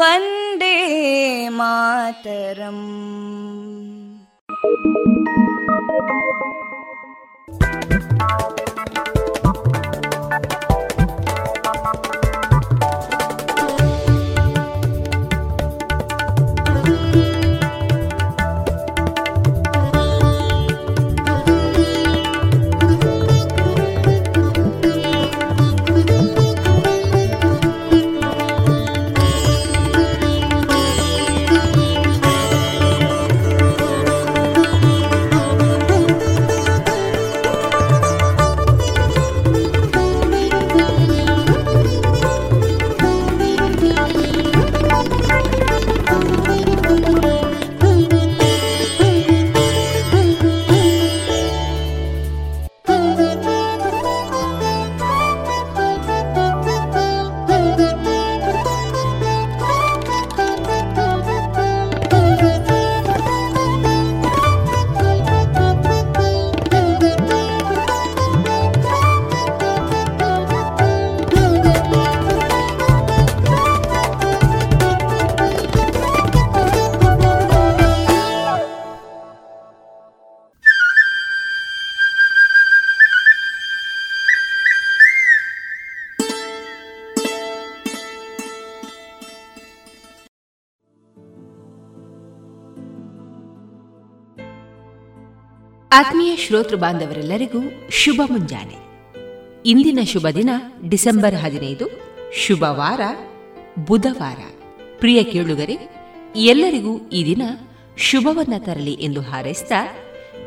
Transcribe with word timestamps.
वन्दे 0.00 0.76
मातरम् 1.58 2.84
ಆತ್ಮೀಯ 95.93 96.35
ಶ್ರೋತೃ 96.35 96.75
ಬಾಂಧವರೆಲ್ಲರಿಗೂ 96.75 97.59
ಶುಭ 97.89 98.21
ಮುಂಜಾನೆ. 98.31 98.77
ಇಂದಿನ 99.65 99.99
ಶುಭ 100.03 100.27
ದಿನ 100.27 100.49
ಡಿಸೆಂಬರ್ 100.89 101.35
ಹದಿನೈದು 101.35 101.85
ಶುಭವಾರ 102.33 103.01
ಬುಧವಾರ. 103.87 104.39
ಪ್ರಿಯ 104.99 105.23
ಕೇಳುಗರೆ, 105.23 105.75
ಎಲ್ಲರಿಗೂ 106.35 107.09
ಈ 107.09 107.25
ದಿನ 107.25 107.41
ಶುಭವನ್ನ 107.97 108.53
ತರಲಿ 108.59 108.93
ಎಂದು 108.93 109.21
ಹಾರೈಸಿದ 109.21 109.71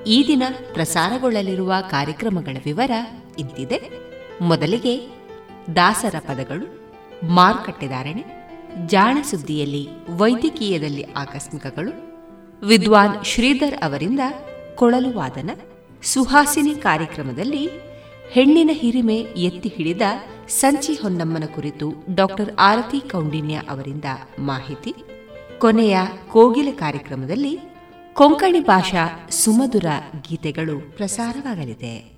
ಈ 0.06 0.24
ದಿನ 0.26 0.42
ಪ್ರಸಾರಗೊಳ್ಳಲಿರುವ 0.74 1.74
ಕಾರ್ಯಕ್ರಮಗಳ 1.90 2.56
ವಿವರ 2.64 2.90
ಇಂತಿದೆ. 3.38 3.80
ಮೊದಲಿಗೆ 4.40 5.08
ದಾಸರ 5.76 6.14
ಪದಗಳು 6.18 6.66
ಮಾರುಕಟ್ಟೆದಾರಣೆ 7.26 8.24
ಜಾಣ 8.86 9.18
ಸುದ್ದಿಯಲ್ಲಿ 9.30 9.88
ವೈದ್ಯಕೀಯದಲ್ಲಿ 10.10 11.02
ಆಕಸ್ಮಿಕಗಳು, 11.02 11.92
ವಿದ್ವಾನ್ 12.66 13.24
ಶ್ರೀಧರ್ 13.24 13.78
ಅವರಿಂದ 13.84 14.20
ಕೊಳಲು 14.76 15.12
ವಾದನ 15.12 15.50
ಸುಹಾಸಿನಿ 16.02 16.74
ಕಾರ್ಯಕ್ರಮದಲ್ಲಿ 16.74 17.68
ಹೆಣ್ಣಿನ 18.30 18.70
ಹಿರಿಮೆ 18.72 19.16
ಎತ್ತಿ 19.16 19.72
ಹಿಡಿದ 19.76 20.02
ಸಂಚಿ 20.48 20.92
ಹೊನ್ನಮ್ಮನ 20.92 21.44
ಕುರಿತು 21.54 21.92
ಡಾಕ್ಟರ್ 22.14 22.50
ಆರತಿ 22.58 23.00
ಕೌಂಡಿನ್ಯ 23.00 23.54
ಅವರಿಂದ 23.54 24.04
ಮಾಹಿತಿ. 24.38 24.94
ಕೊನೆಯ 25.58 25.98
ಕೋಗಿಲೆ 26.32 26.72
ಕಾರ್ಯಕ್ರಮದಲ್ಲಿ 26.72 27.58
ಕೊಂಕಣಿ 28.14 28.60
ಭಾಷಾ 28.60 29.28
ಸುಮಧುರ 29.30 29.86
ಗೀತೆಗಳು 30.30 30.96
ಪ್ರಸಾರವಾಗಲಿದೆ. 30.96 32.15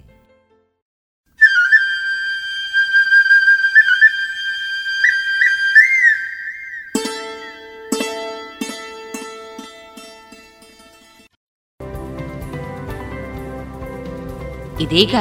ಇದೀಗ 14.81 15.15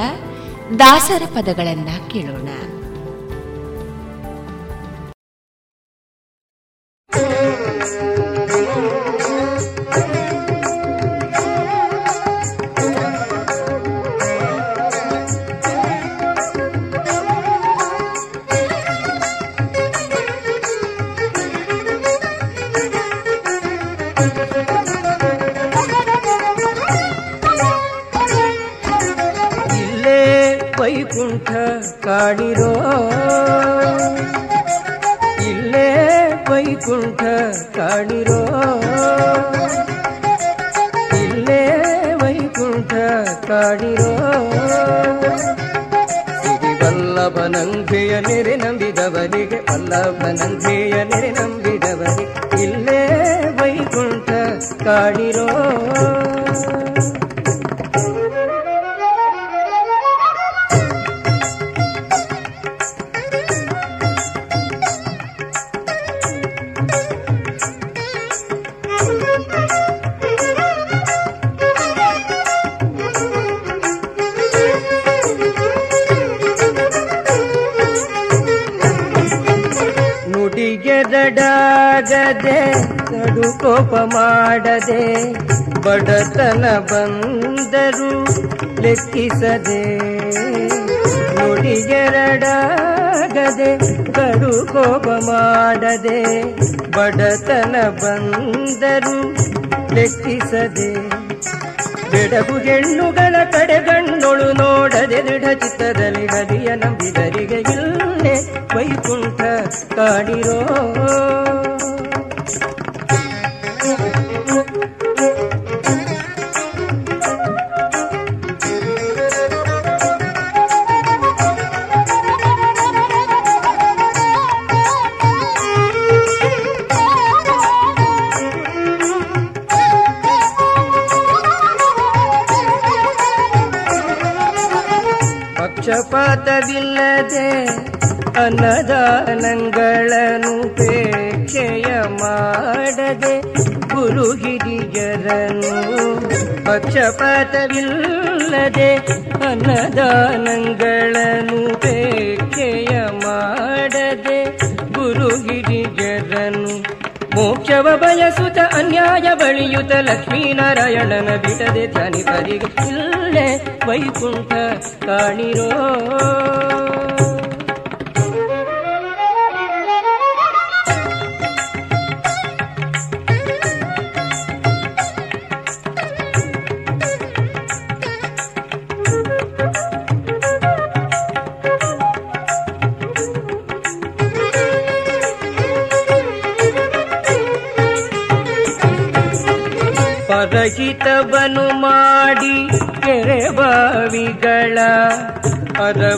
ದಾಸರ 0.80 1.22
ಪದಗಳನ್ನ 1.26 1.90
ಕೇಳೋಣ. 2.08 2.50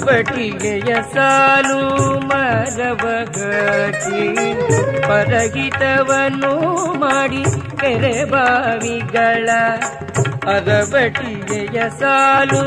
ಅರಬಟಿಗೆಯ 0.02 0.92
ಸಾಲು 1.06 1.80
ಮರಬಗಟಿ 2.30 4.22
ಪರಹಿತವನು 5.08 6.52
ಮಾಡಿ 7.02 7.42
ಕೆರೆ 7.82 8.14
ಬಾವಿಗಳ 8.32 9.50
ಅರಬಟಿಗೆಯ 10.54 11.80
ಸಾಲು 12.00 12.64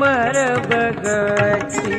ಮರಬಗಟಿ 0.00 1.94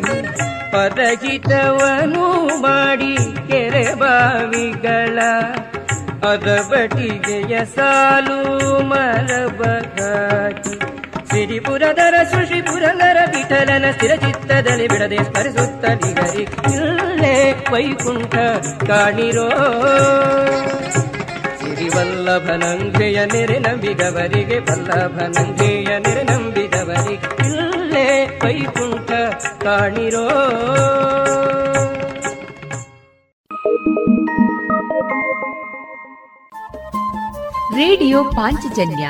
ಪರಹಿತವನು 0.73 2.25
ಮಾಡಿ 2.63 3.13
ಕೆರೆ 3.49 3.87
ಬಾವಿಗಳ 3.95 5.19
ಅದಬಟಿಗೆಯ 6.25 7.57
ಸಾಲು 7.75 8.39
ಮರಬಗಾಟಿ 8.85 10.75
ಸಿರಿಪುರದರ 11.37 12.13
ಸುಶಿ 12.23 12.61
ಪುರಂದರ 12.61 13.17
ವಿಠಲನ 13.25 13.91
ಸ್ಥಿರ 13.91 14.15
ಚಿತ್ತದಲ್ಲಿ 14.15 14.87
ಬಿಡದೆ 14.87 15.17
ಸ್ಮರಿಸುತ್ತ 15.23 15.85
ನಿಗರಿ 15.85 16.41
ಇಲ್ಲೇ 16.75 17.65
ವೈಕುಂಠ 17.71 18.35
ಕಾಣಿರೋ. 18.91 19.49
ಸಿರಿವಲ್ಲಭನಂಜಯ 21.59 23.25
ನೆರೆ 23.25 23.59
ನಂಬಿದವರಿಗೆ 23.59 24.59
ವಲ್ಲಭನಂಗೆಯ 24.59 25.99
ನೆರೆ 25.99 26.23
ನಂಬಿದವರಿಗೆ 26.23 27.45
ಇಲ್ಲೇ 27.45 28.39
ವೈಕುಂಠ 28.45 29.11
ಕಾಣಿರೋ. 29.63 30.29
ರೇಡಿಯೋ 37.75 38.23
ಪಾಂಚಜನ್ಯ 38.23 39.09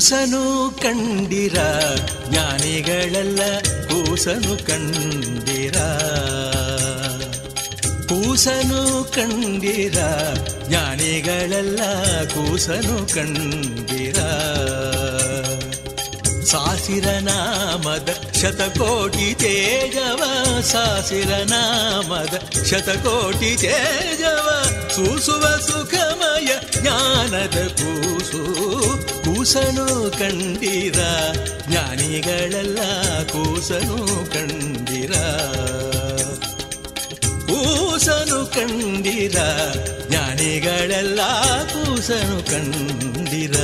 ಕೂಸನು 0.00 0.70
ಕಂಡಿರ, 0.82 1.54
ಜ್ಞಾನಿಗಳೆಲ್ಲ 2.28 3.40
ಕೂಸನು 3.60 4.66
ಕಂಡಿರ. 4.66 5.76
ಕೂಸನು 8.08 9.04
ಕಂಡಿರ, 9.04 9.98
ಜ್ಞಾನಿಗಳೆಲ್ಲ 10.68 11.80
ಕೂಸನು 12.24 13.14
ಕಂಡಿರ. 13.14 14.16
ಸಾಸಿರ 16.44 17.08
ನಾಮದ 17.20 18.08
ಶತಕೋಟಿ 18.42 19.34
ತೇಜವ, 19.34 20.22
ಸಾಸಿರ 20.60 21.30
ನಾಮದ 21.30 22.64
ಶತಕೋಟಿ 22.64 23.56
ತೇಜವ, 23.56 24.62
ಸೂಸುವ 24.94 25.42
ಸುಖಮಯ 25.42 26.80
ಜ್ಞಾನದ 26.80 27.68
ಕೂಸು. 27.68 29.19
ಕೂಸನು 29.40 30.10
ಕಂಡಿರ 30.10 30.98
ಜ್ಞಾನಿಗಳೆಲ್ಲ 31.68 32.78
ಕೂಸನು 33.24 34.32
ಕಂಡಿರ. 34.32 35.12
ಕೂಸನು 37.46 38.46
ಕಂಡಿರ 38.46 39.38
ಜ್ಞಾನಿಗಳೆಲ್ಲ 40.08 41.20
ಕೂಸನು 41.62 42.50
ಕಂಡಿರ. 42.50 43.56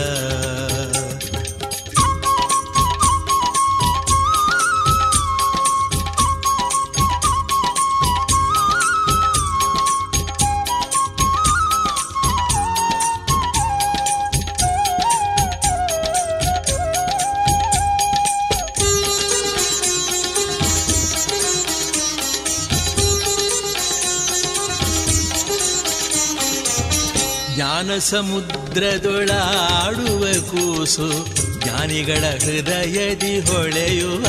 ಜ್ಞಾನ 27.76 27.98
ಸಮುದ್ರದೊಳಾಡುವ 27.98 30.26
ಕೂಸು 30.50 31.26
ಜ್ಞಾನಿಗಳ 31.60 32.14
ಹೃದಯದಿ 32.14 33.40
ಹೊಳೆಯುವ 33.40 34.24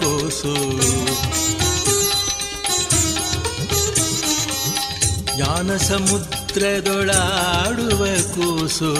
ಕೂಸು. 0.00 0.54
ಜ್ಞಾನ 5.36 5.76
ಸಮುದ್ರದೊಳಾಡುವ 6.52 8.04
ಕೂಸು, 8.34 8.90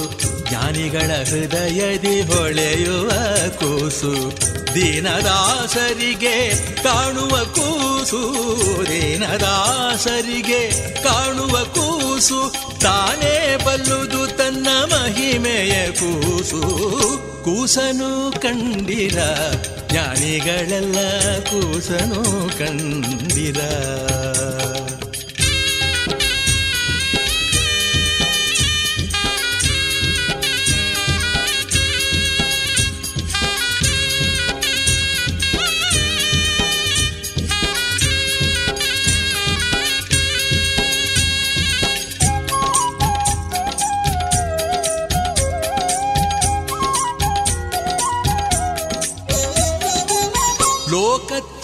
ಜ್ಞಾನಿಗಳ 0.49 1.11
ಹೃದಯದಿ 1.25 2.21
ಹೊಳೆಯುವ 2.21 3.11
ಕೂಸು, 3.50 4.12
ದೀನದಾಸರಿಗೆ 4.75 6.54
ಕಾಣುವ 6.82 7.28
ಕೂಸು, 7.28 8.21
ದೀನದಾಸರಿಗೆ 8.87 10.62
ಕಾಣುವ 11.02 11.64
ಕೂಸು, 11.64 12.40
ತಾನೇ 12.80 13.56
ಬಲ್ಲುದು 13.66 14.26
ತನ್ನ 14.26 14.66
ಮಹಿಮೆಯ 14.85 15.92
ಕೂಸು. 15.92 16.62
ಕೂಸನು 17.44 18.40
ಕಂಡಿರ 18.40 19.18
ಜ್ಞಾನಿಗಳೆಲ್ಲ 19.90 20.97
ಕೂಸನು 21.38 22.23
ಕಂಡಿರ 22.59 23.61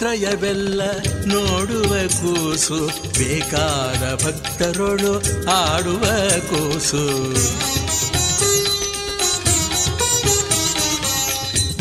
ಲೋಕತ್ರಯವೆಲ್ಲ 0.09 0.81
ನೋಡುವ 1.25 1.93
ಕೂಸು, 2.21 2.87
ಬೇಕಾದ 3.19 4.25
ಭಕ್ತರೊಳು 4.25 5.13
ಆಡುವ 5.51 6.03
ಕೂಸು. 6.49 7.03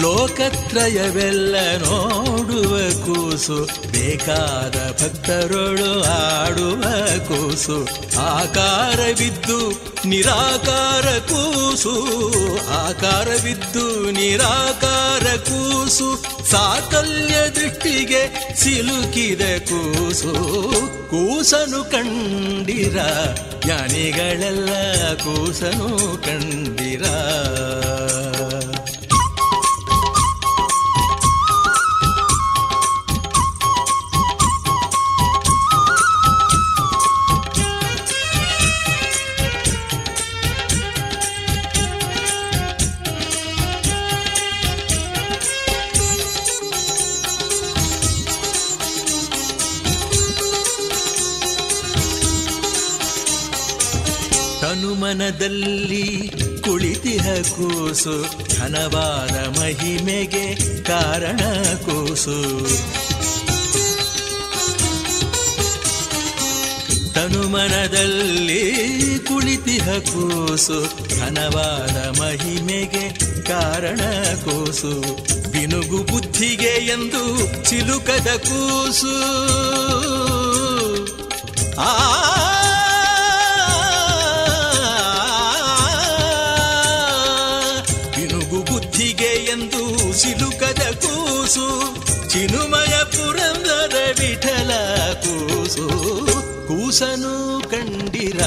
ಲೋಕತ್ರಯವೆಲ್ಲ 0.03 1.57
ನೋಡುವ 1.79 2.77
ಕೂಸು, 3.07 3.59
ಬೇಕಾದ 3.93 5.03
ಭಕ್ತರೊಳು 5.03 5.91
ಆಡುವ 6.03 6.83
ಕೂಸು. 7.29 7.89
ಆಕಾರವಿದ್ದು 8.21 9.61
ನಿರಾಕಾರ 10.09 11.19
ಕೂಸು 11.19 11.95
ಆಕಾರವಿದ್ದು 12.71 14.11
ನಿರಾಕಾರ 14.11 15.37
ಕೂಸು 15.37 16.09
ಸಾಕಲ್ಯ 16.51 17.37
ದೃಷ್ಟಿಗೆ 17.51 18.23
ಸಿಲುಕಿದ 18.57 19.41
ಕೂಸು. 19.41 20.33
ಕೂಸನು 21.11 21.85
ಕಂಡಿರ 21.85 22.99
ಜ್ಞಾನಿಗಳೆಲ್ಲ 23.65 24.71
ಕೂಸನು 25.15 26.23
ಕಂಡಿರ. 26.23 27.05
ತನುಮನದಲ್ಲಿ 55.09 56.31
ಕುಳಿತಿಹ 56.65 57.27
ಕೂಸು 57.33 58.23
ಘನವಾದ 58.59 59.59
ಮಹಿಮೆಗೆ 59.59 60.55
ಕಾರಣ 60.83 61.37
ಕೂಸು. 61.77 62.43
ತನುಮನದಲ್ಲಿ 67.15 68.65
ಕುಳಿತಿಹ 69.19 69.93
ಕೂಸು 69.99 70.85
ಘನವಾದ 71.21 72.21
ಮಹಿಮೆಗೆ 72.21 73.09
ಕಾರಣ 73.43 74.01
ಕೂಸು. 74.45 74.95
ಬಿನುಗು 75.51 75.99
ಬುದ್ಧಿಗೆ 76.13 76.87
ಎಂದು 76.87 77.47
ಚಿಲುಕದ 77.65 78.29
ಕೂಸು. 78.37 79.17
ಆ 81.81 82.58
ಕೂಸು, 91.49 92.29
ಚಿನುಮಯ 92.29 93.05
ಪುರಂದರ 93.05 93.97
ವಿಠಲ 94.21 94.71
ಕೂಸು. 95.13 95.89
ಕೂಸನು 96.69 97.63
ಕಂಡಿರ, 97.71 98.41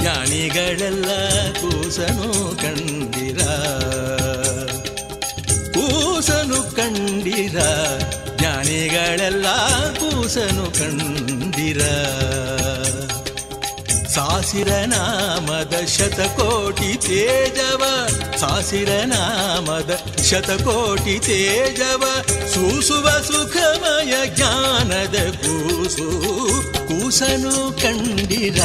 ಜ್ಞಾನಿಗಳೆಲ್ಲ 0.00 1.08
ಕೂಸನು 1.52 2.56
ಕಂಡಿರ. 2.56 3.38
ಕೂಸನು 5.72 6.76
ಕಂಡಿರ, 6.76 7.58
ಜ್ಞಾನಿಗಳೆಲ್ಲ 8.36 9.46
ಕೂಸನು 9.94 10.78
ಕಂಡಿರ. 10.78 11.82
ಸಾಸಿರ 14.20 14.68
ನಾಮದ 14.68 15.86
ಶತಕೋಟಿ 15.86 16.96
ತೇಜವ, 16.96 17.82
ಸಾಸಿರ 18.36 18.88
ನಾಮದ 19.04 20.20
ಶತಕೋಟಿ 20.30 21.18
ತೇಜವ, 21.18 22.04
ಸೂಸುವ 22.54 23.10
ಸುಖಮಯ 23.10 24.14
ಜ್ಞಾನದ 24.26 25.14
ಕೂಸು, 25.42 26.10
ಕೂಸನು 26.88 27.72
ಕಂಡಿರ, 27.82 28.62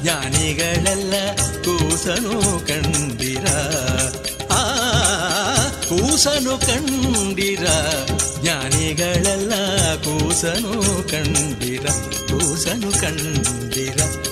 ಜ್ಞಾನಿಗಳೆಲ್ಲ 0.00 1.14
ಕೂಸನು 1.36 2.66
ಕಂಡಿರ. 2.66 3.46
ಆ, 4.52 4.64
ಕೂಸನು 5.88 6.58
ಕಂಡಿರ, 6.58 7.66
ಜ್ಞಾನಿಗಳೆಲ್ಲ 8.42 9.52
ಕೂಸನು 9.94 11.02
ಕಂಡಿರ 11.08 11.86
ಕೂಸನು 12.30 13.00
ಕಂಡಿರ. 13.00 14.31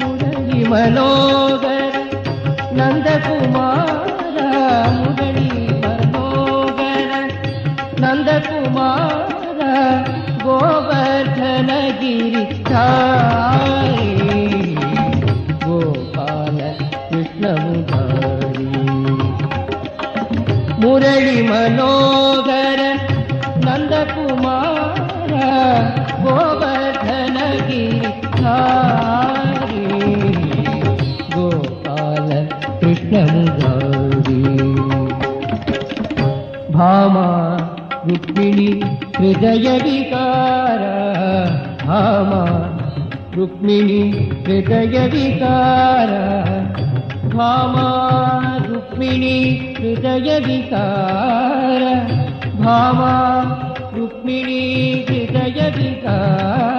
मुरली 0.00 0.62
मनोहर 0.70 1.98
नन्दकुमार 2.78 4.40
मुरळी 4.96 5.50
मनोगर 5.84 7.12
नन्दकुमा 8.04 8.88
गोवर्धन 10.44 11.70
गिरि 12.00 12.44
स्था 12.54 12.86
गोपाल 15.66 16.58
कृष्णमुखा 17.10 18.02
मुरळी 20.82 21.40
मनोहर 21.52 22.82
गोवर्धन 26.24 27.36
गिरी 27.68 27.88
गोपाल 31.34 32.28
कृष्ण 32.80 33.22
मुरारी। 33.32 34.42
भामा 36.72 37.26
रुक्मिणी 38.08 38.70
हृदय 39.16 39.68
विकार, 39.82 40.80
भामा 41.86 42.42
रुक्मिणी 43.34 44.02
हृदय 44.46 44.96
विकार। 45.12 46.10
भामा 47.34 47.88
रुक्मिणी 48.66 49.38
हृदय 49.78 50.38
विकार, 50.46 51.82
भामा 52.60 53.12
रुक्मिणी 53.96 54.73
ಹೃದಯ 55.74 56.73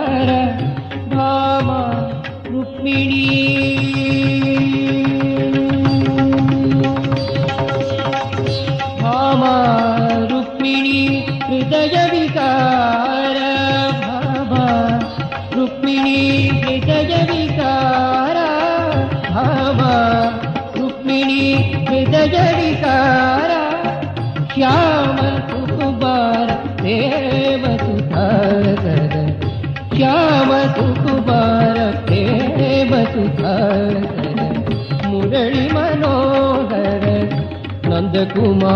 कुमा 38.34 38.76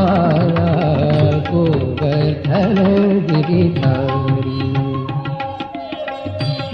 गोप 1.49 2.01
धन 2.45 2.77
गिरिता 3.29 3.93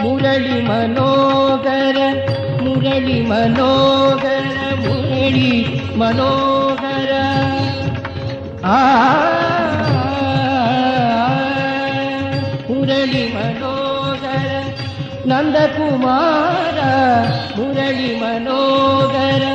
मरली 0.02 0.62
मनोगर 0.68 1.98
मरली 2.66 3.22
मनोगर 3.30 4.46
मरली 4.86 5.52
मनोहर 6.02 7.12
मरली 12.70 13.24
मनोहर 13.36 14.48
नन्दकुमा 15.32 16.18
मरली 17.58 18.12
मनोगर 18.22 19.55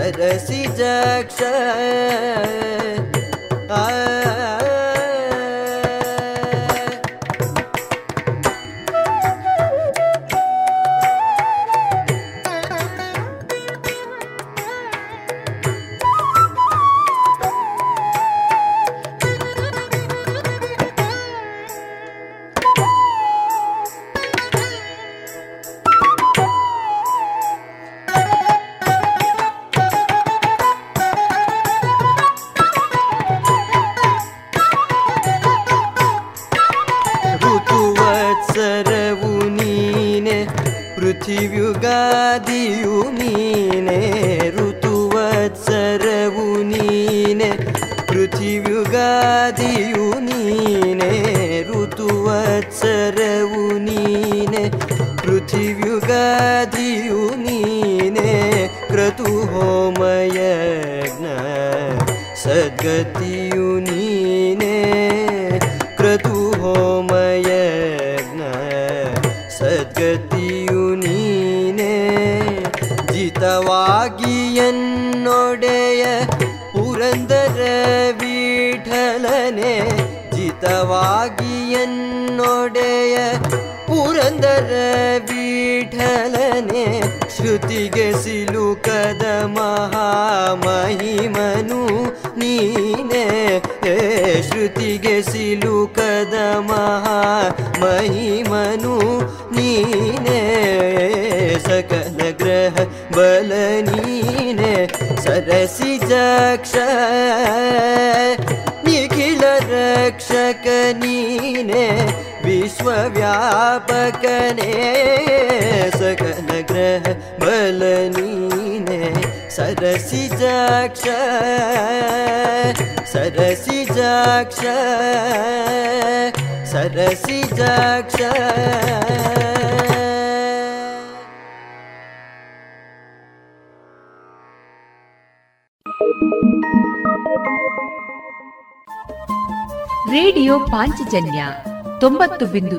सरसि 0.00 0.62
जक्ष 0.78 1.40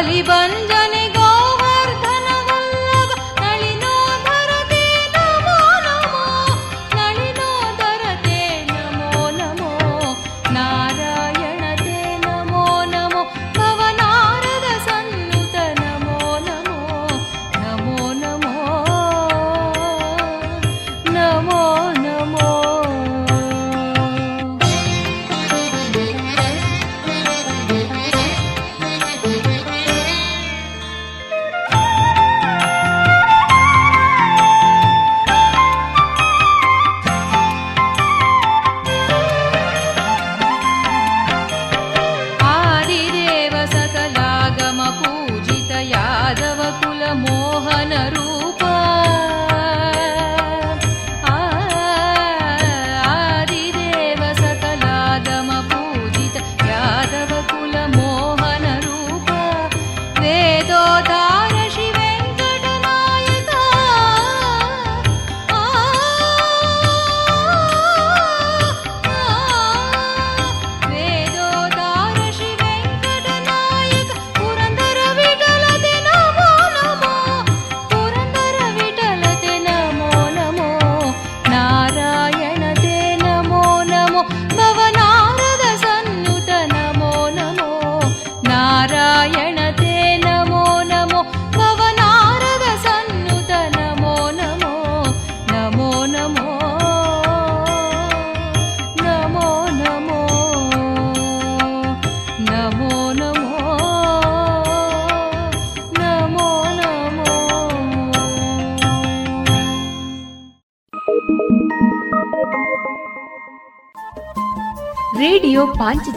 வாலிபன் 0.00 0.47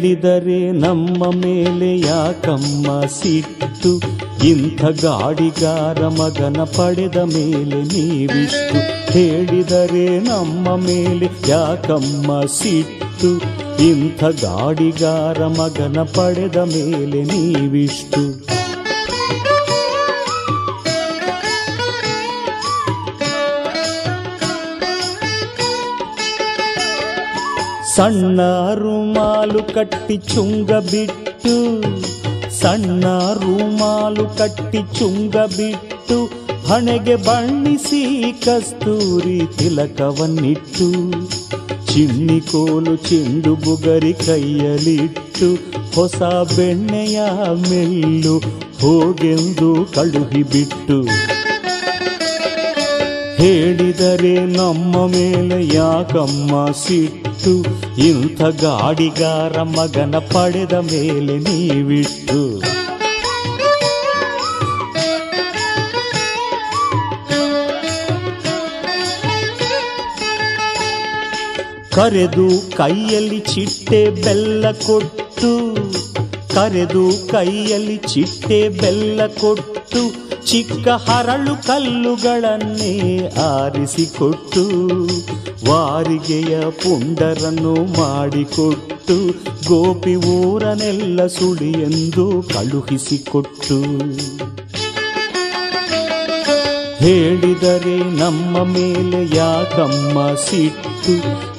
ಹೇಳಿದರೆ 0.00 0.72
ನಮ್ಮ 0.72 1.30
ಮೇಲೆ 1.30 2.00
ಯಾಕಮ್ಮ 2.00 3.04
ಸಿಟ್ಟು? 3.06 4.00
ಇಂಥ 4.46 4.84
ಗಾಡಿಗಾರ 4.84 6.08
ಮಗನ 6.08 6.64
ಪಡೆದ 6.64 7.16
ಮೇಲೆ 7.16 7.82
ನೀವಿಷ್ಟು? 7.82 8.78
ಹೇಳಿದರೆ 9.12 10.18
ನಮ್ಮ 10.18 10.76
ಮೇಲೆ 10.76 11.28
ಯಾಕಮ್ಮ 11.48 12.46
ಸಿಟ್ಟು? 12.46 13.30
ಇಂಥ 13.82 14.24
ಗಾಡಿಗಾರ 14.24 15.46
ಮಗನ 15.46 16.02
ಪಡೆದ 16.02 16.56
ಮೇಲೆ 16.56 17.24
ನೀವಿಷ್ಟು? 17.24 18.59
ಸಣ್ಣ 28.00 28.40
ರುಮಾಲು 28.74 29.62
ಕಟ್ಟಿ 29.74 30.14
ಚುಂಗ 30.16 30.70
ಬಿಟ್ಟು 30.90 31.54
ಸಣ್ಣ 32.60 33.04
ರುಮಾಲು 33.40 34.24
ಕಟ್ಟಿ 34.38 34.80
ಚುಂಗ 34.98 35.36
ಬಿಟ್ಟು, 35.56 36.16
ಹಣೆಗೆ 36.68 37.16
ಬಣ್ಣಿಸಿ 37.26 38.00
ಕಸ್ತೂರಿ 38.44 39.36
ತಿಲಕವನ್ನಿಟ್ಟು, 39.58 40.88
ಚಿನ್ನಿ 41.90 42.40
ಕೋಲು 42.40 42.96
ಚೆಂಡು 43.08 43.54
ಬುಗರಿ 43.64 44.14
ಕೈಯಲ್ಲಿಟ್ಟು 44.24 45.50
ಹೊಸ 45.94 46.22
ಬೆಣ್ಣೆಯ 46.56 47.20
ಮೆಲ್ಲು 47.68 48.36
ಹೋಗೆಂದು 48.82 49.70
ಕಳುಹಿಬಿಟ್ಟು 49.94 50.98
ಹೇಳಿದರೆ 53.40 54.36
ನಮ್ಮ 54.56 54.94
ಮೇಲೆ 55.06 55.60
ಯಾಕಮ್ಮ 55.74 56.70
ಸಿಟ್ಟು? 56.84 57.19
ಇಂಥ 57.98 58.42
ಗಾಡಿಗಾರ 58.42 59.62
ಮಗನ 59.62 60.18
ಪಡೆದ 60.18 60.72
ಮೇಲೆ 60.72 61.38
ನೀವಿಟ್ಟು 61.38 62.60
ಕರೆದು 71.94 72.76
ಕೈಯಲ್ಲಿ 72.76 73.40
ಚಿಟ್ಟೆ 73.40 74.10
ಬೆಲ್ಲ 74.10 74.70
ಕೊಟ್ಟು, 74.70 75.74
ಕರೆದು 76.54 77.28
ಕೈಯಲ್ಲಿ 77.30 77.96
ಚಿಟ್ಟೆ 77.96 78.68
ಬೆಲ್ಲ 78.68 79.26
ಕೊಟ್ಟು, 79.26 80.02
ಚಿಕ್ಕ 80.46 80.88
ಹರಳು 80.88 81.66
ಕಲ್ಲುಗಳನ್ನೇ 81.66 82.94
ಆರಿಸಿಕೊಟ್ಟು 83.28 84.64
ವಾರಿಗೆಯ 85.68 86.60
ಪುಂಡರನ್ನು 86.70 87.74
ಮಾಡಿಕೊಟ್ಟು 88.00 89.16
ಗೋಪಿ 89.68 90.14
ಊರನೆಲ್ಲ 90.14 91.26
ಸುಳಿ 91.26 91.72
ಎಂದು 91.72 92.42
ಕಳುಹಿಸಿಕೊಟ್ಟು. 92.42 93.80
ಹೇಳಿದರೆ 96.98 97.96
ನಮ್ಮ 97.96 98.56
ಮೇಲೆ 98.56 99.36
ಯಾಕಮ್ಮ 99.36 100.36
ಸಿಟ್ಟು? 100.36 101.14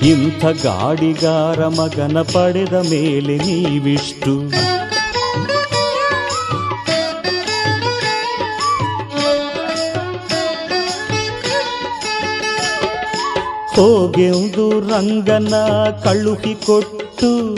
ಇಂಥ 0.05 0.45
ಗಾಡಿಗಾರ 0.45 1.67
ಮಗನ 1.67 2.21
ಪಡೆದ 2.21 2.73
ಮೇಲೆ 2.73 3.37
ನೀವಿಷ್ಟು? 3.37 4.70
ಹೋಗೆಂದು 13.81 14.79
ರಂಗನ 14.79 15.53
ಕಳುಹಿಕೊಟ್ಟು, 16.03 17.55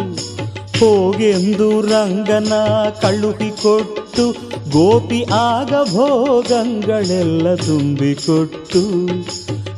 ಹೋಗೆಂದು 0.80 1.82
ರಂಗನ 1.82 2.54
ಕಳುಹಿಕೊಟ್ಟು, 3.02 4.32
ಗೋಪಿ 4.72 5.24
ಆಗ 5.24 5.70
ಭೋಗಂಗಳೆಲ್ಲ 5.70 7.56
ತುಂಬಿಕೊಟ್ಟು, 7.56 9.06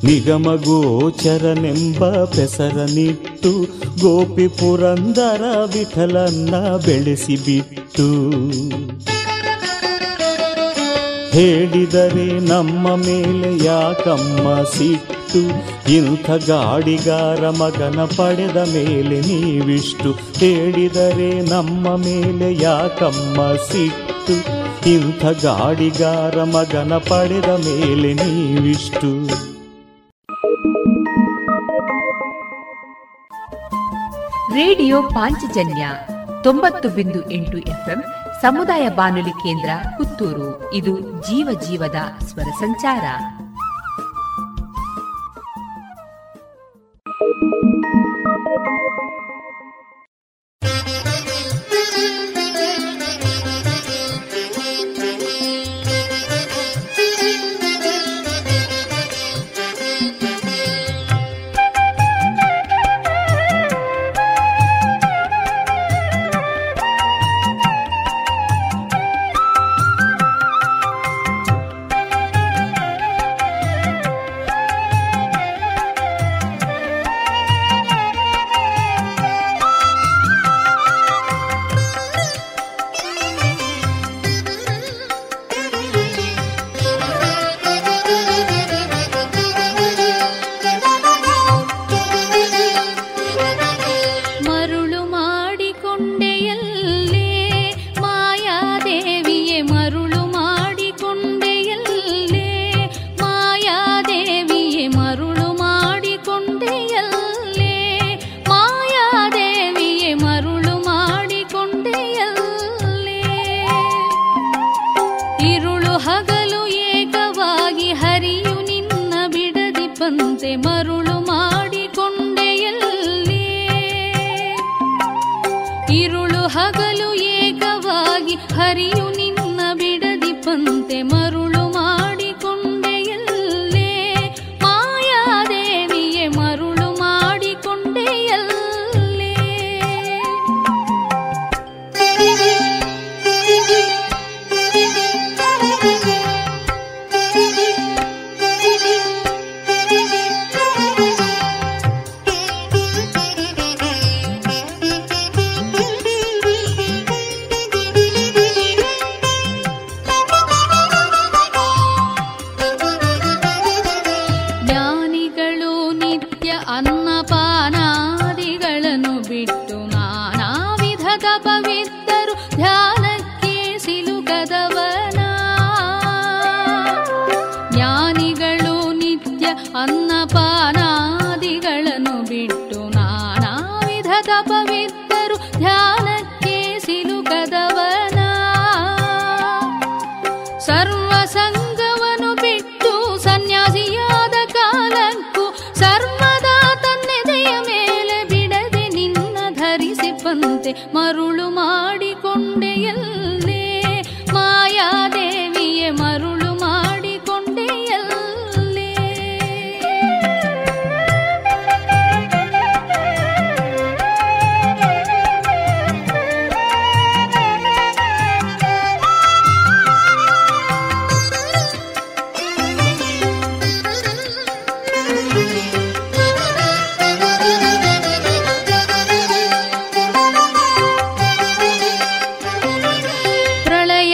ನಿಗಮ 0.05 0.55
ಗೋಚರನೆಂಬ 0.55 2.23
ಪೆಸರನಿಟ್ಟು 2.25 3.51
ಗೋಪಿ 4.01 4.47
ಪುರಂದರ 4.47 5.41
ವಿಠಲನ್ನ 5.65 6.55
ಬೆಳೆಸಿಬಿಟ್ಟು. 6.77 8.07
ಹೇಳಿದರೆ 11.31 12.39
ನಮ್ಮ 12.39 12.95
ಮೇಲೆ 12.95 13.65
ಯಾಕಮ್ಮ 13.65 14.63
ಸಿಟ್ಟು? 14.63 15.14
ಇಂಥ 15.89 16.31
ಗಾಡಿಗಾರ 16.47 17.49
ಮಗನ 17.49 18.05
ಪಡೆದ 18.05 18.57
ಮೇಲೆ 18.57 19.19
ನೀವಿಷ್ಟು 19.21 20.11
ಹೇಳಿದರೆ 20.11 21.41
ನಮ್ಮ 21.41 21.95
ಮೇಲೆ 21.95 22.63
ಯಾಕಮ್ಮ 22.63 23.55
ಸಿಟ್ಟು? 23.71 24.33
ಇಂಥ 24.89 25.25
ಗಾಡಿಗಾರ 25.25 26.43
ಮಗನ 26.43 26.97
ಪಡೆದ 26.97 27.49
ಮೇಲೆ 27.49 28.13
ನೀವಿಷ್ಟು? 28.13 29.27
ರೇಡಿಯೋ 34.55 35.01
ಪಾಂಚಜನ್ಯ 35.01 35.87
ತೊಂಬತ್ತು 36.43 36.89
ಬಿಂದು 36.89 37.31
ಎಂಟು 37.31 37.57
ಎಫ್ಎಂ 37.57 38.03
ಸಮುದಾಯ 38.41 38.89
ಬಾನುಲಿ 38.89 39.29
ಕೇಂದ್ರ 39.29 39.69
ಪುತ್ತೂರು. 39.97 40.73
ಇದು 40.73 40.99
ಜೀವ 40.99 41.59
ಜೀವದ 41.67 42.23
ಸ್ವರ 42.25 42.43
ಸಂಚಾರ. 42.43 43.03
Thank 47.41 47.53
you. 47.53 49.24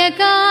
नायका 0.01 0.50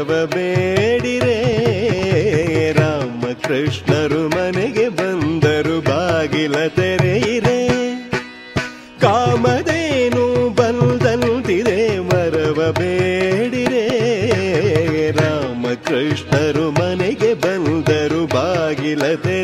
ವರವ 0.00 0.26
ಬೇಡಿರೆ, 0.26 1.38
ರಾಮಕೃಷ್ಣರು 2.72 4.28
ಮನೆಗೆ 4.28 4.88
ಬಂದರು 4.88 5.80
ಬಾಗಿಲ 5.80 6.66
ತೆರೆಯಿರೆ. 6.66 7.58
ಕಾಮದೇನು 9.00 10.50
ಬಂದಂತಿದೆ, 10.50 11.98
ಮರವ 11.98 12.72
ಬೇಡಿರೆ, 12.72 13.84
ರಾಮಕೃಷ್ಣರು 15.10 16.70
ಮನೆಗೆ 16.70 17.34
ಬಂದರು 17.34 18.26
ಬಾಗಿಲ 18.26 19.14
ತೆರೆ 19.14 19.39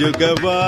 ಜುಗವಾ 0.00 0.59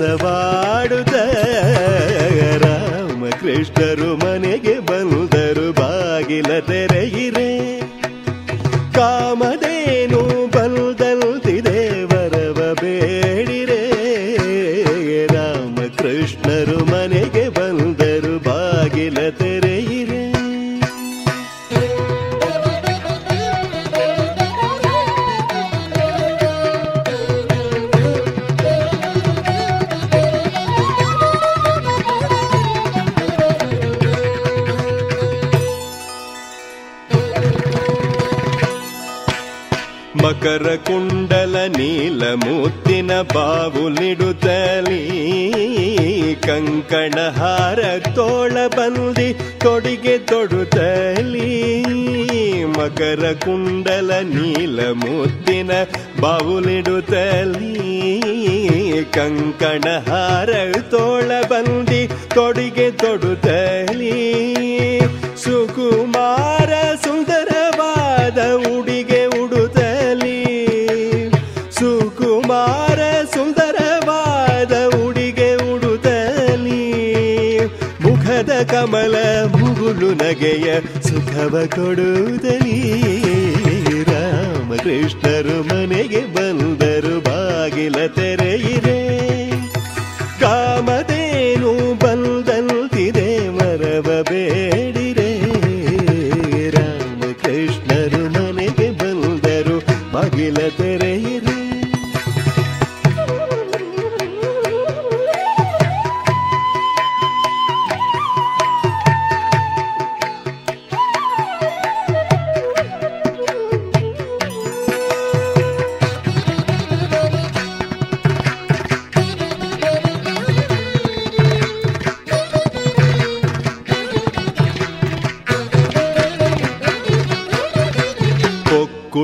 ಕೇಸವಾ 0.00 0.39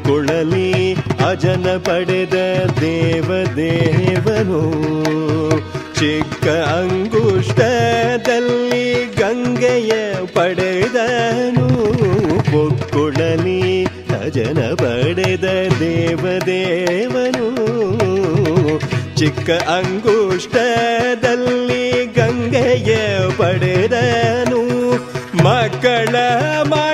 ಕೊಳಲಿ 0.04 0.94
ಅಜನ 1.30 1.78
ಪಡೆದ 1.78 2.34
ದೇವದೇವನು. 2.82 4.62
ಚಿಕ್ಕ 5.94 6.48
ಅಂಗುಷ್ಟದಲ್ಲಿ 6.48 7.54
ಗಂಗೆಯ 9.18 9.92
ಪಡೆದನು. 10.34 11.66
ಕೊಕ್ಕುಳಲಿ 12.46 13.75
ಅಜನ 14.26 14.74
ಪಡೆದ 14.74 15.74
ದೇವದೇವನು. 15.80 17.46
ಚಿಕ್ಕ 19.18 19.50
ಅಂಗುಷ್ಟದಲ್ಲಿ 19.50 22.06
ಗಂಗೆಯ 22.06 22.98
ಪಡೆದನು. 23.38 24.66
ಮಕ್ಕಳ 25.44 26.16
ಮಾಣಿಕೆ 26.64 26.85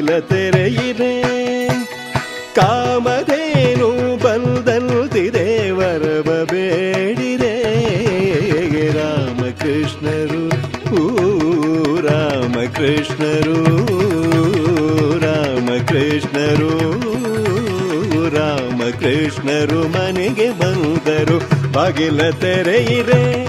ಬಾಗಿಲ 0.00 0.18
ತೆರೆಯಿರೆ 0.18 1.14
ಕಾಮಧೇನು 2.54 4.16
ರಾಮ 4.16 5.70
ವರವ 5.70 6.44
ಬೇಡಿರೆ 6.44 7.52
ರಾಮಕೃಷ್ಣರು 8.92 10.42
ರಾಮ 12.06 12.54
ರಾಮಕೃಷ್ಣರು 12.54 13.58
ರಾಮಕೃಷ್ಣರು 15.20 16.72
ರಾಮಕೃಷ್ಣರು 18.28 19.88
ಮನೆಗೆ 19.88 20.50
ಬಂದರು. 20.50 21.72
ಬಾಗಿಲ 21.72 22.30
ತೆರೆಯಿರೆ 22.30 23.46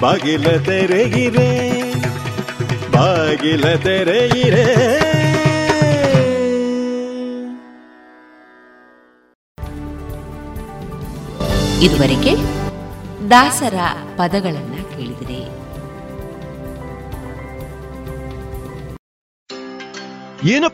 ಬಾಗಿಲ 0.00 0.56
ತೆರೆಯಿರೆ 0.56 1.75
ಬಾಗಿಲ 2.96 3.64
ತೆರೆಯಿರೆ 3.76 4.66
ಇದುವರೆಗೆ 11.80 12.32
ದಾಸರ 13.30 13.76
ಪದಗಳನ್ನ 14.16 14.75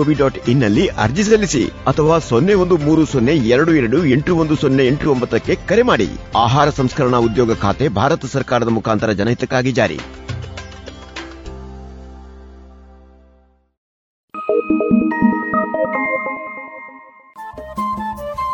GOV 0.00 0.14
dot 0.14 0.38
ಇನ್ನಲ್ಲಿ 0.48 0.84
ಅರ್ಜಿ 1.02 1.22
ಸಲ್ಲಿಸಿ 1.24 1.62
ಅಥವಾ 1.86 2.14
ಸೊನ್ನೆ 2.28 2.54
ಒಂದು 2.54 2.74
ಮೂರು 2.78 3.02
ಸೊನ್ನೆ 3.06 3.34
ಎರಡು 3.48 3.72
ಎರಡು 3.74 3.98
ಎಂಟು 4.06 4.32
ಒಂದು 4.36 4.54
ಸೊನ್ನೆ 4.56 4.84
ಎಂಟು 4.86 5.06
ಒಂಬತ್ತಕ್ಕೆ 5.10 5.54
ಕರೆ 5.66 5.82
ಮಾಡಿ 5.82 6.06
ಆಹಾರ 6.36 6.68
ಸಂಸ್ಕರಣಾ 6.70 7.18
ಉದ್ಯೋಗ 7.18 7.56
ಖಾತೆ 7.60 7.88
ಭಾರತ 7.96 8.30
ಸರ್ಕಾರದ 8.32 8.72
ಮುಖಾಂತರ 8.72 9.12
ಜನಹಿತಕ್ಕಾಗಿ 9.12 9.72
ಜಾರಿ 9.72 9.98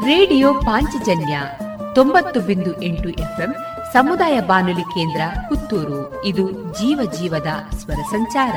ರೇಡಿಯೋ 0.08 0.48
ಪಾಂಚಜನ್ಯ 0.66 1.36
ತೊಂಬತ್ತು 1.94 2.40
ಬಿಂದು 2.40 2.72
ಎಂಟು 2.82 3.08
ಎಫ್ಎಂ 3.20 3.52
ಸಮುದಾಯ 3.92 4.36
ಬಾನುಲಿ 4.48 4.86
ಕೇಂದ್ರ 4.88 5.22
ಪುತ್ತೂರು 5.48 6.00
ಇದು 6.24 6.44
ಜೀವ 6.74 7.00
ಜೀವದ 7.12 7.50
ಸ್ವರ 7.78 8.00
ಸಂಚಾರ 8.10 8.56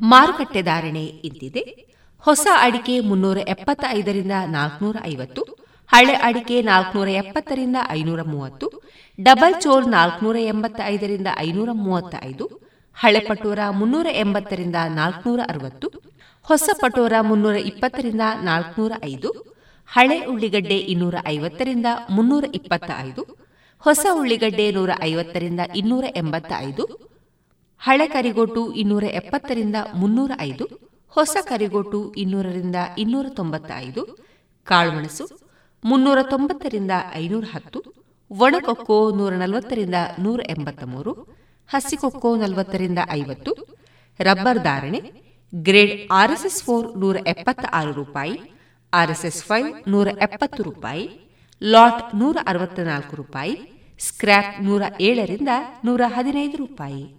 ಮಾರುಕಟ್ಟೆ 0.00 0.62
ಧಾರಣೆ 0.62 1.04
ಇದ್ದಿದೆ 1.24 1.62
ಹೊಸ 2.18 2.46
ಅಡಿಕೆ 2.60 3.00
ಮುನ್ನೂರ 3.00 3.38
ಎಪ್ಪತ್ತೈದರಿಂದ 3.48 4.32
ನಾಲ್ಕನೂರ 4.46 4.96
ಐವತ್ತು, 5.04 5.42
ಹಳೆ 5.92 6.12
ಅಡಿಕೆ 6.12 6.62
ನಾಲ್ಕನೂರ 6.62 7.08
ಎಪ್ಪತ್ತರಿಂದ 7.08 7.76
ಐನೂರ 7.90 8.22
ಮೂವತ್ತು, 8.22 8.82
ಡಬಲ್ 9.20 9.60
ಚೋಲ್ 9.60 9.88
ನಾಲ್ಕನೂರ 9.88 10.36
ಎಂಬತ್ತೈದರಿಂದ 10.36 11.26
ಐನೂರ 11.38 11.68
ಮೂವತ್ತೈದು, 11.72 12.46
ಹಳೆ 12.94 13.20
ಪಟೋರ 13.20 13.58
ಮುನ್ನೂರ 13.70 14.06
ಎಂಬತ್ತರಿಂದ 14.12 14.76
ನಾಲ್ಕನೂರ 14.94 15.40
ಅರವತ್ತು 15.48 16.17
ಹೊಸ 16.48 16.68
ಪಟೋರ 16.80 17.14
ಮುನ್ನೂರ 17.20 17.56
ಇಪ್ಪತ್ತರಿಂದ 17.70 18.24
ನಾಲ್ಕನೂರ 18.42 18.92
ಐದು, 19.04 19.30
ಹಳೆ 19.88 20.16
ಉಳ್ಳಿಗಡ್ಡೆ 20.32 20.78
ಇನ್ನೂರ 20.92 21.16
ಐವತ್ತರಿಂದ 21.26 21.88
ಮುನ್ನೂರ 22.10 22.44
ಇಪ್ಪತ್ತ 22.58 22.90
ಐದು 23.06 23.22
ಹೊಸ 23.84 24.06
ಉಳ್ಳಿಗಡ್ಡೆ 24.12 24.66
ನೂರ 24.70 24.90
ಐವತ್ತರಿಂದ 25.02 25.60
ಇನ್ನೂರ 25.74 26.04
ಎಂಬತ್ತ 26.16 26.52
ಐದು 26.68 26.84
ಹಳೆ 27.82 28.06
ಕರಿಗೋಟು 28.06 28.62
ಇನ್ನೂರ 28.72 29.04
ಎಪ್ಪತ್ತರಿಂದ 29.20 29.76
ಮುನ್ನೂರ 29.94 30.32
ಐದು, 30.40 30.64
ಹೊಸ 31.16 31.36
ಕರಿಗೋಟು 31.50 32.00
ಇನ್ನೂರರಿಂದ 32.16 32.76
ಇನ್ನೂರ 32.98 33.26
ತೊಂಬತ್ತ 33.28 33.70
ಐದು 33.86 34.02
ಕಾಳುಮೆಣಸು 34.66 35.26
ಮುನ್ನೂರ 35.84 36.18
ತೊಂಬತ್ತರಿಂದ 36.22 36.92
ಐನೂರ 37.14 37.44
ಹತ್ತು, 37.52 37.80
ಒಣಕೊಕ್ಕೋ 38.30 38.98
ನೂರ 39.10 39.32
ನಲವತ್ತರಿಂದ 39.34 39.98
ನೂರ 40.18 40.40
ಎಂಬತ್ತ 40.48 40.84
ಮೂರು, 40.84 41.12
ಹಸಿಕೊಕ್ಕೋ 41.70 42.36
ನಲವತ್ತರಿಂದ 42.36 42.98
ಐವತ್ತು, 43.10 43.52
ರಬ್ಬರ್ 44.20 44.58
ಧಾರಣೆ 44.58 45.00
ಗ್ರೇಡ್ 45.52 46.12
ಆರ್ಎಸ್ಎಸ್ 46.12 46.62
ಫೋರ್ 46.62 46.98
ನೂರ 46.98 47.16
ಎಪ್ಪತ್ತ 47.26 47.64
ಆರು 47.72 47.92
ರೂಪಾಯಿ 47.92 48.40
ಆರ್ಎಸ್ಎಸ್ 48.92 49.44
ಫೈವ್ 49.44 49.88
ನೂರ 49.88 50.08
ಎಪ್ಪತ್ತು 50.08 50.62
ರೂಪಾಯಿ, 50.62 51.30
ಲಾಟ್ 51.62 52.14
ನೂರ 52.14 52.36
ಅರವತ್ತ 52.46 52.80
ನಾಲ್ಕು 52.80 53.16
ರೂಪಾಯಿ, 53.16 53.54
ಸ್ಕ್ರ್ಯಾಪ್ 53.98 54.62
ನೂರ 54.62 54.82
ಏಳರಿಂದ 55.00 55.48
ನೂರ 55.84 56.00
ಹದಿನೈದು 56.06 56.56
ರೂಪಾಯಿ. 56.56 57.18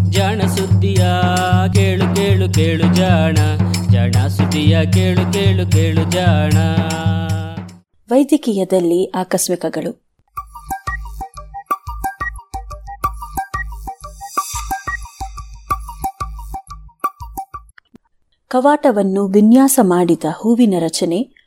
ಜಾಣ 0.11 0.41
ಸುದ್ದಿಯ 0.41 1.05
ಕೇಳು 1.73 2.15
ಕೇಳು 2.15 2.53
ಕೇಳು 2.53 2.95
ಜಾಣ. 2.95 3.37
ಜಾಣ 3.91 4.27
ಸುದ್ದಿಯ 4.27 4.85
ಕೇಳು 4.93 5.33
ಕೇಳು 5.33 5.71
ಕೇಳು 5.71 6.11
ಜಾಣ. 6.11 6.53
ವೈದ್ಯಕೀಯದಲ್ಲಿ 8.09 9.05
ಆಕಸ್ಮಿಕಗಳು. 9.05 10.01
ಕವಾಟವನ್ನು 18.47 19.27
ವಿನ್ಯಾಸ 19.27 19.79
ಮಾಡಿದ 19.81 20.23
ಹೂವಿನ 20.37 20.73
ರಚನೆ 20.79 21.40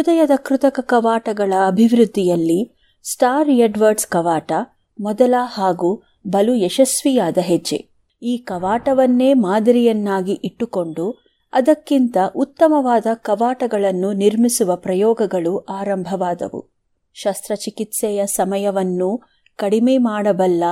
ಹೃದಯದ 0.00 0.30
ಕೃತಕ 0.36 0.80
ಕವಾಟಗಳ 0.80 1.52
ಅಭಿವೃದ್ಧಿಯಲ್ಲಿ 1.66 2.74
ಸ್ಟಾರ್ 3.12 3.48
ಎಡ್ವರ್ಡ್ಸ್ 3.48 4.06
ಕವಾಟ 4.06 4.52
ಮೊದಲ 5.00 5.34
ಹಾಗೂ 5.54 6.02
ಬಲು 6.26 6.54
ಯಶಸ್ವಿಯಾದ 6.54 7.38
ಹೆಜ್ಜೆ. 7.38 7.88
ಈ 8.22 8.36
ಕವಾಟವನ್ನೇ 8.36 9.34
ಮಾದರಿಯನ್ನಾಗಿ 9.34 10.32
ಇಟ್ಟುಕೊಂಡು 10.32 11.24
ಅದಕ್ಕಿಂತ 11.52 12.16
ಉತ್ತಮವಾದ 12.36 13.06
ಕವಾಟಗಳನ್ನು 13.14 14.12
ನಿರ್ಮಿಸುವ 14.12 14.76
ಪ್ರಯೋಗಗಳು 14.76 15.58
ಆರಂಭವಾದವು. 15.58 16.70
ಶಸ್ತ್ರಚಿಕಿತ್ಸೆಯ 17.12 18.26
ಸಮಯವನ್ನು 18.26 19.20
ಕಡಿಮೆ 19.56 19.98
ಮಾಡಬಲ್ಲ 19.98 20.64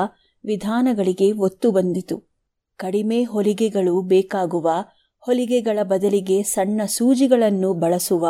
ವಿಧಾನಗಳಿಗೆ 0.44 1.32
ಒತ್ತು 1.32 1.70
ಬಂದಿತು. 1.70 2.18
ಕಡಿಮೆ 2.76 3.24
ಹೊಲಿಗೆಗಳು 3.24 4.02
ಬೇಕಾಗುವ 4.02 4.70
ಹೊಲಿಗೆಗಳ 5.20 5.78
ಬದಲಿಗೆ 5.82 6.42
ಸಣ್ಣ 6.42 6.82
ಸೂಜಿಗಳನ್ನು 6.84 7.74
ಬಳಸುವ 7.74 8.28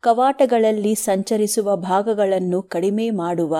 ಕವಾಟಗಳಲ್ಲಿ 0.00 0.94
ಸಂಚರಿಸುವ 0.94 1.76
ಭಾಗಗಳನ್ನು 1.76 2.62
ಕಡಿಮೆ 2.62 3.10
ಮಾಡುವ, 3.10 3.56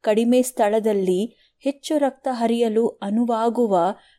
ಕಡಿಮೆ 0.00 0.42
ಸ್ಥಳದಲ್ಲಿ 0.42 1.52
ಹೆಚ್ಚು 1.58 1.98
ರಕ್ತ 1.98 2.28
ಹರಿಯಲು 2.30 2.88
ಅನುವಾಗುವ 2.88 3.78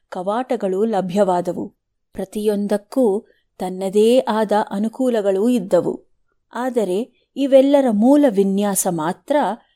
ಕವಾಟಗಳು 0.09 0.85
ಲಭ್ಯವಾದವು. 0.85 1.73
ಪ್ರತಿಯೊಂದಕ್ಕೂ 2.13 3.25
ತನ್ನದೇ 3.57 4.19
ಆದ 4.19 4.51
ಅನುಕೂಲಗಳು 4.71 5.49
ಇದ್ದವು. 5.49 6.05
ಆದರೆ 6.53 7.29
ಇವೆಲ್ಲರ 7.35 7.85
ಮೂಲ 7.91 8.25
ವಿನ್ಯಾಸ 8.29 8.87
ಮಾತ್ರ 8.89 9.35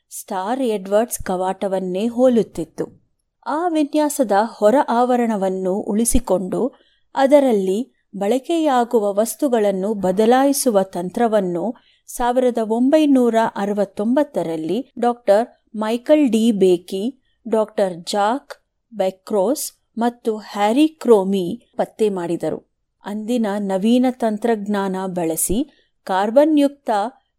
ಸ್ಟಾರ್ 0.10 0.62
ಎಡ್ವರ್ಡ್ಸ್ 0.62 1.24
ಕವಾಟವನ್ನೇ 1.24 2.08
ಹೋಲುತ್ತಿತ್ತು. 2.08 3.00
ಆ 3.46 3.68
ವಿನ್ಯಾಸದ 3.68 4.32
ಹೊರ 4.58 4.76
ಆವರಣವನ್ನು 4.90 5.74
ಉಳಿಸಿಕೊಂಡು 5.74 6.72
ಅದರಲ್ಲಿ 7.16 8.08
ಬಳಕೆಯಾಗುವ 8.18 9.14
ವಸ್ತುಗಳನ್ನು 9.14 9.94
ಬದಲಾಯಿಸುವ 9.94 10.84
ತಂತ್ರವನ್ನು 10.84 11.76
ಸಾವಿರದ 12.10 12.58
ಒಂಬೈನೂರ 12.58 13.36
ಅರವತ್ತೊಂಬತ್ತರಲ್ಲಿ 13.56 14.92
doctor 15.00 15.48
Michael 15.76 16.30
DeBakey, 16.52 17.22
doctor 17.48 17.94
Jack 17.94 18.54
Beckross 18.94 19.98
ಮತ್ತು 19.98 20.38
ಹ್ಯಾರಿ 20.38 20.88
ಕ್ರೋಮಿ 20.88 21.62
ಪತ್ತೆ 21.78 22.10
ಮಾಡಿದರು. 22.10 22.84
ಅಂದಿನ 23.06 23.48
ನವೀನ 23.58 24.06
ತಂತ್ರಜ್ಞಾನ 24.12 24.96
ಬಳಸಿ 25.08 25.70
ಕಾರ್ಬನ್ 26.04 26.60
ಯುಕ್ತ 26.60 26.90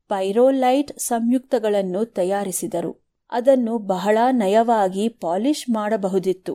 ಪೈರೋಲೈಟ್ 0.09 0.99
ಸಂಯುಕ್ತಗಳನ್ನು 0.99 2.05
ತಯಾರಿಸಿದರು. 2.05 3.11
ಅದನ್ನು 3.33 3.79
ಬಹಳ 3.79 4.19
ನಯವಾಗಿ 4.31 5.09
ಪಾಲಿಷ್ 5.09 5.71
ಮಾಡಬಹುದಿತ್ತು. 5.71 6.55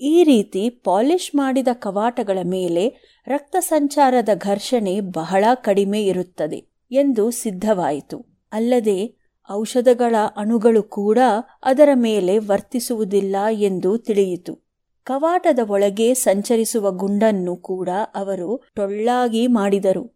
ಈ 0.00 0.22
ರೀತಿ 0.24 0.70
ಪಾಲಿಷ್ 0.70 1.34
ಮಾಡಿದ 1.34 1.68
ಕವಾಟಗಳ 1.72 2.38
ಮೇಲೆ 2.44 2.84
ರಕ್ತ 3.26 3.56
ಸಂಚಾರದ 3.60 4.28
ಘರ್ಷಣೆ 4.34 5.00
ಬಹಳ 5.00 5.44
ಕಡಿಮೆ 5.54 6.02
ಇರುತ್ತದೆ. 6.02 6.73
ಎಂದು 6.90 7.30
ಸಿದ್ಧವಾಯಿತು. 7.30 8.26
ಅಲ್ಲದೆ 8.52 9.24
ಔಷಧಗಳ 9.50 10.16
ಅಣುಗಳು 10.36 10.82
ಕೂಡ 10.82 11.18
ಅದರ 11.62 11.88
ಮೇಲೆ 11.94 12.38
ವರ್ತಿಸುವುದಿಲ್ಲ 12.38 13.36
ಎಂದು 13.52 13.98
ತಿಳಿಯಿತು. 13.98 14.64
ಕವಾಟದ 15.04 15.58
ಒಳಗೆ 15.68 16.14
ಸಂಚರಿಸುವ 16.14 16.90
ಗುಂಡನ್ನು 16.90 17.56
ಕೂಡ 17.56 17.88
ಅವರು 18.14 18.62
ಟೊಳ್ಳಾಗಿ 18.74 19.46
ಮಾಡಿದರು. 19.46 20.14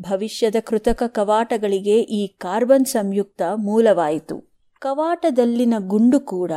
ಭವಿಷ್ಯದ 0.00 0.56
ಕೃತಕ 0.66 1.02
ಕವಾಟಗಳಿಗೆ 1.06 2.00
ಈ 2.00 2.26
ಕಾರ್ಬನ್ 2.26 2.84
ಸಂಯುಕ್ತ 2.84 3.42
ಮೂಲವಾಯಿತು. 3.54 4.52
ಕವಾಟದಲ್ಲಿನ 4.78 5.74
ಗುಂಡು 5.78 6.20
ಕೂಡ 6.20 6.52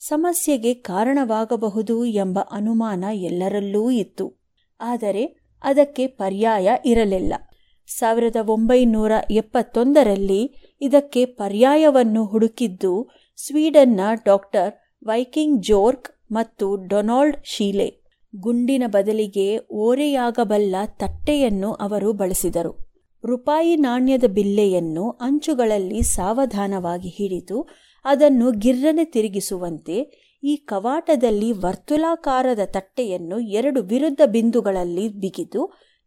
ಸಮಸ್ಯೆಗೆ 0.00 0.74
ಕಾರಣವಾಗಬಹುದು 0.74 2.04
ಎಂಬ 2.04 2.38
ಅನುಮಾನ 2.50 3.04
ಎಲ್ಲರಲ್ಲೂ 3.12 3.90
ಇತ್ತು. 3.90 4.34
ಆದರೆ 4.80 5.24
ಅದಕ್ಕೆ 5.62 6.06
ಪರ್ಯಾಯ 6.06 6.70
ಇರಲಿಲ್ಲ. 6.84 7.34
ಸಾವಿರದ 7.88 8.36
ಒಂಬೈನೂರ 8.46 9.12
ಎಪ್ಪತ್ತೊಂದರಲ್ಲಿ 9.30 10.42
ಇದಕ್ಕೆ 10.80 11.24
ಪರ್ಯಾಯವನ್ನು 11.24 12.24
ಹುಡುಕಿದ್ದು 12.24 12.92
ಸ್ವೀಡನ್ನ 13.38 14.00
ಡಾಕ್ಟರ್ 14.24 14.70
ವೈಕಿಂಗ್ 15.06 15.62
ಜೋರ್ಕ್ 15.62 16.08
ಮತ್ತು 16.32 16.76
ಡೊನಾಲ್ಡ್ 16.86 17.36
ಶೀಲೆ. 17.44 17.88
ಗುಂಡಿನ 18.34 18.82
ಬದಲಿಗೆ 18.86 19.46
ಓರೆಯಾಗಬಲ್ಲ 19.70 20.76
ತಟ್ಟೆಯನ್ನು 20.86 21.72
ಅವರು 21.72 22.12
ಬಳಸಿದರು. 22.12 22.72
ರೂಪಾಯಿ 23.24 23.76
ನಾಣ್ಯದ 23.76 24.24
ಬಿಲ್ಲೆಯನ್ನು 24.24 25.10
ಅಂಚುಗಳಲ್ಲಿ 25.10 26.02
ಸಾವಧಾನವಾಗಿ 26.02 27.08
ಹಿಡಿದು 27.08 27.58
ಅದನ್ನು 28.04 28.50
ಗಿರ್ರನೆ 28.50 29.04
ತಿರುಗಿಸುವಂತೆ 29.04 29.96
ಈ 30.42 30.56
ಕವಾಟದಲ್ಲಿ 30.56 31.52
ವರ್ತುಲಾಕಾರದ 31.52 32.60
ತಟ್ಟೆಯನ್ನು 32.64 33.38
ಎರಡು 33.40 33.82
ವಿರುದ್ಧ 33.82 34.20
ಬಿಂದುಗಳಲ್ಲಿ 34.26 35.08
ಬಿಗಿದು 35.08 35.62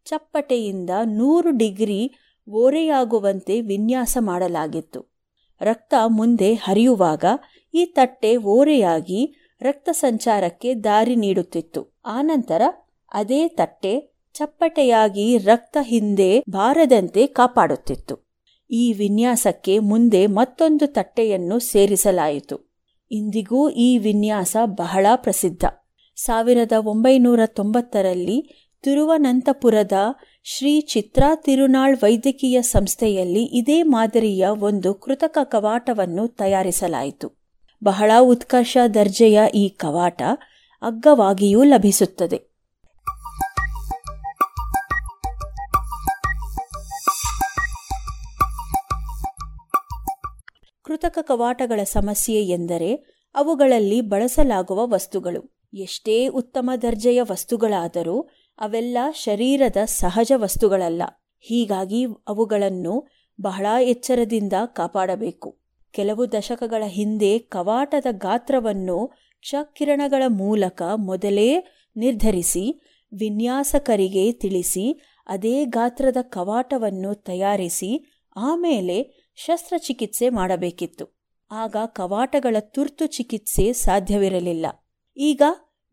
ಚಪ್ಪಟೆಯಿಂದ 0.06 0.90
ನೂರು 1.04 1.50
ಡಿಗ್ರಿ 1.50 2.12
ಓರೆಯಾಗುವಂತೆ 2.48 3.60
ವಿನ್ಯಾಸ 3.60 4.18
ಮಾಡಲಾಗಿತ್ತು. 4.20 5.00
ರಕ್ತ 5.60 5.94
ಮುಂದೆ 6.06 6.54
ಹರಿಯುವಾಗ 6.54 7.24
ಈ 7.74 7.84
ತಟ್ಟೆ 7.84 8.36
ಓರೆಯಾಗಿ 8.36 9.20
ರಕ್ತ 9.60 9.88
ಸಂಚಾರಕ್ಕೆ 9.92 10.74
ದಾರಿ 10.74 11.16
ನೀಡುತ್ತಿತ್ತು. 11.16 11.82
ಆನಂತರ 12.06 12.62
ಅದೇ 13.12 13.48
ತಟ್ಟೆ 13.48 13.94
ಚಪ್ಪಟೆಯಾಗಿ 14.34 15.38
ರಕ್ತ 15.38 15.76
ಹಿಂದೆ 15.80 16.44
ಬಾರದಂತೆ 16.50 17.26
ಕಾಪಾಡುತ್ತಿತ್ತು. 17.26 18.16
ಈ 18.70 18.92
ವಿನ್ಯಾಸಕ್ಕೆ 18.92 19.78
ಮುಂದೆ 19.78 20.26
ಮತ್ತೊಂದು 20.26 20.86
ತಟ್ಟೆಯನ್ನು 20.86 21.58
ಸೇರಿಸಲಾಯಿತು. 21.58 22.56
ಇಂದಿಗೂ 23.10 23.70
ಈ 23.70 23.98
ವಿನ್ಯಾಸ 23.98 24.56
ಬಹಳ 24.64 25.06
ಪ್ರಸಿದ್ಧ. 25.16 25.64
ಸಾವಿರದ 26.16 26.72
ಒಂಬೈನೂರ 26.72 27.40
ತೊಂಬತ್ತರಲ್ಲಿ 27.46 28.65
ತಿರುವನಂತಪುರದ 28.82 29.92
ಶ್ರೀ 30.44 30.80
ಚಿತ್ರಾ 30.80 31.34
ತಿರುನಾಳ್ 31.34 31.96
ವೈದ್ಯಕೀಯ 32.02 32.62
ಸಂಸ್ಥೆಯಲ್ಲಿ 32.62 33.44
ಇದೇ 33.44 33.82
ಮಾದರಿಯ 33.82 34.46
ಒಂದು 34.46 34.94
ಕೃತಕ 34.94 35.38
ಕವಾಟವನ್ನು 35.44 36.28
ತಯಾರಿಸಲಾಯಿತು. 36.28 37.32
ಬಹಳ 37.84 38.10
ಉತ್ಕರ್ಷ 38.20 38.76
ದರ್ಜೆಯ 38.94 39.40
ಈ 39.54 39.68
ಕವಾಟ 39.68 40.22
ಅಗ್ಗವಾಗಿಯೂ 40.82 41.62
ಲಭಿಸುತ್ತದೆ. 41.62 42.56
ಕೃತಕ 50.84 51.18
ಕವಾಟಗಳ 51.22 51.82
ಸಮಸ್ಯೆ 51.82 52.42
ಎಂದರೆ 52.44 52.94
ಅವುಗಳಲ್ಲಿ 53.34 54.00
ಬಳಸಲಾಗುವ 54.00 54.86
ವಸ್ತುಗಳು. 54.86 55.56
ಎಷ್ಟೇ 55.74 56.26
ಉತ್ತಮ 56.26 56.70
ದರ್ಜೆಯ 56.82 57.22
ವಸ್ತುಗಳಾದರೂ 57.22 58.28
ಅವೆಲ್ಲ 58.58 58.98
ಶರೀರದ 59.10 59.76
ಸಹಜ 59.84 60.32
ವಸ್ತುಗಳಲ್ಲ. 60.36 61.02
ಹೀಗಾಗಿ 61.40 62.04
ಅವುಗಳನ್ನು 62.28 63.06
ಬಹಳ 63.40 63.66
ಎಚ್ಚರದಿಂದ 63.82 64.52
ಕಾಪಾಡಬೇಕು. 64.66 65.58
ಕೆಲವು 65.90 66.32
ದಶಕಗಳ 66.32 66.84
ಹಿಂದೆ 66.86 67.38
ಕವಾಟದ 67.38 68.06
ಗಾತ್ರವನ್ನು 68.10 69.06
ಕ್ಷಕಿರಣಗಳ 69.40 70.22
ಮೂಲಕ 70.28 70.82
ಮೊದಲೇ 70.96 71.56
ನಿರ್ಧರಿಸಿ, 71.96 72.80
ವಿನ್ಯಾಸಕರಿಗೆ 73.18 74.32
ತಿಳಿಸಿ, 74.32 75.00
ಅದೇ 75.26 75.64
ಗಾತ್ರದ 75.64 76.16
ಕವಾಟವನ್ನು 76.20 77.14
ತಯಾರಿಸಿ, 77.14 78.22
ಆಮೇಲೆ 78.36 79.26
ಶಸ್ತ್ರಚಿಕಿತ್ಸೆ 79.36 80.28
ಮಾಡಬೇಕಿತ್ತು. 80.28 81.16
ಆಗ 81.50 81.76
ಕವಾಟಗಳ 81.86 82.56
ತುರ್ತು 82.60 83.06
ಚಿಕಿತ್ಸೆ 83.06 83.72
ಸಾಧ್ಯವಿರಲಿಲ್ಲ. 83.72 84.66
ಈಗ 85.16 85.42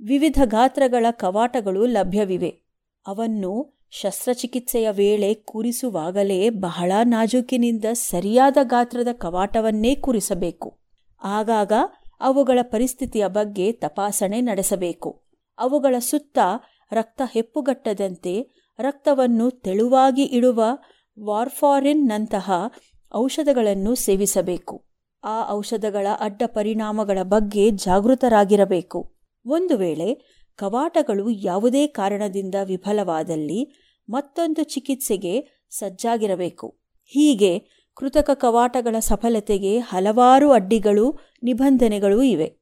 ವಿವಿಧ 0.07 0.41
ಗಾತ್ರಗಳ 0.45 1.05
ಕವಾಟಗಳು 1.11 1.85
ಲಭ್ಯವಿವೆ. 1.85 2.61
ಅವನ್ನು 3.07 3.79
ಶಸ್ತ್ರಚಿಕಿತ್ಸೆಯ 3.89 4.91
ವೇಳೆ 4.91 5.33
ಕೂರಿಸುವಾಗಲೇ 5.33 6.49
ಬಹಳ 6.49 6.91
ನಾಜೂಕಿನಿಂದ 7.03 7.85
ಸರಿಯಾದ 7.93 8.57
ಗಾತ್ರದ 8.63 9.07
ಕವಾಟವನ್ನೇ 9.13 9.95
ಕೂರಿಸಬೇಕು. 9.95 10.79
ಆಗಾಗ 11.23 11.71
ಅವುಗಳ 12.19 12.59
ಪರಿಸ್ಥಿತಿಯ 12.61 13.27
ಬಗ್ಗೆ 13.27 13.71
ತಪಾಸಣೆ 13.71 14.41
ನಡೆಸಬೇಕು. 14.41 15.23
ಅವುಗಳ 15.57 15.95
ಸುತ್ತ 15.99 16.39
ರಕ್ತ 16.91 17.21
ಹೆಪ್ಪುಗಟ್ಟದಂತೆ 17.31 18.49
ರಕ್ತವನ್ನು 18.79 19.51
ತೆಳುವಾಗಿ 19.51 20.23
ಇಡುವ 20.23 20.63
ವಾರ್ಫಾರಿನ್ನಂತಹ 21.23 22.51
ಔಷಧಗಳನ್ನು 23.15 23.95
ಸೇವಿಸಬೇಕು. 23.95 24.85
ಆ 25.23 25.49
ಔಷಧಗಳ 25.49 26.07
ಅಡ್ಡ 26.19 26.41
ಪರಿಣಾಮಗಳ 26.45 27.17
ಬಗ್ಗೆ 27.23 27.69
ಜಾಗೃತರಾಗಿರಬೇಕು. 27.69 29.12
ಒಂದು 29.45 29.77
ವೇಳೆ 29.77 30.33
ಕವಾಟಗಳು 30.55 31.29
ಯಾವುದೇ 31.29 31.87
ಕಾರಣದಿಂದ 31.87 32.55
ವಿಫಲವಾದಲ್ಲಿ 32.63 33.73
ಮತ್ತೊಂದು 34.09 34.63
ಚಿಕಿತ್ಸೆಗೆ 34.63 35.65
ಸಜ್ಜಾಗಿರಬೇಕು. 35.69 36.77
ಹೀಗೆ 37.05 37.59
ಕೃತಕ 37.95 38.29
ಕವಾಟಗಳ 38.33 38.99
ಸಫಲತೆಗೆ 38.99 39.79
ಹಲವಾರು 39.79 40.51
ಅಡ್ಡಿಗಳು, 40.51 41.19
ನಿಬಂಧನೆಗಳೂ 41.43 42.21
ಇವೆ. 42.21 42.57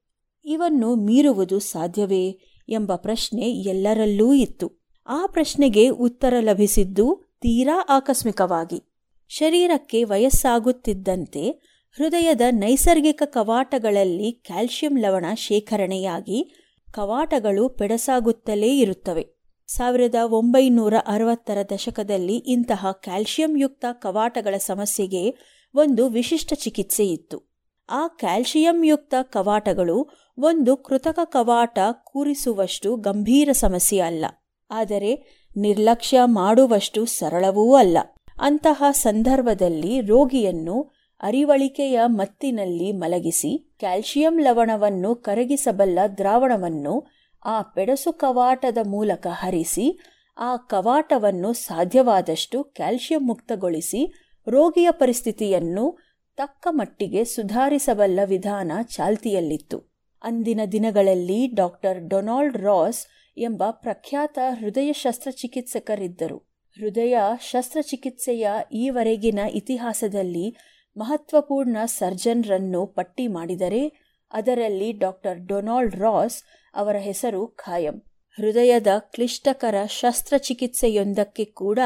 ಇವನ್ನು 0.45 0.95
ಮೀರುವುದು 0.95 1.59
ಸಾಧ್ಯವೇ 1.59 2.39
ಎಂಬ 2.69 2.95
ಪ್ರಶ್ನೆ 2.95 3.51
ಎಲ್ಲರಲ್ಲೂ 3.51 4.33
ಇತ್ತು. 4.33 4.81
ಆ 5.07 5.25
ಪ್ರಶ್ನೆಗೆ 5.25 5.89
ಉತ್ತರ 5.89 6.33
ಲಭಿಸಿದ್ದು 6.39 7.31
ತೀರಾ 7.41 7.85
ಆಕಸ್ಮಿಕವಾಗಿ. 7.89 8.91
ಶರೀರಕ್ಕೆ 9.29 10.03
ವಯಸ್ಸಾಗುತ್ತಿದ್ದಂತೆ 10.03 11.49
ಹೃದಯದ 11.97 12.41
ನೈಸರ್ಗಿಕ 12.51 13.23
ಕವಾಟಗಳಲ್ಲಿ 13.25 14.31
ಕ್ಯಾಲ್ಸಿಯಂ 14.31 14.99
ಲವಣ 14.99 15.25
ಶೇಖರಣೆಯಾಗಿ 15.35 16.60
ಕವಾಟಗಳು 16.91 17.69
ಪೆಡಸಾಗುತ್ತಲೇ 17.69 18.77
ಇರುತ್ತವೆ. 18.77 19.27
ಸಾವಿರದ 19.67 20.15
ಒಂಬೈನೂರ 20.23 20.93
ಅರವತ್ತರ 21.07 21.57
ದಶಕದಲ್ಲಿ 21.73 22.35
ಇಂತಹ 22.35 22.87
ಕ್ಯಾಲ್ಸಿಯಂಯುಕ್ತ 22.91 23.85
ಕವಾಟಗಳ 23.91 24.57
ಸಮಸ್ಯೆಗೆ 24.57 25.35
ಒಂದು 25.75 26.07
ವಿಶಿಷ್ಟ 26.07 26.53
ಚಿಕಿತ್ಸೆ 26.53 27.05
ಇತ್ತು. 27.05 27.51
ಆ 27.89 28.07
ಕ್ಯಾಲ್ಸಿಯಂಯುಕ್ತ 28.07 29.13
ಕವಾಟಗಳು 29.21 30.09
ಒಂದು 30.37 30.77
ಕೃತಕ 30.77 31.19
ಕವಾಟ 31.23 31.79
ಕೂರಿಸುವಷ್ಟು 32.03 32.95
ಗಂಭೀರ 32.95 33.49
ಸಮಸ್ಯೆ 33.51 33.99
ಅಲ್ಲ. 33.99 34.25
ಆದರೆ 34.71 35.41
ನಿರ್ಲಕ್ಷ್ಯ 35.57 36.19
ಮಾಡುವಷ್ಟು 36.25 37.05
ಸರಳವೂ 37.05 37.75
ಅಲ್ಲ. 37.75 37.97
ಅಂತಹ 38.39 38.83
ಸಂದರ್ಭದಲ್ಲಿ 38.91 40.01
ರೋಗಿಯನ್ನು 40.01 40.91
ಅರಿವಳಿಕೆಯ 41.21 41.99
ಮತ್ತಿನಲ್ಲಿ 42.05 42.91
ಮಲಗಿಸಿ 42.91 43.75
ಕ್ಯಾಲ್ಸಿಯಂ 43.79 44.39
ಲವಣವನ್ನು 44.39 45.15
ಕರಗಿಸಬಲ್ಲ 45.15 45.99
ದ್ರಾವಣವನ್ನು 46.17 47.07
ಆ 47.45 47.61
ಪೆಡಸು 47.61 48.13
ಕವಾಟದ 48.13 48.77
ಮೂಲಕ 48.87 49.27
ಹರಿಸಿ 49.31 49.99
ಆ 50.37 50.55
ಕವಾಟವನ್ನು 50.55 51.53
ಸಾಧ್ಯವಾದಷ್ಟು 51.53 52.63
ಕ್ಯಾಲ್ಸಿಯಂ 52.63 53.27
ಮುಕ್ತಗೊಳಿಸಿ 53.27 54.01
ರೋಗಿಯ 54.47 54.87
ಪರಿಸ್ಥಿತಿಯನ್ನು 54.91 55.97
ತಕ್ಕ 56.37 56.67
ಮಟ್ಟಿಗೆ 56.69 57.23
ಸುಧಾರಿಸಬಲ್ಲ 57.23 58.19
ವಿಧಾನ 58.25 58.71
ಚಾಲ್ತಿಯಲ್ಲಿತ್ತು. 58.83 59.79
ಅಂದಿನ 60.23 60.61
ದಿನಗಳಲ್ಲಿ 60.71 61.47
ಡಾಕ್ಟರ್ 61.47 61.99
ಡೊನಾಲ್ಡ್ 62.07 62.57
ರಾಸ್ 62.57 63.05
ಎಂಬ 63.37 63.63
ಪ್ರಖ್ಯಾತ 63.71 64.39
ಹೃದಯ 64.59 64.93
ಶಸ್ತ್ರಚಿಕಿತ್ಸಕರಿದ್ದರು. 64.93 66.37
ಹೃದಯ 66.77 67.17
ಶಸ್ತ್ರಚಿಕಿತ್ಸೆಯ 67.39 68.47
ಈವರೆಗಿನ 68.71 69.39
ಇತಿಹಾಸದಲ್ಲಿ 69.53 70.55
ಮಹತ್ವಪೂರ್ಣ 70.97 71.77
ಸರ್ಜನ್ರನ್ನು 71.85 72.85
ಪಟ್ಟಿ 72.85 73.27
ಮಾಡಿದರೆ 73.27 73.91
ಅದರಲ್ಲಿ 74.31 74.91
ಡಾಕ್ಟರ್ 74.91 75.39
ಡೊನಾಲ್ಡ್ 75.39 75.95
ರಾಸ್ 75.95 76.43
ಅವರ 76.75 76.95
ಹೆಸರು 76.95 77.47
ಖಾಯಂ. 77.47 78.03
ಹೃದಯದ 78.37 78.87
ಕ್ಲಿಷ್ಟಕರ 78.97 79.75
ಶಸ್ತ್ರಚಿಕಿತ್ಸೆಯೊಂದಕ್ಕೆ 79.85 81.45
ಕೂಡ 81.45 81.79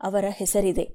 ಅವರ 0.00 0.24
ಹೆಸರಿದೆ. 0.30 0.88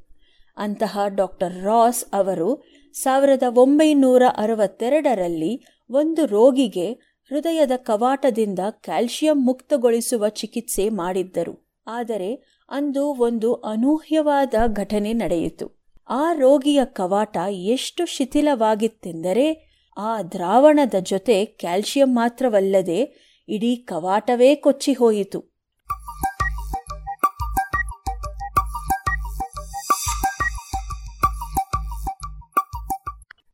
ಅಂತಹ 0.58 1.00
ಡಾಕ್ಟರ್ 1.08 1.64
ರಾಸ್ 1.64 2.06
ಅವರು 2.14 2.64
ಸಾವಿರದ 2.94 3.44
ಒಂಬೈನೂರ 3.50 4.24
ಅರವತ್ತೆರಡರಲ್ಲಿ 4.38 5.66
ಒಂದು 5.90 6.26
ರೋಗಿಗೆ 6.26 6.94
ಹೃದಯದ 7.30 7.72
ಕವಾಟದಿಂದ 7.76 8.60
ಕ್ಯಾಲ್ಶಿಯಂ 8.70 9.46
ಮುಕ್ತಗೊಳಿಸುವ 9.46 10.30
ಚಿಕಿತ್ಸೆ 10.30 10.90
ಮಾಡಿದ್ದರು. 10.90 11.74
ಆದರೆ 11.88 12.62
ಅಂದು 12.70 13.06
ಒಂದು 13.06 13.54
ಅನೂಹ್ಯವಾದ 13.54 14.54
ಘಟನೆ 14.74 15.14
ನಡೆಯಿತು. 15.14 15.81
ಆ 16.10 16.34
ರೋಗಿಯ 16.34 16.80
ಕವಾಟ 16.86 17.38
ಎಷ್ಟು 17.52 18.06
ಶಿಥಿಲವಾಗಿತ್ತೆಂದರೆ 18.06 19.72
ಆ 19.98 20.22
ದ್ರಾವಣದ 20.22 20.94
ಜೊತೆ 21.02 21.46
ಕ್ಯಾಲ್ಶಿಯಂ 21.46 22.16
ಮಾತ್ರವಲ್ಲದೆ 22.16 23.32
ಇಡೀ 23.50 23.76
ಕವಾಟವೇ 23.76 24.56
ಕೊಚ್ಚಿಹೋಯಿತು 24.56 25.52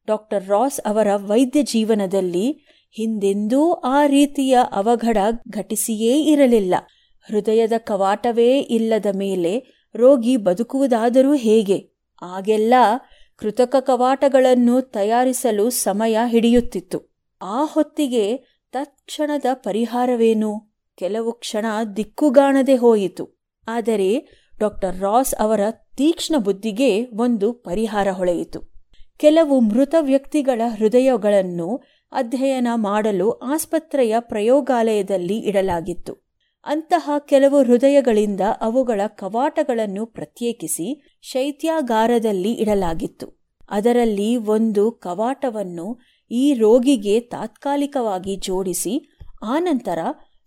ಡಾಕ್ಟರ್ 0.08 0.48
ರಾಸ್ 0.48 0.80
ಅವರ 0.88 1.08
ವೈದ್ಯ 1.16 1.64
ಜೀವನದಲ್ಲಿ 1.64 2.52
ಹಿಂದೆಂದೂ 2.92 3.74
ಆ 3.74 4.06
ರೀತಿಯ 4.06 4.58
ಅವಘಡ 4.72 5.18
ಘಟಿಸಿಯೇ 5.50 6.24
ಇರಲಿಲ್ಲ. 6.24 6.76
ಹೃದಯದ 7.28 7.72
ಕವಾಟವೇ 7.78 8.60
ಇಲ್ಲದ 8.60 9.06
ಮೇಲೆ 9.16 9.64
ರೋಗಿ 9.96 10.38
ಬದುಕುವುದಾದರೂ 10.38 11.36
ಹೇಗೆ? 11.36 11.97
ಆಗೆಲ್ಲ 12.22 12.74
ಕೃತಕ 13.38 13.76
ಕವಾಟಗಳನ್ನು 13.80 14.82
ತಯಾರಿಸಲು 14.82 15.70
ಸಮಯ 15.70 16.18
ಹಿಡಿಯುತ್ತಿತ್ತು. 16.26 17.18
ಆ 17.42 17.66
ಹೊತ್ತಿಗೆ 17.66 18.38
ತತ್ಕ್ಷಣದ 18.72 19.46
ಪರಿಹಾರವೇನು? 19.54 20.76
ಕೆಲವು 20.96 21.32
ಕ್ಷಣ 21.34 21.66
ದಿಕ್ಕುಗಾಣದೆ 21.96 22.76
ಹೋಯಿತು. 22.76 23.46
ಆದರೆ 23.68 24.28
ಡಾಕ್ಟರ್ 24.60 25.00
ರಾಸ್ 25.00 25.36
ಅವರ 25.40 25.60
ತೀಕ್ಷ್ಣ 25.98 26.36
ಬುದ್ಧಿಗೆ 26.38 27.06
ಒಂದು 27.06 27.54
ಪರಿಹಾರ 27.54 28.08
ಹೊಳೆಯಿತು. 28.12 28.62
ಕೆಲವು 29.18 29.60
ಮೃತ 29.60 29.96
ವ್ಯಕ್ತಿಗಳ 30.00 30.62
ಹೃದಯಗಳನ್ನು 30.78 31.84
ಅಧ್ಯಯನ 32.12 32.68
ಮಾಡಲು 32.76 33.32
ಆಸ್ಪತ್ರೆಯ 33.32 34.16
ಪ್ರಯೋಗಾಲಯದಲ್ಲಿ 34.20 35.38
ಇಡಲಾಗಿತ್ತು. 35.38 36.27
ಅಂತಹ 36.68 37.12
ಕೆಲವು 37.20 37.64
ಹೃದಯಗಳಿಂದ 37.64 38.42
ಅವುಗಳ 38.62 39.02
ಕವಾಟಗಳನ್ನು 39.08 40.06
ಪ್ರತ್ಯೇಕಿಸಿ 40.06 41.20
ಶೈತ್ಯಾಗಾರದಲ್ಲಿ 41.22 42.52
ಇಡಲಾಗಿತ್ತು. 42.52 43.28
ಅದರಲ್ಲಿ 43.70 44.36
ಒಂದು 44.36 44.92
ಕವಾಟವನ್ನು 44.92 46.00
ಈ 46.32 46.54
ರೋಗಿಗೆ 46.54 47.20
ತಾತ್ಕಾಲಿಕವಾಗಿ 47.20 48.36
ಜೋಡಿಸಿ, 48.36 49.16
ಆನಂತರ 49.44 50.00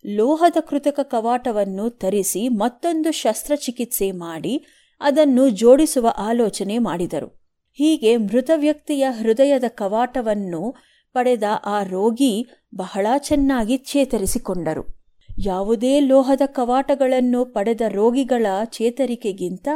ಲೋಹದ 0.07 0.57
ಕೃತಕ 0.69 1.01
ಕವಾಟವನ್ನು 1.03 1.91
ತರಿಸಿ 1.91 2.49
ಮತ್ತೊಂದು 2.49 3.13
ಶಸ್ತ್ರಚಿಕಿತ್ಸೆ 3.13 4.13
ಮಾಡಿ 4.13 4.65
ಅದನ್ನು 5.01 5.49
ಜೋಡಿಸುವ 5.49 6.09
ಆಲೋಚನೆ 6.19 6.79
ಮಾಡಿದರು. 6.79 7.27
ಹೀಗೆ 7.73 8.17
ಮೃತ 8.17 8.51
ವ್ಯಕ್ತಿಯ 8.55 9.07
ಹೃದಯದ 9.11 9.65
ಕವಾಟವನ್ನು 9.69 10.75
ಪಡೆದ 11.13 11.43
ಆ 11.65 11.83
ರೋಗಿ 11.83 12.47
ಬಹಳ 12.77 13.07
ಚೆನ್ನಾಗಿ 13.19 13.77
ಚೇತರಿಸಿಕೊಂಡರು. 13.77 15.00
ಯಾವುದೇ 15.39 16.01
ಲೋಹದ 16.01 16.41
ಕವಾಟಗಳನ್ನು 16.47 17.45
ಪಡೆದ 17.45 17.81
ರೋಗಿಗಳ 17.89 18.47
ಚೇತರಿಕೆಗಿಂತ 18.65 19.69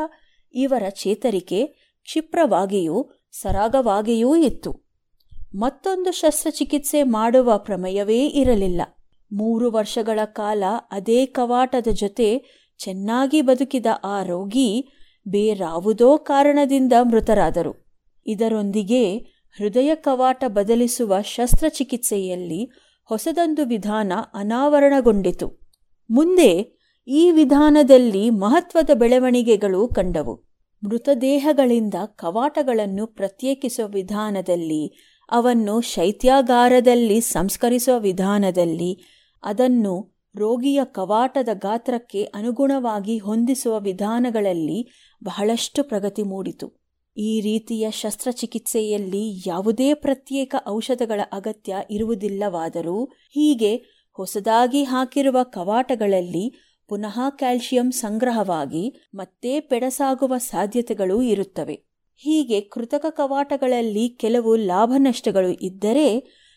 ಇವರ 0.55 0.89
ಚೇತರಿಕೆ 0.89 1.67
ಕ್ಷಿಪ್ರವಾಗಿಯೂ 2.03 3.11
ಸರಾಗವಾಗಿಯೂ 3.33 4.37
ಇತ್ತು. 4.37 4.85
ಮತ್ತೊಂದು 5.55 6.13
ಶಸ್ತ್ರಚಿಕಿತ್ಸೆ 6.13 7.03
ಮಾಡುವ 7.03 7.59
ಪ್ರಮೇಯವೇ 7.59 8.27
ಇರಲಿಲ್ಲ. 8.27 8.83
ಮೂರು 9.33 9.71
ವರ್ಷಗಳ 9.71 10.21
ಕಾಲ 10.25 10.65
ಅದೇ 10.91 11.27
ಕವಾಟದ 11.27 11.87
ಜೊತೆ 11.93 12.43
ಚೆನ್ನಾಗಿ 12.79 13.43
ಬದುಕಿದ 13.43 13.87
ಆ 14.05 14.23
ರೋಗಿ 14.23 14.89
ಬೇರಾವುದೋ 15.29 16.19
ಕಾರಣದಿಂದ 16.19 16.93
ಮೃತರಾದರು. 17.03 17.87
ಇದರೊಂದಿಗೆ 18.27 19.19
ಹೃದಯ 19.59 19.95
ಕವಾಟ 19.95 20.45
ಬದಲಿಸುವ 20.47 21.21
ಶಸ್ತ್ರಚಿಕಿತ್ಸೆಯಲ್ಲಿ 21.23 22.71
ಹೊಸದೊಂದು 23.05 23.67
ವಿಧಾನ 23.67 24.13
ಅನಾವರಣಗೊಂಡಿತು. 24.35 25.61
ಮುಂದೆ 26.11 26.79
ಈ 27.09 27.31
ವಿಧಾನದಲ್ಲಿ 27.31 28.31
ಮಹತ್ವದ 28.31 28.91
ಬೆಳವಣಿಗೆಗಳು 28.95 29.89
ಕಂಡವು. 29.89 30.45
ಮೃತದೇಹಗಳಿಂದ 30.83 31.95
ಕವಾಟಗಳನ್ನು 32.07 33.07
ಪ್ರತ್ಯೇಕಿಸುವ 33.07 33.89
ವಿಧಾನದಲ್ಲಿ, 33.89 35.15
ಅವನ್ನು 35.31 35.81
ಶೈತ್ಯಾಗಾರದಲ್ಲಿ 35.81 37.21
ಸಂಸ್ಕರಿಸುವ 37.21 38.01
ವಿಧಾನದಲ್ಲಿ, 38.01 39.03
ಅದನ್ನು 39.45 40.15
ರೋಗಿಯ 40.37 40.81
ಕವಾಟದ 40.85 41.49
ಗಾತ್ರಕ್ಕೆ 41.53 42.25
ಅನುಗುಣವಾಗಿ 42.25 43.19
ಹೊಂದಿಸುವ 43.19 43.81
ವಿಧಾನಗಳಲ್ಲಿ 43.81 44.89
ಬಹಳಷ್ಟು 45.25 45.85
ಪ್ರಗತಿ 45.85 46.23
ಮೂಡಿತು. 46.23 46.84
ಈ 47.17 47.41
ರೀತಿಯ 47.41 47.91
ಶಸ್ತ್ರಚಿಕಿತ್ಸೆಯಲ್ಲಿ 47.91 49.43
ಯಾವುದೇ 49.47 49.95
ಪ್ರತ್ಯೇಕ 49.95 50.55
ಔಷಧಗಳ 50.69 51.21
ಅಗತ್ಯ 51.33 51.77
ಇರುವುದಿಲ್ಲವಾದರೂ 51.91 53.05
ಹೀಗೆ 53.31 53.77
ಹೊಸದಾಗಿ 54.13 54.83
ಹಾಕಿರುವ 54.83 55.39
ಕವಾಟಗಳಲ್ಲಿ 55.43 56.55
ಪುನಃ 56.89 57.21
ಕ್ಯಾಲ್ಶಿಯಂ 57.31 57.91
ಸಂಗ್ರಹವಾಗಿ 57.91 59.09
ಮತ್ತೆ 59.15 59.61
ಪೆಡಸಾಗುವ 59.61 60.39
ಸಾಧ್ಯತೆಗಳು 60.39 61.23
ಇರುತ್ತವೆ. 61.23 61.83
ಹೀಗೆ 62.17 62.61
ಕೃತಕ 62.61 63.07
ಕವಾಟಗಳಲ್ಲಿ 63.11 64.09
ಕೆಲವು 64.09 64.57
ಲಾಭನಷ್ಟಗಳು 64.57 65.49
ಇದ್ದರೆ 65.49 66.07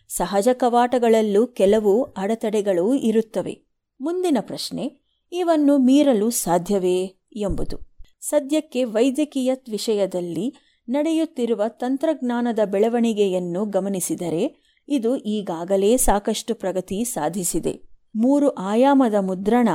ಸಹಜ 0.10 0.48
ಕವಾಟಗಳಲ್ಲೂ 0.54 1.48
ಕೆಲವು 1.48 2.04
ಅಡೆತಡೆಗಳು 2.04 2.94
ಇರುತ್ತವೆ. 2.94 3.62
ಮುಂದಿನ 4.02 4.38
ಪ್ರಶ್ನೆ, 4.42 5.00
ಇವನ್ನು 5.32 5.78
ಮೀರಲು 5.78 6.30
ಸಾಧ್ಯವೇ 6.30 7.16
ಎಂಬುದು. 7.36 7.97
ಸದ್ಯಕ್ಕೆ 8.22 8.84
ವೈದ್ಯಕೀಯ 8.84 9.54
ವಿಷಯದಲ್ಲಿ 9.72 10.56
ನಡೆಯುತ್ತಿರುವ 10.90 11.64
ತಂತ್ರಜ್ಞಾನದ 11.68 12.60
ಬೆಳವಣಿಗೆಯನ್ನು 12.66 13.66
ಗಮನಿಸಿದರೆ 13.66 14.68
ಇದು 14.90 15.18
ಈಗಾಗಲೇ 15.18 15.98
ಸಾಕಷ್ಟು 15.98 16.56
ಪ್ರಗತಿ 16.56 17.04
ಸಾಧಿಸಿದೆ. 17.04 17.82
ಮೂರು 18.16 18.50
ಆಯಾಮದ 18.50 19.14
ಮುದ್ರಣ 19.20 19.70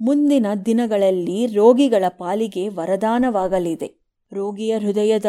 ಮುಂದಿನ 0.00 0.46
ದಿನಗಳಲ್ಲಿ 0.66 1.46
ರೋಗಿಗಳ 1.46 2.04
ಪಾಲಿಗೆ 2.08 2.68
ವರದಾನವಾಗಲಿದೆ. 2.68 4.00
ರೋಗಿಯ 4.32 4.78
ಹೃದಯದ 4.78 5.24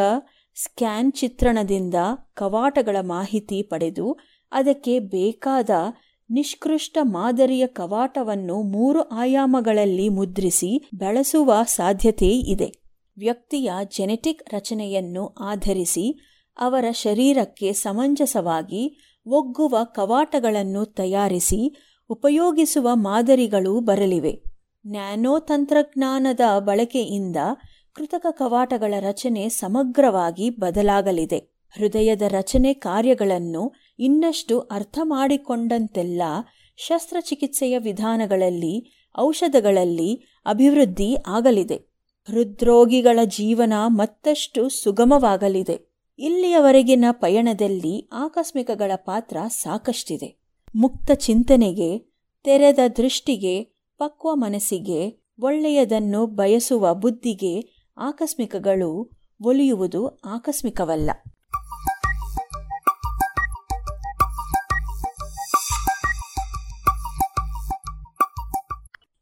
ಸ್ಕ್ಯಾನ್ 0.55 1.11
ಚಿತ್ರಣದಿಂದ 1.11 1.95
ಕವಾಟಗಳ 2.33 2.97
ಮಾಹಿತಿ 3.01 3.63
ಪಡೆದು 3.63 4.17
ಅದಕ್ಕೆ 4.51 4.99
ಬೇಕಾದ 4.99 5.69
ನಿಷ್ಕೃಷ್ಟ 6.31 6.97
ಮಾದರಿಯ 7.01 7.67
ಕವಾಟವನ್ನು 7.67 8.61
ಮೂರು 8.61 9.01
ಆಯಾಮಗಳಲ್ಲಿ 9.01 10.09
ಮುದ್ರಿಸಿ 10.09 10.89
ಬಳಸುವ 10.95 11.53
ಸಾಧ್ಯತೆ 11.65 12.27
ಇದೆ. 12.27 12.71
ವ್ಯಕ್ತಿಯ 13.17 13.71
ಜೆನೆಟಿಕ್ 13.97 14.53
ರಚನೆಯನ್ನು 14.53 15.27
ಆಧರಿಸಿ 15.27 16.19
ಅವರ 16.59 16.85
ಶರೀರಕ್ಕೆ 16.91 17.73
ಸಮಂಜಸವಾಗಿ 17.73 19.13
ಒಗ್ಗುವ 19.25 19.77
ಕವಾಟಗಳನ್ನು 19.83 20.85
ತಯಾರಿಸಿ 20.85 21.75
ಉಪಯೋಗಿಸುವ 22.09 22.89
ಮಾದರಿಗಳು 22.93 23.79
ಬರಲಿವೆ. 23.79 24.43
ನ್ಯಾನೋ 24.87 25.39
ತಂತ್ರಜ್ಞಾನದ 25.39 26.39
ಬಳಕೆಯಿಂದ 26.59 27.35
ಕೃತಕ 27.93 28.25
ಕವಾಟಗಳ 28.29 28.93
ರಚನೆ 28.99 29.49
ಸಮಗ್ರವಾಗಿ 29.49 30.49
ಬದಲಾಗಲಿದೆ. 30.49 31.37
ಹೃದಯದ 31.77 32.21
ರಚನೆ 32.21 32.73
ಕಾರ್ಯಗಳನ್ನು 32.73 33.73
ಇನ್ನಷ್ಟು 34.01 34.59
ಅರ್ಥ 34.59 34.99
ಮಾಡಿಕೊಂಡಂತೆಲ್ಲ 35.03 36.21
ಶಸ್ತ್ರಚಿಕಿತ್ಸೆಯ 36.77 37.77
ವಿಧಾನಗಳಲ್ಲಿ, 37.77 39.07
ಔಷಧಗಳಲ್ಲಿ 39.19 40.15
ಅಭಿವೃದ್ಧಿ 40.45 41.15
ಆಗಲಿದೆ. 41.27 41.75
ಹೃದ್ರೋಗಿಗಳ 42.27 43.19
ಜೀವನ 43.25 43.73
ಮತ್ತಷ್ಟು 43.87 44.69
ಸುಗಮವಾಗಲಿದೆ. 44.69 45.91
ಇಲ್ಲಿಯವರೆಗಿನ 46.19 47.05
ಪಯಣದಲ್ಲಿ 47.11 48.09
ಆಕಸ್ಮಿಕಗಳ 48.13 48.91
ಪಾತ್ರ 48.95 49.37
ಸಾಕಷ್ಟಿದೆ. 49.47 50.41
ಮುಕ್ತ 50.75 51.11
ಚಿಂತನೆಗೆ, 51.11 51.97
ತೆರೆದ 52.43 52.79
ದೃಷ್ಟಿಗೆ, 52.97 53.63
ಪಕ್ವ 53.97 54.35
ಮನಸ್ಸಿಗೆ, 54.35 55.21
ಒಳ್ಳೆಯದನ್ನು 55.39 56.25
ಬಯಸುವ 56.25 56.93
ಬುದ್ಧಿಗೆ 56.93 57.85
ಆಕಸ್ಮಿಕಗಳು 57.97 59.11
ಒಲಿಯುವುದು 59.43 60.07
ಆಕಸ್ಮಿಕವಲ್ಲ. 60.07 61.11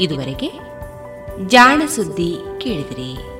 ಇದುವರೆಗೆ 0.00 0.50
ಜಾಣ 1.46 1.82
ಸುದ್ದಿ 1.86 2.36
ಕೇಳಿದಿರಿ. 2.58 3.39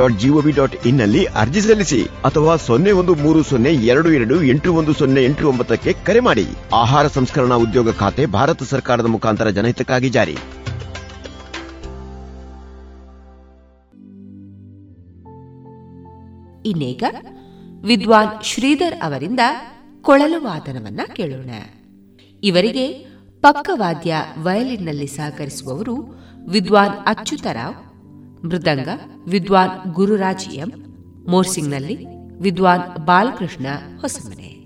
dot 0.01 0.19
GOV 0.19 0.51
dot 0.51 0.87
ಇನ್ನಲ್ಲಿ 0.87 1.25
ಅರ್ಜಿ 1.25 1.61
ಸಲ್ಲಿಸಿ 1.61 2.03
ಅಥವಾ 2.03 2.55
ಸೊನ್ನೆ 2.55 2.91
ಒಂದು 2.91 3.15
ಮೂರು 3.15 3.43
ಸೊನ್ನೆ 3.43 3.73
ಎರಡು 3.73 4.11
ಎರಡು 4.11 4.43
ಎಂಟು 4.43 4.73
ಒಂದು 4.73 4.93
ಸೊನ್ನೆ 4.93 5.23
ಎಂಟು 5.23 5.47
ಒಂಬತ್ತಕ್ಕೆ 5.47 5.93
ಕರೆ 5.93 6.19
ಮಾಡಿ. 6.19 6.45
ಆಹಾರ 6.73 7.07
ಸಂಸ್ಕರಣಾ 7.07 7.55
ಉದ್ಯೋಗ 7.55 7.91
ಖಾತೆ 7.91 8.25
ಭಾರತ 8.25 8.63
ಸರ್ಕಾರದ 8.63 9.05
ಮುಖಾಂತರ 9.05 9.49
ಜನಹಿತಕ್ಕಾಗಿ 9.49 10.09
ಜಾರಿ. 10.09 10.31
ಇನ್ನೀಗ 16.65 17.03
ವಿದ್ವಾನ್ 17.83 18.43
ಶ್ರೀಧರ್ 18.43 18.99
ಅವರಿಂದ 19.03 19.39
ಕೊಳಲು 20.01 20.43
ವಾದನವನ್ನ 20.43 20.99
ಕೇಳೋಣ. 21.15 21.49
ಇವರಿಗೆ 22.43 22.87
ಪಕ್ಕವಾದ್ಯ 23.41 24.15
ವಯಲಿನ್ನಲ್ಲಿ 24.39 25.07
ಸಹಕರಿಸುವವರು 25.07 25.95
ವಿದ್ವಾನ್ 26.49 26.93
ಅಚ್ಯುತರಾವ್ 27.07 27.75
ಮೃದಂಗ 28.45 28.87
ವಿದ್ವಾನ್ 29.27 29.93
ಗುರುರಾಜ್ 29.93 30.49
ಎಂ. 30.49 30.71
ಮೋರ್ಸಿಂಗ್ನಲ್ಲಿ 31.27 32.05
ವಿದ್ವಾನ್ 32.41 33.05
ಬಾಲಕೃಷ್ಣ 33.05 33.65
ಹೊಸಮನೆ. 34.01 34.60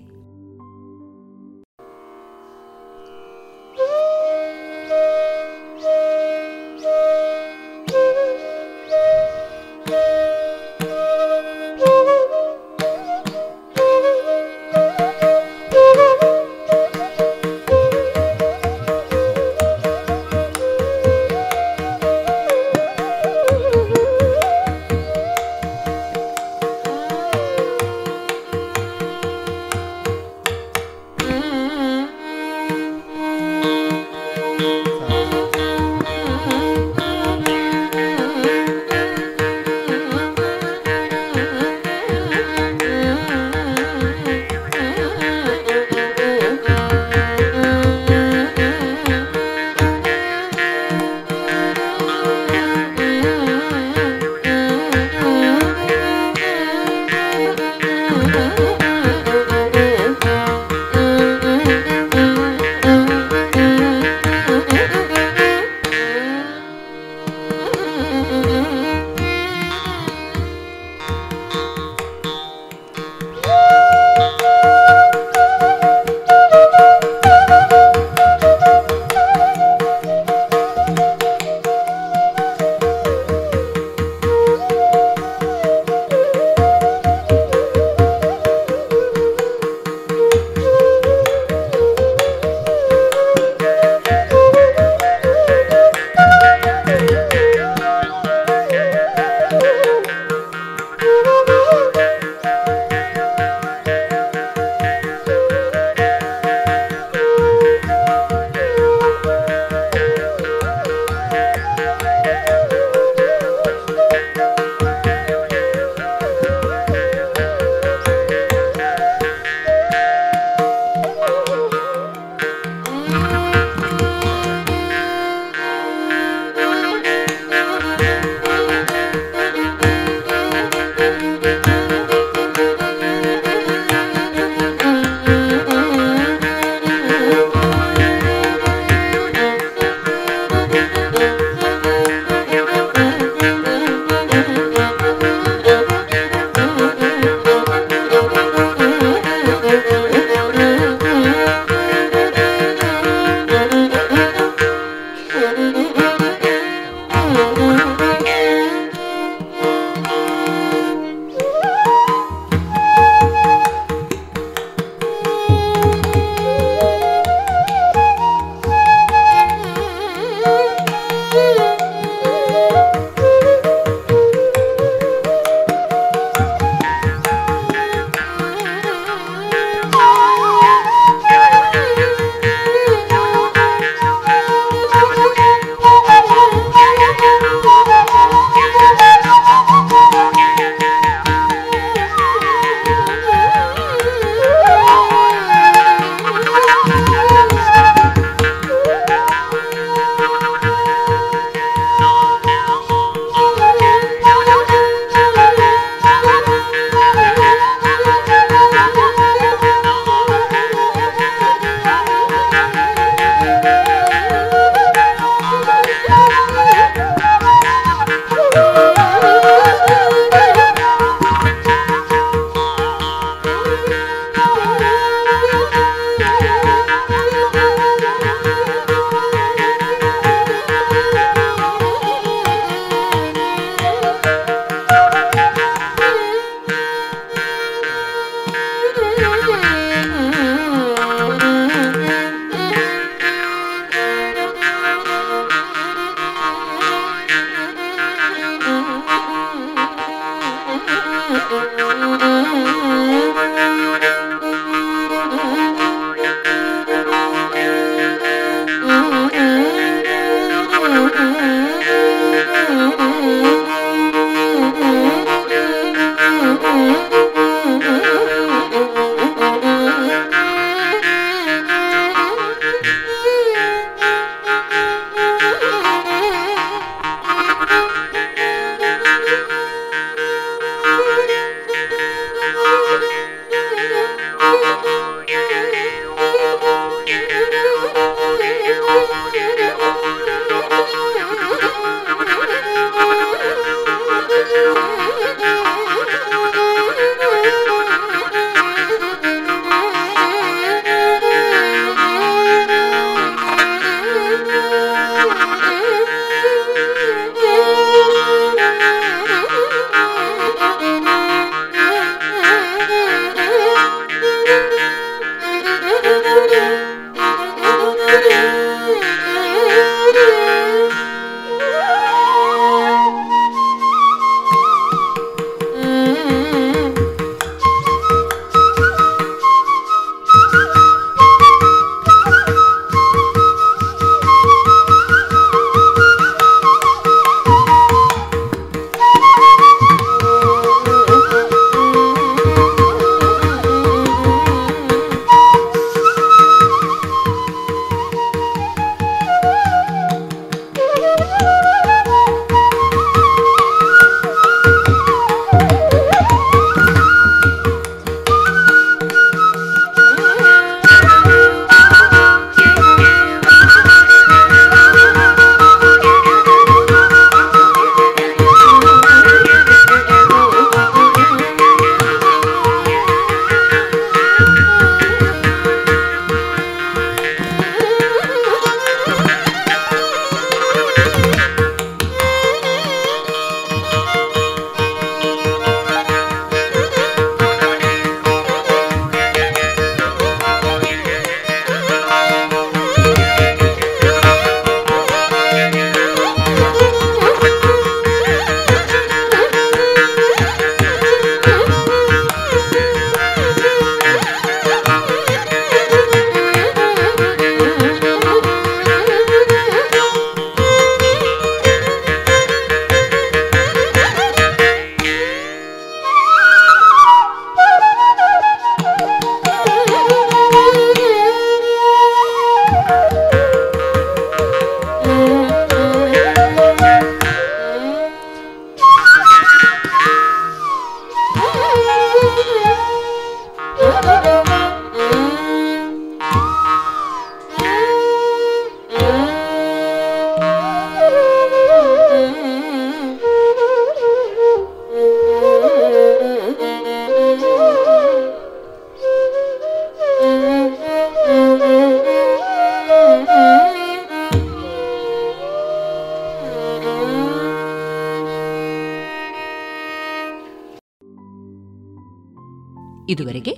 ಇದುವರೆಗೆ 463.16 463.52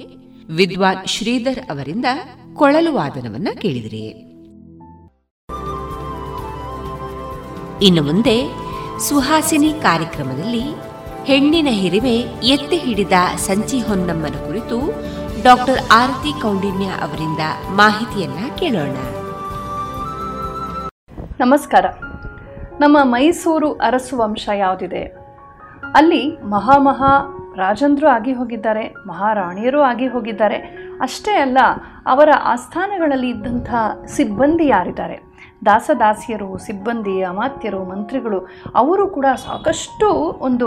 ವಿದ್ವಾನ್ 0.57 1.07
ಶ್ರೀಧರ್ 1.07 1.71
ಅವರಿಂದ 1.71 2.05
ಕೊಳಲು 2.55 2.95
ವಾದನವನ್ನ 2.95 3.49
ಕೇಳಿದಿರಿ. 3.55 4.07
ಇನ್ನು 7.87 8.03
ಮುಂದೆ 8.03 8.37
ಸುಹಾಸಿನಿ 8.99 9.73
ಕಾರ್ಯಕ್ರಮದಲ್ಲಿ 9.83 10.63
ಹೆಣ್ಣಿನ 11.25 11.67
ಹಿರಿಮೆ 11.71 12.17
ಎತ್ತಿ 12.47 12.77
ಹಿಡಿದ 12.77 13.13
ಸಂಚಿ 13.37 13.81
ಹೊನ್ನಮ್ಮನ 13.81 14.47
ಕುರಿತು 14.47 14.79
ಡಾಕ್ಟರ್ 15.43 15.79
ಆರತಿ 15.93 16.43
ಕೌಂಡಿನ್ಯ 16.43 16.87
ಅವರಿಂದ 16.87 17.39
ಮಾಹಿತಿಯನ್ನ 17.71 18.51
ಕೇಳೋಣ. 18.59 18.97
ನಮಸ್ಕಾರ. 21.41 21.85
ನಮ್ಮ 22.81 22.99
ಮೈಸೂರು 23.03 23.73
ಅರಸು 23.73 24.19
ವಂಶ 24.19 24.49
ಯಾವುದಿದೆ? 24.55 25.05
ಅಲ್ಲಿ 25.95 26.51
ಮಹಾಮಹಾ 26.51 27.38
ರಾಜಂದ್ರು 27.63 28.09
ಆಗಿ 28.17 28.33
ಹೋಗಿದ್ದಾರೆ, 28.33 28.85
ಮಹಾರಾಣಿಯರು 29.07 29.81
ಆಗಿ 29.91 30.09
ಹೋಗಿದ್ದಾರೆ. 30.15 30.59
ಅಷ್ಟೇ 31.07 31.35
ಅಲ್ಲ, 31.47 31.59
ಅವರ 32.07 32.31
ಆಸ್ಥಾನಗಳಲ್ಲಿ 32.55 33.31
ಇದ್ದಂಥ 33.37 33.71
ಸಿಬ್ಬಂದಿ 34.17 34.69
ಯಾರಿದ್ದಾರೆ? 34.75 35.17
ದಾಸದಾಸಿಯರು, 35.67 36.49
ಸಿಬ್ಬಂದಿ, 36.65 37.15
ಅಮಾತ್ಯರು, 37.31 37.81
ಮಂತ್ರಿಗಳು, 37.85 38.39
ಅವರು 38.81 39.05
ಕೂಡ 39.17 39.27
ಸಾಕಷ್ಟು 39.47 40.09
ಒಂದು 40.49 40.67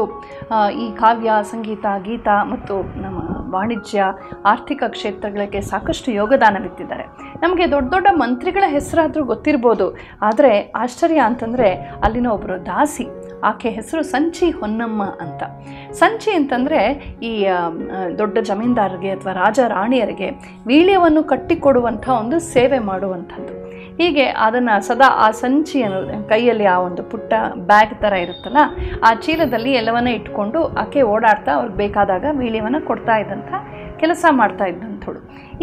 ಈ 0.83 0.85
ಕಾವ್ಯ, 1.01 1.31
ಸಂಗೀತ, 1.51 1.85
ಗೀತ 2.07 2.27
ಮತ್ತು 2.51 2.75
ನಮ್ಮ 3.03 3.19
ವಾಣಿಜ್ಯ, 3.53 4.03
ಆರ್ಥಿಕ 4.45 4.83
ಕ್ಷೇತ್ರಗಳಿಗೆ 4.95 5.61
ಸಾಕಷ್ಟು 5.71 6.09
ಯೋಗದಾನವಿತ್ತಿದ್ದಾರೆ 6.11 7.05
ನಮಗೆ 7.43 7.65
ದೊಡ್ಡ 7.71 7.89
ದೊಡ್ಡ 7.93 8.07
ಮಂತ್ರಿಗಳ 8.23 8.65
ಹೆಸರಾದರೂ 8.75 9.23
ಗೊತ್ತಿರ್ಬೋದು. 9.31 9.87
ಆದರೆ 10.21 10.51
ಆಶ್ಚರ್ಯ 10.83 11.21
ಅಂತಂದರೆ, 11.29 11.69
ಅಲ್ಲಿನ 12.05 12.27
ಒಬ್ಬರು 12.37 12.57
ದಾಸಿ 12.65 13.05
ಆಕೆ 13.49 13.69
ಹೆಸರು 13.77 14.01
ಸಂಚಿ 14.13 14.47
ಹೊನ್ನಮ್ಮ 14.59 15.03
ಅಂತ. 15.23 15.41
ಸಂಚಿ 16.01 16.31
ಅಂತಂದರೆ 16.39 16.81
ಈ 17.29 17.31
ದೊಡ್ಡ 18.21 18.37
ಜಮೀನ್ದಾರರಿಗೆ 18.49 19.11
ಅಥವಾ 19.17 19.33
ರಾಜ 19.43 19.59
ರಾಣಿಯರಿಗೆ 19.75 20.29
ವೀಳ್ಯವನ್ನು 20.71 21.23
ಕಟ್ಟಿಕೊಡುವಂಥ 21.31 22.07
ಒಂದು 22.21 22.39
ಸೇವೆ 22.53 22.79
ಮಾಡುವಂಥದ್ದು. 22.91 23.53
ಹೀಗೆ 23.99 24.25
ಅದನ್ನು 24.45 24.75
ಸದಾ 24.87 25.07
ಆ 25.23 25.25
ಸಂಚಿ 25.39 25.79
ಅನ್ನೋದು 25.85 26.13
ಕೈಯಲ್ಲಿ 26.29 26.65
ಆ 26.73 26.75
ಒಂದು 26.85 27.01
ಪುಟ್ಟ 27.11 27.33
ಬ್ಯಾಗ್ 27.69 27.93
ಥರ 28.03 28.13
ಇರುತ್ತಲ್ಲ, 28.25 28.61
ಆ 29.07 29.09
ಚೀಲದಲ್ಲಿ 29.25 29.71
ಎಲ್ಲವನ್ನ 29.79 30.09
ಇಟ್ಕೊಂಡು 30.19 30.59
ಆಕೆ 30.83 31.01
ಓಡಾಡ್ತಾ 31.13 31.51
ಅವ್ರಿಗೆ 31.57 31.77
ಬೇಕಾದಾಗ 31.83 32.25
ವೀಳ್ಯವನ್ನು 32.39 32.81
ಕೊಡ್ತಾ 32.89 33.15
ಇದ್ದಂಥ 33.23 33.51
ಕೆಲಸ 34.03 34.25
ಮಾಡ್ತಾ 34.39 34.65
ಇದ್ದಂಥಳು 34.65 35.19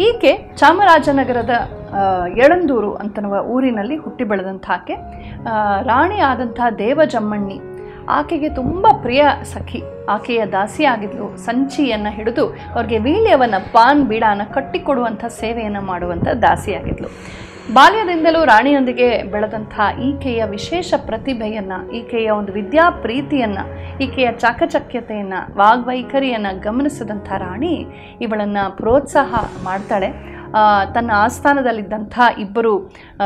ಈಕೆ 0.07 0.31
ಚಾಮರಾಜನಗರದ 0.55 1.53
ಎಳಂದೂರು 2.45 2.91
ಅಂತನ್ನುವ 3.01 3.35
ಊರಿನಲ್ಲಿ 3.55 3.95
ಹುಟ್ಟಿ 4.03 4.23
ಬೆಳೆದಂಥ 4.31 4.65
ಆಕೆ. 4.73 4.95
ರಾಣಿ 5.87 6.19
ಆದಂಥ 6.29 6.59
ದೇವಜಮ್ಮಣ್ಣಿ. 6.77 7.57
ಆಕೆಗೆ 8.17 8.49
ತುಂಬ 8.59 8.87
ಪ್ರಿಯ 9.01 9.23
ಸಖಿ. 9.53 9.81
ಆಕೆಯ 10.09 10.41
ದಾಸಿ 10.45 10.83
ಆಗಿದ್ಲು. 10.93 11.25
ಸಂಚಿಯನ್ನು 11.45 12.11
ಹಿಡಿದು 12.17 12.45
ಅವ್ರಿಗೆ 12.75 12.97
ವೀಳ್ಯವನ್ನು 13.07 13.59
ಪಾನ್ 13.73 14.01
ಬೀಡಾನ 14.11 14.41
ಕಟ್ಟಿಕೊಡುವಂಥ 14.53 15.25
ಸೇವೆಯನ್ನು 15.41 15.81
ಮಾಡುವಂಥ 15.91 16.27
ದಾಸಿಯಾಗಿದ್ಲು 16.41 17.09
ಬಾಲ್ಯದಿಂದಲೂ 17.75 18.39
ರಾಣಿಯೊಂದಿಗೆ 18.49 19.07
ಬೆಳೆದಂಥ 19.33 19.73
ಈಕೆಯ 20.07 20.41
ವಿಶೇಷ 20.53 20.93
ಪ್ರತಿಭೆಯನ್ನು, 21.09 21.77
ಈಕೆಯ 21.99 22.29
ಒಂದು 22.37 22.51
ವಿದ್ಯಾ 22.57 22.85
ಪ್ರೀತಿಯನ್ನು, 23.03 23.63
ಈಕೆಯ 24.05 24.29
ಚಾಕಚಕ್ಯತೆಯನ್ನು, 24.43 25.39
ವಾಗ್ವೈಖರಿಯನ್ನು 25.59 26.51
ಗಮನಿಸಿದಂಥ 26.67 27.29
ರಾಣಿ 27.45 27.75
ಇವಳನ್ನು 28.25 28.63
ಪ್ರೋತ್ಸಾಹ 28.79 29.43
ಮಾಡ್ತಾಳೆ. 29.67 30.09
ತನ್ನ 30.93 31.09
ಆಸ್ಥಾನದಲ್ಲಿದ್ದಂಥ 31.23 32.19
ಇಬ್ಬರು 32.43 32.71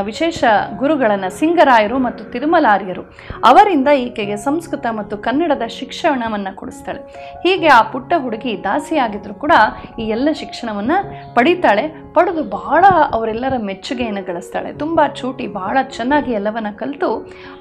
ವಿಶೇಷ 0.09 0.43
ಗುರುಗಳನ್ನು 0.79 1.29
ಸಿಂಗರಾಯರು 1.39 1.97
ಮತ್ತು 2.05 2.23
ತಿರುಮಲಾರ್ಯರು 2.31 3.03
ಅವರಿಂದ 3.49 3.89
ಈಕೆಗೆ 4.05 4.35
ಸಂಸ್ಕೃತ 4.47 4.85
ಮತ್ತು 4.99 5.17
ಕನ್ನಡದ 5.27 5.67
ಶಿಕ್ಷಣವನ್ನು 5.79 6.51
ಕೊಡಿಸ್ತಾಳೆ. 6.59 7.01
ಹೀಗೆ 7.45 7.69
ಆ 7.79 7.81
ಪುಟ್ಟ 7.93 8.13
ಹುಡುಗಿ 8.23 8.55
ದಾಸಿಯಾಗಿದ್ದರೂ 8.63 9.35
ಕೂಡ 9.45 9.53
ಈ 9.99 10.07
ಎಲ್ಲ 10.15 10.29
ಶಿಕ್ಷಣವನ್ನು 10.41 10.97
ಪಡಿತಾಳೆ. 11.37 11.85
ಪಡೆದು 12.15 12.43
ಬಹಳ 12.57 12.83
ಅವರೆಲ್ಲರ 13.15 13.55
ಮೆಚ್ಚುಗೆಯನ್ನು 13.69 14.23
ಗಳಿಸ್ತಾಳೆ 14.29 14.69
ತುಂಬ 14.81 14.99
ಚೂಟಿ, 15.19 15.45
ಬಹಳ 15.59 15.77
ಚೆನ್ನಾಗಿ 15.97 16.31
ಎಲ್ಲವನ್ನು 16.39 16.71
ಕಲಿತು 16.81 17.09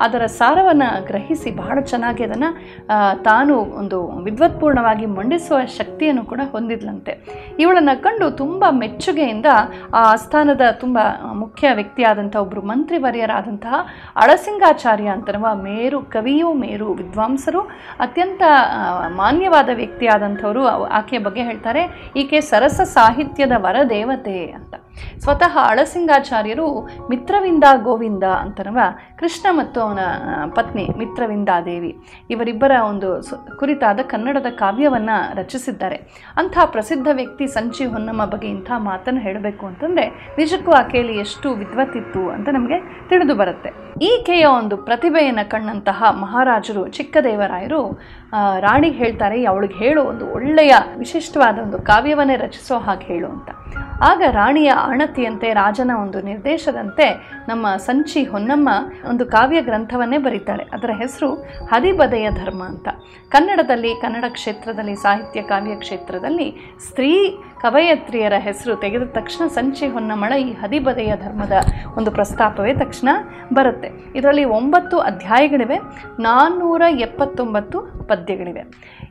ಅದರ 0.05 0.23
ಸಾರವನ್ನು 0.39 0.89
ಗ್ರಹಿಸಿ 1.11 1.51
ಬಹಳ 1.61 1.77
ಚೆನ್ನಾಗಿ 1.91 2.25
ಅದನ್ನು 2.29 2.51
ತಾನು 3.29 3.55
ಒಂದು 3.81 3.99
ವಿದ್ವತ್ಪೂರ್ಣವಾಗಿ 4.27 5.07
ಮಂಡಿಸುವ 5.19 5.59
ಶಕ್ತಿಯನ್ನು 5.79 6.25
ಕೂಡ 6.33 6.41
ಹೊಂದಿದ್ಲಂತೆ. 6.55 7.15
ಇವಳನ್ನು 7.65 7.95
ಕಂಡು 8.07 8.29
ತುಂಬ 8.43 8.65
ಮೆಚ್ಚುಗೆಯಿಂದ 8.83 9.49
ಆ 9.99 10.03
ಆಸ್ಥಾನದ 10.13 10.65
ತುಂಬ 10.83 10.99
ಮುಖ್ಯ 11.43 11.73
ವ್ಯಕ್ತಿಯಾದಂಥ 11.79 12.35
ಒಬ್ಬರು 12.45 12.63
ಮಂತ್ರಿವರ್ಯರಾದಂತಹ 12.73 13.75
ಅಳಸಿಂಗಾಚಾರ್ಯ 14.25 15.09
ಅಂತರುವ 15.17 15.47
ಮೇರು 15.67 16.01
ಕವಿಯೂ, 16.15 16.53
ಮೇರು 16.65 16.89
ವಿದ್ವಾಂಸರು, 17.01 17.63
ಅತ್ಯಂತ 18.05 18.43
ಮಾನ್ಯವಾದ 19.21 19.71
ವ್ಯಕ್ತಿಯಾದಂಥವರು 19.81 20.65
ಆಕೆಯ 21.01 21.21
ಬಗ್ಗೆ 21.27 21.43
ಹೇಳ್ತಾರೆ. 21.51 21.85
ಈಕೆ 22.17 22.41
ಸರಸ 22.53 22.81
ಸಾಹಿತ್ಯದ 22.97 23.55
ವರದೇವತೆ. 23.67 24.39
ಅಂತ. 24.51 24.75
ಸ್ವತಃ 25.19 25.59
ಅಳಸಿಂಗಾಚಾರ್ಯರು 25.69 26.89
ಮಿತ್ರವಿಂದ 27.11 27.65
ಗೋವಿಂದ 27.83 28.25
ಅಂತನವ 28.25 28.79
ಕೃಷ್ಣ 29.19 29.47
ಮತ್ತು 29.51 29.81
ಅವನ 29.81 29.99
ಪತ್ನಿ 30.55 30.89
ಮಿತ್ರವಿಂದಾದೇವಿ. 30.99 31.97
ಇವರಿಬ್ಬರ 32.31 32.73
ಒಂದು 32.89 33.23
ಕುರಿತಾದ 33.57 34.01
ಕನ್ನಡದ 34.03 34.47
ಕಾವ್ಯವನ್ನು 34.51 35.37
ರಚಿಸಿದ್ದಾರೆ. 35.37 35.97
ಅಂಥ 36.37 36.59
ಪ್ರಸಿದ್ಧ 36.65 37.09
ವ್ಯಕ್ತಿ 37.13 37.47
ಸಂಚಿ 37.47 37.85
ಹೊನ್ನಮ್ಮ 37.85 38.25
ಬಗ್ಗೆ 38.25 38.49
ಇಂಥ 38.49 38.71
ಮಾತನ್ನು 38.79 39.21
ಹೇಳಬೇಕು 39.21 39.67
ಅಂತಂದರೆ 39.67 40.35
ನಿಜಕ್ಕೂ 40.39 40.73
ಆಕೆಯಲ್ಲಿ 40.73 41.19
ಎಷ್ಟು 41.19 41.55
ವಿದ್ವತ್ತಿತ್ತು 41.55 42.31
ಅಂತ 42.31 42.49
ನಮಗೆ 42.53 43.09
ತಿಳಿದು 43.09 43.35
ಬರುತ್ತೆ. 43.35 43.71
ಈಕೆಯ 44.03 44.45
ಒಂದು 44.45 44.77
ಪ್ರತಿಭೆಯನ್ನು 44.77 45.51
ಕಂಡಂತಹ 45.51 46.03
ಮಹಾರಾಜರು 46.11 46.89
ಚಿಕ್ಕದೇವರಾಯರು 46.89 47.99
ರಾಣಿಗೆ 48.61 48.97
ಹೇಳ್ತಾರೆ, 48.97 49.45
ಅವಳಿಗೆ 49.45 49.75
ಹೇಳು, 49.75 50.03
ಒಂದು 50.03 50.27
ಒಳ್ಳೆಯ, 50.27 50.75
ವಿಶಿಷ್ಟವಾದ 50.99 51.59
ಒಂದು 51.59 51.79
ಕಾವ್ಯವನ್ನೇ 51.79 52.37
ರಚಿಸೋ 52.37 52.79
ಹಾಗೆ 52.79 53.07
ಹೇಳು 53.07 53.29
ಅಂತ. 53.29 53.51
ಆಗ 54.03 54.23
ರಾಣಿಯ 54.31 54.71
ಆಣತಿಯಂತೆ, 54.71 55.53
ರಾಜನ 55.53 55.91
ಒಂದು 56.01 56.21
ನಿರ್ದೇಶದಂತೆ, 56.21 57.07
ನಮ್ಮ 57.49 57.77
ಸಂಚಿ 57.77 58.25
ಹೊನ್ನಮ್ಮ 58.25 58.69
ಒಂದು 59.09 59.27
ಕಾವ್ಯ 59.27 59.61
ಗ್ರಂಥವನ್ನೇ 59.61 60.19
ಬರೀತಾಳೆ 60.19 60.65
ಅದರ 60.65 60.91
ಹೆಸರು 60.99 61.35
ಹದಿಬದೆಯ 61.73 62.31
ಧರ್ಮ 62.31 62.65
ಅಂತ. 62.65 62.89
ಕನ್ನಡದಲ್ಲಿ, 63.29 63.95
ಕನ್ನಡ 63.95 64.25
ಕ್ಷೇತ್ರದಲ್ಲಿ, 64.29 64.95
ಸಾಹಿತ್ಯ, 64.95 65.43
ಕಾವ್ಯ 65.43 65.77
ಕ್ಷೇತ್ರದಲ್ಲಿ, 65.77 66.77
ಸ್ತ್ರೀ 66.89 67.39
ಕವಯತ್ರಿಯರ 67.63 68.33
ಹೆಸರು 68.39 68.77
ತೆಗೆದ 68.77 69.03
ತಕ್ಷಣ 69.03 69.47
ಸಂಚಿ 69.47 69.87
ಹೊನ್ನಮಳ 69.87 70.33
ಈ 70.39 70.53
ಹದಿಬದೆಯ 70.53 71.13
ಧರ್ಮದ 71.25 71.53
ಒಂದು 71.97 72.11
ಪ್ರಸ್ತಾಪವೇ 72.11 72.75
ತಕ್ಷಣ 72.75 73.09
ಬರುತ್ತೆ. 73.55 73.91
ಇದರಲ್ಲಿ 74.17 74.45
ಒಂಬತ್ತು 74.45 74.99
ಅಧ್ಯಾಯಗಳಿವೆ 74.99 75.79
ನಾನ್ನೂರ 76.21 76.83
ಎಪ್ಪತ್ತೊಂಬತ್ತು 77.01 77.81
ಪದ್ಯಗಳಿವೆ. 78.09 78.65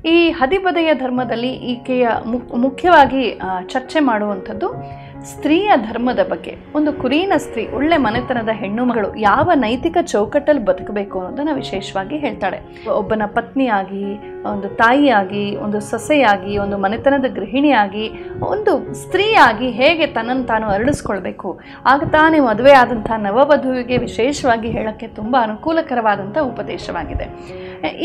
ಈ 0.05 0.29
ಹದಿಬದೆಯ 0.29 0.93
ಧರ್ಮದಲ್ಲಿ 0.93 1.51
ಈಕೆಯ 1.71 2.07
ಮುಖ್ಯವಾಗಿ 2.55 3.39
ಚರ್ಚೆ 3.69 3.99
ಮಾಡುವಂಥದ್ದು 3.99 4.67
ಸ್ತ್ರೀಯ 5.25 5.71
ಧರ್ಮದ 5.89 6.19
ಬಗ್ಗೆ. 6.29 6.55
ಒಂದು 6.75 6.93
ಕುರೀನ 6.93 7.33
ಸ್ತ್ರೀ, 7.37 7.67
ಒಳ್ಳೆ 7.67 7.97
ಮನೆತನದ 7.97 8.49
ಹೆಣ್ಣು 8.51 8.85
ಮಗಳು 8.85 9.09
ಯಾವ 9.15 9.51
ನೈತಿಕ 9.55 9.97
ಚೌಕಟ್ಟಲ್ಲಿ 10.01 10.63
ಬದುಕಬೇಕು 10.65 11.19
ಅನ್ನೋದನ್ನು 11.19 11.53
ವಿಶೇಷವಾಗಿ 11.55 12.17
ಹೇಳ್ತಾಳೆ. 12.17 12.59
ಒಬ್ಬನ 12.89 13.21
ಪತ್ನಿಯಾಗಿ 13.25 14.03
ಒಂದು 14.45 14.69
ತಾಯಿಯಾಗಿ, 14.69 15.55
ಒಂದು 15.55 15.79
ಸೊಸೆಯಾಗಿ, 15.79 16.57
ಒಂದು 16.57 16.77
ಮನೆತನದ 16.77 17.25
ಗೃಹಿಣಿಯಾಗಿ, 17.35 18.05
ಒಂದು 18.41 18.93
ಸ್ತ್ರೀಯಾಗಿ 18.93 19.69
ಹೇಗೆ 19.69 20.07
ತನ್ನನ್ನು 20.07 20.43
ತಾನು 20.43 20.67
ಅರಳಿಸ್ಕೊಳ್ಬೇಕು? 20.67 21.59
ಆಗ 21.85 22.03
ತಾನೇ 22.11 22.39
ಮದುವೆ 22.39 22.71
ಆದಂಥ 22.71 23.11
ನವವಧುವಿಗೆ 23.17 23.97
ವಿಶೇಷವಾಗಿ 23.97 24.71
ಹೇಳೋಕ್ಕೆ 24.71 25.07
ತುಂಬ 25.07 25.35
ಅನುಕೂಲಕರವಾದಂಥ 25.41 26.37
ಉಪದೇಶವಾಗಿದೆ. 26.37 27.27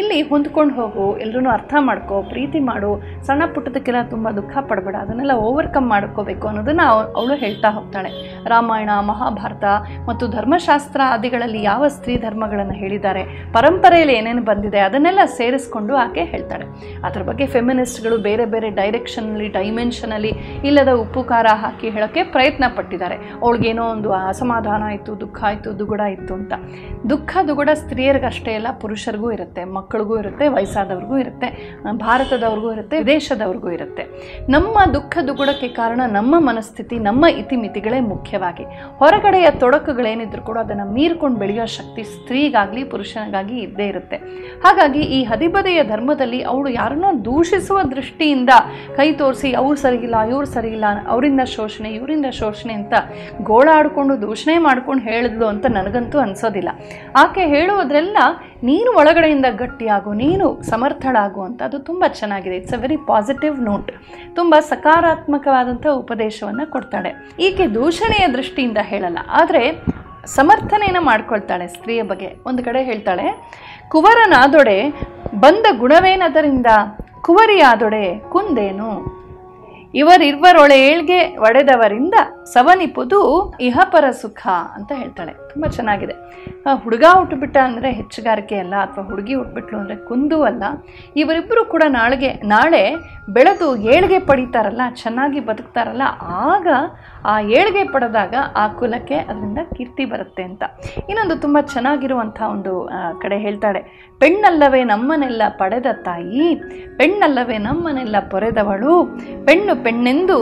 ಇಲ್ಲಿ 0.00 0.22
ಹೊಂದ್ಕೊಂಡು 0.22 0.74
ಹೋಗು 0.74 1.16
ಎಲ್ಲರೂ 1.18 1.50
ಅರ್ಥ 1.50 1.74
ಮಾಡ್ಕೋ, 1.78 2.22
ಪ್ರೀತಿ 2.22 2.60
ಮಾಡು, 2.60 3.02
ಸಣ್ಣ 3.26 3.42
ಪುಟ್ಟದಕ್ಕೆಲ್ಲ 3.54 4.02
ತುಂಬ 4.08 4.30
ದುಃಖ 4.30 4.58
ಪಡಬೇಡ, 4.58 4.96
ಅದನ್ನೆಲ್ಲ 4.96 5.32
ಓವರ್ಕಮ್ 5.32 5.88
ಮಾಡ್ಕೋಬೇಕು 5.88 6.48
ಅನ್ನೋದನ್ನು 6.48 6.86
ಅವಳು 6.90 7.34
ಹೇಳ್ತಾ 7.34 7.68
ಹೋಗ್ತಾಳೆ. 7.68 8.42
ರಾಮಾಯಣ, 8.48 8.90
ಮಹಾಭಾರತ 9.00 9.64
ಮತ್ತು 10.08 10.26
ಧರ್ಮಶಾಸ್ತ್ರ 10.26 11.00
ಆದಿಗಳಲ್ಲಿ 11.04 11.62
ಯಾವ 11.62 11.88
ಸ್ತ್ರೀ 11.88 12.16
ಧರ್ಮಗಳನ್ನು 12.16 12.72
ಹೇಳಿದ್ದಾರೆ, 12.72 13.24
ಪರಂಪರೆಯಲ್ಲಿ 13.52 14.14
ಏನೇನು 14.14 14.42
ಬಂದಿದೆ, 14.42 14.78
ಅದನ್ನೆಲ್ಲ 14.78 15.24
ಸೇರಿಸ್ಕೊಂಡು 15.24 15.96
ಆಕೆ 15.96 16.26
ಹೇಳ್ತಾಳೆ 16.32 16.66
ಅದ್ರ 17.07 17.23
ಬಗ್ಗೆ 17.28 17.47
ಫೆಮಿನಿಸ್ಟ್ಗಳು 17.47 18.16
ಬೇರೆ 18.28 18.44
ಬೇರೆ 18.55 18.70
ಡೈರೆಕ್ಷನಲ್ಲಿ 18.81 19.48
ಡೈಮೆನ್ಷನಲ್ಲಿ 19.59 20.32
ಇಲ್ಲದ 20.69 20.93
ಉಪ್ಪು, 21.03 21.23
ಖಾರ 21.23 21.47
ಹಾಕಿ 21.62 21.90
ಹೇಳೋಕ್ಕೆ 21.97 22.23
ಪ್ರಯತ್ನ 22.35 22.65
ಪಟ್ಟಿದ್ದಾರೆ. 22.77 23.16
ಅವಳಿಗೇನೋ 23.43 23.85
ಒಂದು 23.94 24.11
ಅಸಮಾಧಾನ 24.12 24.82
ಆಯಿತು, 24.90 25.12
ದುಃಖ 25.20 25.39
ಆಯಿತು, 25.44 25.70
ದುಗುಡ 25.78 26.03
ಇತ್ತು 26.16 26.35
ಅಂತ. 26.35 26.53
ದುಃಖ, 27.11 27.36
ದುಗುಡ 27.48 27.70
ಸ್ತ್ರೀಯರಿಗಷ್ಟೇ 27.74 28.55
ಅಲ್ಲ, 28.55 28.66
ಪುರುಷರಿಗೂ 28.82 29.31
ಇರುತ್ತೆ, 29.36 29.65
ಮಕ್ಕಳಿಗೂ 29.77 30.15
ಇರುತ್ತೆ, 30.19 30.47
ವಯಸ್ಸಾದವ್ರಿಗೂ 30.48 31.19
ಇರುತ್ತೆ 31.19 31.48
ಭಾರತದವ್ರಿಗೂ 32.07 32.70
ಇರುತ್ತೆ 32.73 32.98
ದೇಶದವ್ರಿಗೂ 33.07 33.70
ಇರುತ್ತೆ. 33.70 34.05
ನಮ್ಮ 34.48 34.77
ದುಃಖ, 34.94 35.19
ದುಗುಡಕ್ಕೆ 35.27 35.69
ಕಾರಣ 35.81 36.01
ನಮ್ಮ 36.19 36.35
ಮನಸ್ಥಿತಿ, 36.48 36.98
ನಮ್ಮ 37.09 37.24
ಇತಿಮಿತಿಗಳೇ 37.43 38.01
ಮುಖ್ಯವಾಗಿ. 38.12 38.65
ಹೊರಗಡೆಯ 38.98 39.48
ತೊಡಕುಗಳೇನಿದ್ರು 39.62 40.43
ಕೂಡ 40.43 40.59
ಅದನ್ನು 40.59 40.86
ಮೀರ್ಕೊಂಡು 40.93 41.39
ಬೆಳೆಯೋ 41.39 41.66
ಶಕ್ತಿ 41.77 42.03
ಸ್ತ್ರೀಗಾಗಲಿ 42.15 42.85
ಪುರುಷನಿಗಾಗಿ 42.93 43.57
ಇದ್ದೇ 43.59 43.86
ಇರುತ್ತೆ. 43.93 44.16
ಹಾಗಾಗಿ 44.65 45.03
ಈ 45.16 45.20
ಹದಿಬದೆಯ 45.24 45.81
ಧರ್ಮದ 45.85 46.15
ಸಂದರ್ಭದಲ್ಲಿ 46.16 46.40
ಅವಳು 46.51 46.68
ಯಾರನ್ನೋ 46.80 47.09
ದೂಷಿಸುವ 47.28 47.78
ದೃಷ್ಟಿಯಿಂದ 47.94 48.52
ಕೈ 48.98 49.09
ತೋರಿಸಿ, 49.20 49.48
ಅವ್ರು 49.60 49.76
ಸರಿಗಿಲ್ಲ, 49.84 50.16
ಇವ್ರು 50.32 50.48
ಸರಿಗಿಲ್ಲ, 50.55 50.86
ಅವರಿಂದ 51.12 51.43
ಶೋಷಣೆ, 51.55 51.88
ಇವರಿಂದ 51.98 52.28
ಶೋಷಣೆ 52.40 52.74
ಅಂತ 52.80 52.94
ಗೋಳಾಡಿಕೊಂಡು, 53.48 54.14
ದೂಷಣೆ 54.26 54.55
ಮಾಡ್ಕೊಂಡು 54.66 55.02
ಹೇಳಿದ್ಲು 55.10 55.47
ಅಂತ 55.52 55.66
ನನಗಂತೂ 55.78 56.18
ಅನ್ಸೋದಿಲ್ಲ. 56.26 56.70
ಆಕೆ 57.22 57.44
ಹೇಳುವುದ್ರೆಲ್ಲ, 57.55 58.18
ನೀನು 58.70 58.90
ಒಳಗಡೆಯಿಂದ 59.01 59.51
ಗಟ್ಟಿಯಾಗು, 59.62 60.12
ನೀನು 60.24 60.47
ಸಮರ್ಥಳಾಗು 60.70 61.43
ಅಂತ. 61.48 61.60
ಅದು 61.68 61.80
ತುಂಬ 61.90 62.05
ಚೆನ್ನಾಗಿದೆ. 62.20 62.56
It's 62.60 62.76
a 62.78 62.80
very 62.84 62.98
positive 63.12 63.59
note 63.68 63.93
ತುಂಬ 64.38 64.55
ಸಕಾರಾತ್ಮಕವಾದಂಥ 64.72 65.86
ಉಪದೇಶವನ್ನು 66.02 66.66
ಕೊಡ್ತಾಳೆ. 66.76 67.12
ಈಕೆ 67.48 67.66
ದೂಷಣೆಯ 67.78 68.26
ದೃಷ್ಟಿಯಿಂದ 68.38 68.80
ಹೇಳಲ್ಲ, 68.93 69.18
ಆದರೆ 69.43 69.64
ಸಮರ್ಥನೆಯನ್ನು 70.38 71.01
ಮಾಡ್ಕೊಳ್ತಾಳೆ 71.09 71.66
ಸ್ತ್ರೀಯ 71.74 72.01
ಬಗ್ಗೆ. 72.09 72.30
ಒಂದು 72.51 72.60
ಕಡೆ 72.68 72.80
ಹೇಳ್ತಾಳೆ, 72.88 73.26
ಕುವರನಾದೊಡೆ 73.93 74.78
ಬಂದ 75.35 75.66
ಗುಣವೇನದರಿಂದ 75.78 76.66
ಕುವರಿಯಾದೊಡೆ 77.20 78.19
ಕುಂದೇನು? 78.19 79.16
ಇವರಿರ್ವರೊಳೆ 79.94 80.86
ಏಳ್ಗೆ 80.86 81.36
ಒಡೆದವರಿಂದ 81.36 82.15
ಸವನಿಪುದು 82.44 83.53
ಇಹಪರ 83.61 84.11
ಸುಖ 84.11 84.47
ಅಂತ 84.47 84.93
ಹೇಳ್ತಾಳೆ. 84.93 85.45
ತುಂಬ 85.57 85.69
ಚೆನ್ನಾಗಿದೆ. 85.77 86.15
ಹುಡುಗ 86.85 87.05
ಹುಟ್ಟುಬಿಟ್ಟ 87.19 87.57
ಅಂದರೆ 87.66 87.89
ಹೆಚ್ಚುಗಾರಿಕೆ 87.99 88.57
ಅಲ್ಲ 88.62 88.74
ಅಥವಾ 88.87 89.03
ಹುಡುಗಿ 89.11 89.35
ಹುಟ್ಟುಬಿಟ್ಲು 89.39 89.77
ಅಂದರೆ 89.83 89.97
ಕುಂದು 90.09 90.39
ಅಲ್ಲ. 90.49 90.65
ಇವರಿಬ್ಬರು 91.23 91.62
ಕೂಡ 91.74 91.85
ನಾಳೆಗೆ, 91.99 92.31
ನಾಳೆ 92.53 92.83
ಬೆಳೆದು 93.37 93.69
ಏಳಿಗೆ 93.93 94.19
ಪಡಿತಾರಲ್ಲ, 94.28 94.83
ಚೆನ್ನಾಗಿ 95.03 95.41
ಬದುಕ್ತಾರಲ್ಲ, 95.49 96.05
ಆಗ 96.49 96.66
ಆ 97.33 97.35
ಏಳ್ಗೆ 97.59 97.83
ಪಡೆದಾಗ 97.95 98.35
ಆ 98.62 98.65
ಕುಲಕ್ಕೆ 98.81 99.16
ಅದರಿಂದ 99.31 99.62
ಕೀರ್ತಿ 99.77 100.05
ಬರುತ್ತೆ 100.12 100.43
ಅಂತ. 100.49 100.62
ಇನ್ನೊಂದು 101.11 101.37
ತುಂಬ 101.45 101.57
ಚೆನ್ನಾಗಿರುವಂಥ 101.74 102.41
ಒಂದು 102.55 102.74
ಕಡೆ 103.23 103.39
ಹೇಳ್ತಾಳೆ, 103.47 103.83
ಪೆಣ್ಣಲ್ಲವೇ 104.23 104.83
ನಮ್ಮನೆಲ್ಲ 104.93 105.43
ಪಡೆದ 105.62 105.89
ತಾಯಿ, 106.09 106.49
ಪೆಣ್ಣಲ್ಲವೇ 107.01 107.59
ನಮ್ಮನೆಲ್ಲ 107.69 108.16
ಪೊರೆದವಳು, 108.35 108.97
ಪೆಣ್ಣು 109.49 109.77
ಪೆಣ್ಣೆಂದು 109.87 110.39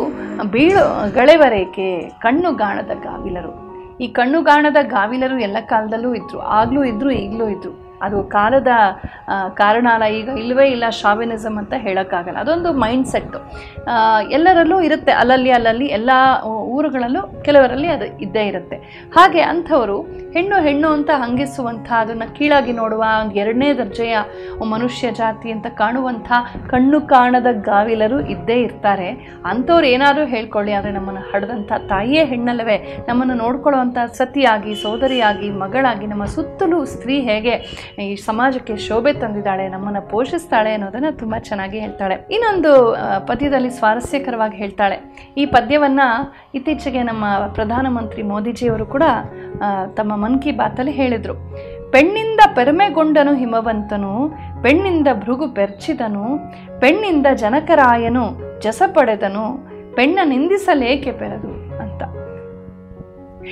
ಬೀಳು 0.55 0.85
ಗಳೆವರೇಕೆ 1.19 1.91
ಕಣ್ಣುಗಾಣದ 2.27 2.93
ಗಾವಿಲರು 3.07 3.55
ಈ 4.01 4.09
ಕಣ್ಣುಗಾಣದ 4.09 4.77
ಗಾವಿಲರು 4.83 5.39
ಎಲ್ಲ 5.39 5.57
ಕಾಲದಲ್ಲೂ 5.61 6.15
ಇದ್ದರು 6.15 6.39
ಆಗಲೂ 6.39 6.85
ಇದ್ದರು 6.85 7.11
ಈಗಲೂ 7.11 7.49
ಇದ್ದರು 7.49 7.84
ಅದು 8.07 8.19
ಕಾಲದ 8.37 8.73
ಕಾರಣ 9.61 9.87
ಈಗ 10.19 10.29
ಇಲ್ಲವೇ 10.43 10.67
ಇಲ್ಲ 10.75 10.85
ಶಾವಿನಿಸಮ್ 11.01 11.59
ಅಂತ 11.63 11.75
ಹೇಳೋಕ್ಕಾಗಲ್ಲ. 11.85 12.39
ಅದೊಂದು 12.45 12.71
ಮೈಂಡ್ 12.83 13.09
ಸೆಟ್ಟು 13.13 13.39
ಎಲ್ಲರಲ್ಲೂ 14.37 14.79
ಇರುತ್ತೆ, 14.89 15.13
ಅಲ್ಲಲ್ಲಿ 15.21 15.51
ಅಲ್ಲಲ್ಲಿ 15.59 15.87
ಎಲ್ಲ 15.99 16.11
ಊರುಗಳಲ್ಲೂ 16.77 17.23
ಕೆಲವರಲ್ಲಿ 17.47 17.89
ಅದು 17.95 18.07
ಇದ್ದೇ 18.27 18.45
ಇರುತ್ತೆ. 18.51 18.77
ಹಾಗೆ 19.17 19.43
ಅಂಥವರು 19.53 19.97
ಹೆಣ್ಣು 20.37 20.57
ಹೆಣ್ಣು 20.67 20.89
ಅಂತ 20.97 21.11
ಹಂಗಿಸುವಂಥ, 21.23 21.89
ಅದನ್ನು 22.05 22.27
ಕೀಳಾಗಿ 22.37 22.73
ನೋಡುವ, 22.81 23.05
ಎರಡನೇ 23.43 23.69
ದರ್ಜೆಯ 23.81 24.17
ಮನುಷ್ಯ 24.75 25.11
ಜಾತಿ 25.21 25.49
ಅಂತ 25.57 25.67
ಕಾಣುವಂಥ 25.83 26.29
ಕಣ್ಣು 26.73 27.01
ಕಾಣದ 27.13 27.49
ಗಾವಿಲರು 27.71 28.19
ಇದ್ದೇ 28.35 28.59
ಇರ್ತಾರೆ. 28.67 29.09
ಅಂಥವ್ರು 29.51 29.87
ಏನಾದರೂ 29.95 30.25
ಹೇಳ್ಕೊಳ್ಳಿ, 30.35 30.73
ಆದರೆ 30.79 30.93
ನಮ್ಮನ್ನು 30.99 31.23
ಹಡ್ದಂಥ 31.31 31.73
ತಾಯಿಯೇ 31.93 32.25
ಹೆಣ್ಣಲ್ಲವೇ. 32.33 32.79
ನಮ್ಮನ್ನು 33.09 33.37
ನೋಡ್ಕೊಳ್ಳುವಂಥ 33.45 33.99
ಸತಿಯಾಗಿ, 34.21 34.75
ಸೋದರಿಯಾಗಿ, 34.85 35.51
ಮಗಳಾಗಿ, 35.65 36.09
ನಮ್ಮ 36.13 36.27
ಸುತ್ತಲೂ 36.37 36.81
ಸ್ತ್ರೀ 36.95 37.19
ಹೇಗೆ 37.31 37.55
ಈ 38.05 38.15
ಸಮಾಜಕ್ಕೆ 38.29 38.77
ಶೋಭೆ 38.87 39.13
ತಂದಿದ್ದಾಳೆ, 39.23 39.65
ನಮ್ಮನ್ನು 39.75 40.03
ಪೋಷಿಸ್ತಾಳೆ 40.13 40.73
ಅನ್ನೋದನ್ನು 40.77 41.13
ತುಂಬ 41.23 41.35
ಚೆನ್ನಾಗಿ 41.49 41.79
ಹೇಳ್ತಾಳೆ. 41.85 42.17
ಇನ್ನೊಂದು 42.37 42.73
ಪದ್ಯದಲ್ಲಿ 43.31 43.71
ಸ್ವಾರಸ್ಯಕರವಾಗಿ 43.79 44.57
ಹೇಳ್ತಾಳೆ. 44.63 44.99
ಈ 45.41 45.45
ಪದ್ಯವನ್ನು 45.57 46.09
ಇತ್ತೀಚೆಗೆ 46.59 47.03
ನಮ್ಮ 47.11 47.25
ಪ್ರಧಾನಮಂತ್ರಿ 47.59 48.25
ಮೋದಿಜಿಯವರು 48.33 48.87
ಕೂಡ 48.95 49.05
ತಮ್ಮ 50.01 50.13
ಮನ್ 50.25 50.39
ಕಿ 50.43 50.53
ಬಾತಲ್ಲಿ 50.63 50.95
ಹೇಳಿದರು. 51.01 51.37
ಪೆಣ್ಣಿಂದ 51.95 52.41
ಪೆರಮೆಗೊಂಡನು 52.55 53.33
ಹಿಮವಂತನು, 53.41 54.15
ಪೆಣ್ಣಿಂದ 54.63 55.09
ಭೃಗು 55.25 55.47
ಬೆರ್ಚಿದನು 55.59 56.25
ಪೆಣ್ಣಿಂದ 56.83 57.27
ಜನಕರಾಯನು 57.43 58.25
ಜಸ 58.65 58.83
ಪಡೆದನು, 58.97 59.45
ಪೆಣ್ಣ 59.97 60.19
ನಿಂದಿಸಲೇಕೆ 60.33 61.13
ಪೆರದು 61.21 61.51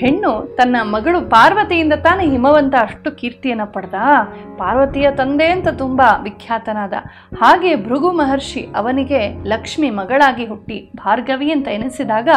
ಹೆಣ್ಣು 0.01 0.31
ತನ್ನ 0.57 0.77
ಮಗಳು 0.83 1.19
ಪಾರ್ವತಿಯಿಂದ 1.35 1.95
ತಾನೇ 2.07 2.25
ಹಿಮವಂತ 2.31 2.75
ಅಷ್ಟು 2.81 3.09
ಕೀರ್ತಿಯನ್ನು 3.21 3.67
ಪಡೆದ. 3.73 3.95
ಪಾರ್ವತಿಯ 4.59 5.11
ತಂದೆ 5.11 5.47
ಅಂತ 5.47 5.69
ತುಂಬ 5.83 6.01
ವಿಖ್ಯಾತನಾದ. 6.23 6.95
ಹಾಗೆ 7.41 7.71
ಭೃಗು 7.87 8.11
ಮಹರ್ಷಿ 8.13 8.63
ಅವನಿಗೆ 8.77 9.21
ಲಕ್ಷ್ಮಿ 9.45 9.91
ಮಗಳಾಗಿ 9.91 10.47
ಹುಟ್ಟಿ 10.47 10.79
ಭಾರ್ಗವಿ 10.97 11.51
ಅಂತ 11.53 11.69
ಎನಿಸಿದಾಗ 11.69 12.29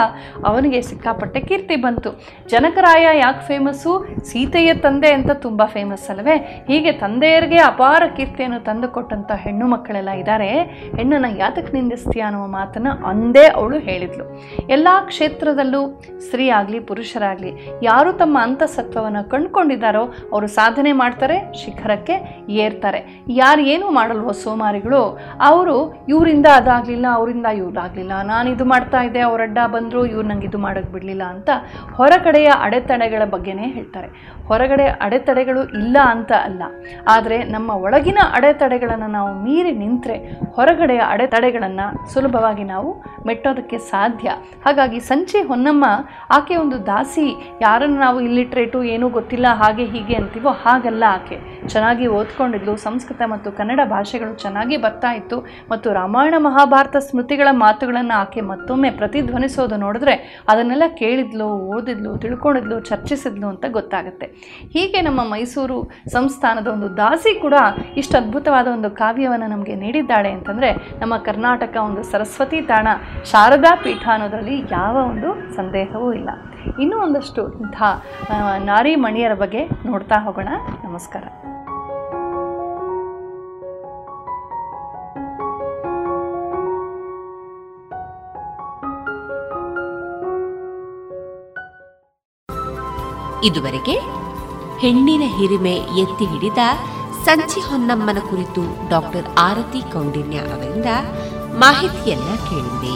ಅವನಿಗೆ 0.45 0.81
ಸಿಕ್ಕಾಪಟ್ಟೆ 0.81 1.41
ಕೀರ್ತಿ 1.41 1.75
ಬಂತು. 1.75 2.11
ಜನಕರಾಯ 2.49 3.05
ಯಾಕೆ 3.19 3.43
ಫೇಮಸ್ಸು 3.47 3.93
ಸೀತೆಯ 4.23 4.73
ತಂದೆ 4.73 5.11
ಅಂತ 5.13 5.31
ತುಂಬ 5.31 5.61
ಫೇಮಸ್ 5.65 6.09
ಅಲ್ವೇ? 6.09 6.37
ಹೀಗೆ 6.67 6.91
ತಂದೆಯರಿಗೆ 6.91 7.59
ಅಪಾರ 7.61 8.03
ಕೀರ್ತಿಯನ್ನು 8.17 8.59
ತಂದುಕೊಟ್ಟಂಥ 8.63 9.31
ಹೆಣ್ಣು 9.45 9.67
ಮಕ್ಕಳೆಲ್ಲ 9.67 10.09
ಇದ್ದಾರೆ 10.09 10.49
ಹೆಣ್ಣನ್ನು 10.97 11.31
ಯಾತಕ್ಕೆ 11.37 11.73
ನಿಂದಿಸ್ತೀಯ 11.77 12.21
ಅನ್ನುವ 12.21 12.47
ಮಾತನ್ನು 12.47 12.93
ಅಂದೇ 13.07 13.45
ಅವಳು 13.47 13.79
ಹೇಳಿದ್ಲು. 13.79 14.27
ಎಲ್ಲ 14.69 14.87
ಕ್ಷೇತ್ರದಲ್ಲೂ 15.07 15.83
ಸ್ತ್ರೀ 16.19 16.49
ಆಗಲಿ, 16.49 16.79
ಪುರುಷರಾಗಲಿ 16.79 17.44
ಯಾರು 17.83 18.13
ತಮ್ಮ 18.13 18.37
ಅಂತಸತ್ವವನ್ನು 18.41 19.23
ಕಂಡುಕೊಂಡಿದ್ದಾರೋ 19.29 20.03
ಅವರು 20.33 20.47
ಸಾಧನೆ 20.47 20.91
ಮಾಡ್ತಾರೆ, 20.91 21.37
ಶಿಖರಕ್ಕೆ 21.61 22.15
ಏರ್ತಾರೆ. 22.65 23.01
ಯಾರು 23.43 23.61
ಏನು 23.73 23.89
ಮಾಡಲ್ವೋ 23.89 24.31
ಸೋಮಾರಿಗಳು, 24.31 25.01
ಅವರು 25.49 25.75
ಇವರಿಂದ 26.09 26.47
ಅದಾಗಲಿಲ್ಲ, 26.55 27.05
ಅವರಿಂದ 27.19 27.45
ಇವ್ರಾಗಲಿಲ್ಲ. 27.61 28.11
ನಾನು 28.23 28.49
ಇದು 28.49 28.65
ಮಾಡ್ತಾ 28.65 29.01
ಇದ್ದೆ, 29.01 29.19
ಅವ್ರ 29.19 29.41
ಅಡ್ಡ 29.41 29.59
ಬಂದರು, 29.75 30.05
ಇವ್ರು 30.05 30.27
ನಂಗೆ 30.27 30.47
ಇದು 30.47 30.57
ಮಾಡೋಕ್ಕೆ 30.57 30.93
ಬಿಡಲಿಲ್ಲ 30.93 31.23
ಅಂತ 31.35 31.49
ಹೊರಗಡೆಯ 31.99 32.49
ಅಡೆತಡೆಗಳ 32.67 33.23
ಬಗ್ಗೆನೇ 33.35 33.67
ಹೇಳ್ತಾರೆ. 33.77 34.09
ಹೊರಗಡೆ 34.49 34.87
ಅಡೆತಡೆಗಳು 35.05 35.63
ಇಲ್ಲ 35.79 35.97
ಅಂತ 36.13 36.31
ಅಲ್ಲ. 36.47 36.63
ಆದರೆ 37.07 37.37
ನಮ್ಮ 37.43 37.69
ಒಳಗಿನ 37.85 38.19
ಅಡೆತಡೆಗಳನ್ನು 38.33 39.07
ನಾವು 39.07 39.43
ಮೀರಿ 39.43 39.71
ನಿಂತರೆ 39.71 40.17
ಹೊರಗಡೆಯ 40.57 41.01
ಅಡೆತಡೆಗಳನ್ನು 41.13 41.87
ಸುಲಭವಾಗಿ 42.13 42.63
ನಾವು 42.63 42.91
ಮೆಟ್ಟೋದಕ್ಕೆ 43.27 43.77
ಸಾಧ್ಯ. 43.77 44.29
ಹಾಗಾಗಿ 44.65 44.99
ಸಂಚಿ 44.99 45.41
ಹೊನ್ನಮ್ಮ, 45.41 45.85
ಆಕೆ 46.31 46.55
ಒಂದು 46.55 46.85
ದಾಸಿ. 46.85 47.27
ಯಾರನ್ನು 47.61 47.99
ನಾವು 47.99 48.21
ಇಲ್ಲಿಟ್ರೇಟು 48.21 48.83
ಏನೂ 48.83 49.09
ಗೊತ್ತಿಲ್ಲ, 49.09 49.47
ಹಾಗೆ 49.53 49.85
ಹೀಗೆ 49.85 50.15
ಅಂತೀವೋ 50.15 50.49
ಹಾಗಲ್ಲ 50.49 51.03
ಆಕೆ. 51.09 51.67
ಚೆನ್ನಾಗಿ 51.67 52.07
ಓದ್ಕೊಂಡಿದ್ಲು, 52.07 52.75
ಸಂಸ್ಕೃತ 52.75 53.21
ಮತ್ತು 53.25 53.51
ಕನ್ನಡ 53.51 53.79
ಭಾಷೆಗಳು 53.85 54.35
ಚೆನ್ನಾಗಿ 54.35 54.77
ಬರ್ತಾ 54.77 55.11
ಇತ್ತು 55.11 55.39
ಮತ್ತು 55.71 55.93
ರಾಮಾಯಣ 55.93 56.35
ಮಹಾಭಾರತ 56.37 56.97
ಸ್ಮೃತಿಗಳ 56.97 57.47
ಮಾತುಗಳನ್ನು 57.51 58.15
ಆಕೆ 58.19 58.41
ಮತ್ತೊಮ್ಮೆ 58.41 58.89
ಪ್ರತಿಧ್ವನಿಸೋದು 58.89 59.75
ನೋಡಿದ್ರೆ 59.75 60.15
ಅದನ್ನೆಲ್ಲ 60.49 60.83
ಕೇಳಿದ್ಲು, 60.97 61.49
ಓದಿದ್ಲು, 61.75 62.17
ತಿಳ್ಕೊಂಡಿದ್ಲು, 62.17 62.79
ಚರ್ಚಿಸಿದ್ಲು 62.79 63.47
ಅಂತ 63.47 63.65
ಗೊತ್ತಾಗುತ್ತೆ. 63.69 64.27
ಹೀಗೆ 64.73 65.01
ನಮ್ಮ 65.01 65.21
ಮೈಸೂರು 65.31 65.77
ಸಂಸ್ಥಾನದ 66.11 66.67
ಒಂದು 66.67 66.97
ದಾಸಿ 66.97 67.33
ಕೂಡ 67.39 67.53
ಇಷ್ಟು 67.97 68.17
ಅದ್ಭುತವಾದ 68.17 68.67
ಒಂದು 68.67 68.91
ಕಾವ್ಯವನ್ನು 68.91 69.47
ನಮಗೆ 69.47 69.75
ನೀಡಿದ್ದಾಳೆ 69.75 70.31
ಅಂತಂದರೆ 70.31 70.71
ನಮ್ಮ 70.99 71.17
ಕರ್ನಾಟಕ 71.17 71.77
ಒಂದು 71.77 72.03
ಸರಸ್ವತಿ 72.03 72.61
ತಾಣ 72.61 72.87
ಶಾರದಾ 73.31 73.75
ಪೀಠ 73.83 74.07
ಅನ್ನೋದರಲ್ಲಿ 74.13 74.59
ಯಾವ 74.71 74.95
ಒಂದು 75.11 75.55
ಸಂದೇಹವೂ 75.55 76.13
ಇಲ್ಲ. 76.13 76.29
ಇನ್ನೂ 76.81 76.97
ಒಂದಷ್ಟು 76.97 77.41
ಇಂಥ 77.59 77.81
ನಾರಿ 78.63 78.95
ಮಣಿಯರ 78.95 79.33
ಬಗ್ಗೆ 79.33 79.63
ನೋಡ್ತಾ 79.85 80.19
ಹೋಗೋಣ. 80.23 80.49
ನಮಸ್ಕಾರ. 80.83 81.23
ಇದುವರೆಗೆ 93.47 94.24
ಹೆಣ್ಣಿನ 94.81 95.23
ಹಿರಿಮೆ 95.35 95.75
ಎತ್ತಿ 95.97 96.25
ಹಿಡಿದ 96.25 96.61
ಸಂಚಿ 97.25 97.59
ಹೊನ್ನಮ್ಮನ 97.59 98.19
ಕುರಿತು 98.29 98.63
ಡಾಕ್ಟರ್ 98.89 99.27
ಆರತಿ 99.39 99.81
ಕೌಂಡಿನ್ಯ 99.93 100.39
ಅವರಿಂದ 100.47 100.89
ಮಾಹಿತಿಯನ್ನ 101.57 102.31
ಕೇಳಿದೆ 102.49 102.95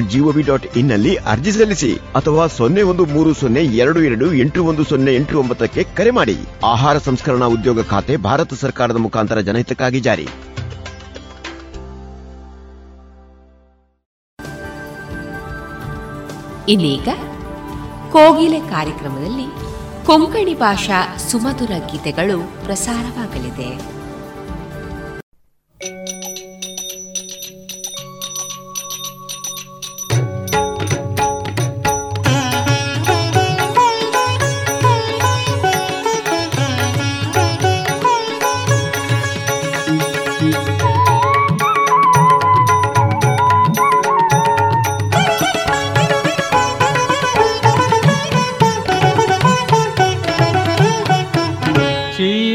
GOV 0.00 0.42
dot 0.42 0.76
ಇನ್ನಲ್ಲಿ 0.76 1.16
ಅರ್ಜಿ 1.16 1.52
ಸಲ್ಲಿಸಿ 1.52 1.94
ಅಥವಾ 1.94 2.46
ಸೊನ್ನೆ 2.46 2.82
ಒಂದು 2.82 3.04
ಮೂರು 3.04 3.34
ಸೊನ್ನೆ 3.34 3.64
ಎರಡು 3.64 4.02
ಎರಡು 4.02 4.34
ಎಂಟು 4.34 4.64
ಒಂದು 4.64 4.84
ಸೊನ್ನೆ 4.84 5.14
ಎಂಟು 5.14 5.38
ಒಂಬತ್ತಕ್ಕೆ 5.38 5.84
ಕರೆ 5.96 6.10
ಮಾಡಿ. 6.10 6.36
ಆಹಾರ 6.64 6.98
ಸಂಸ್ಕರಣಾ 6.98 7.46
ಉದ್ಯೋಗ 7.46 7.82
ಖಾತೆ 7.82 8.16
ಭಾರತ 8.16 8.54
ಸರ್ಕಾರದ 8.54 8.96
ಮುಖಾಂತರ 8.96 9.40
ಜನಹಿತಕ್ಕಾಗಿ 9.40 10.00
ಜಾರಿ. 10.00 10.28
ಇದೀಗ 16.68 17.08
ಕೋಗಿಲೆ 18.12 18.60
ಕಾರ್ಯಕ್ರಮದಲ್ಲಿ 18.60 19.78
ಕೊಂಕಣಿ 20.06 20.54
ಭಾಷಾ 20.54 21.16
ಸುಮಧುರ 21.16 21.70
ಗೀತೆಗಳು 21.92 22.64
ಪ್ರಸಾರವಾಗಲಿದೆ. 22.64 23.98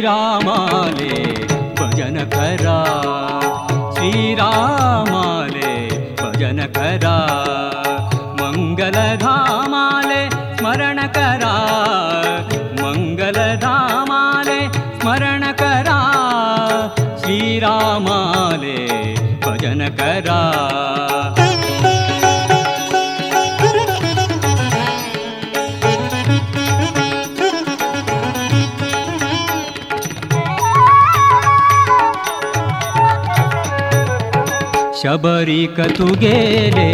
श्रीरामाले 0.04 1.32
भजन 1.74 2.16
करा। 2.34 2.78
श्रीरामाले 3.94 5.88
भजन 6.24 6.60
करा। 6.78 7.14
मङ्गल 8.42 9.18
धामाले 9.18 10.30
स्मरण 10.30 11.00
मङ्गल 12.84 13.56
धामाले 13.56 14.60
स्मरण 15.00 15.52
का 15.52 15.74
श्रीरामाले 17.22 18.78
भजन 19.46 19.88
करा। 20.00 20.93
गेले 36.20 36.92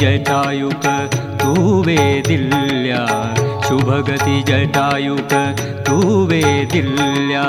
जटायुक 0.00 0.86
तूवे 1.42 1.96
दिल्या 2.26 2.98
शुभगति 3.68 4.42
जटायुक 4.48 5.32
तूवे 5.86 6.42
दिल्या 6.72 7.44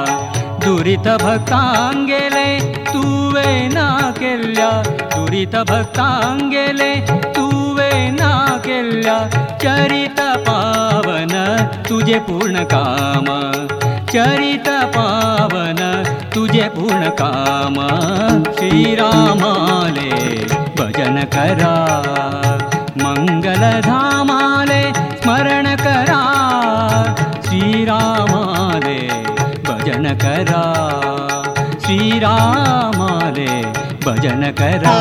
दुरित 0.66 1.08
भक्तांगेले 1.24 2.48
तूवे 2.94 3.46
ना 3.74 3.90
केल्या 4.20 4.72
दुरित 5.16 5.56
भक्तांगेले 5.70 6.94
तूवे 7.36 7.92
ना 8.20 8.32
केल्या 8.66 9.20
चरित 9.64 10.22
पावन 10.48 11.36
तुझे 11.90 12.20
पूर्ण 12.30 12.64
काम 12.74 13.30
चरित 14.14 14.68
पावन 14.68 15.78
तुझे 16.36 16.64
पूर्ण 16.64 17.10
काम 17.10 17.76
श्रीरामाले 18.56 20.10
भजन 20.80 21.16
करा। 21.34 21.76
मंगलधामाले 22.98 24.82
स्मरण 24.94 25.76
करा। 25.76 26.20
श्रीरामाले 27.46 29.00
भजन 29.70 30.14
करा। 30.24 30.66
श्रीरामाले 31.86 33.50
भजन 34.06 34.52
करा 34.60 34.96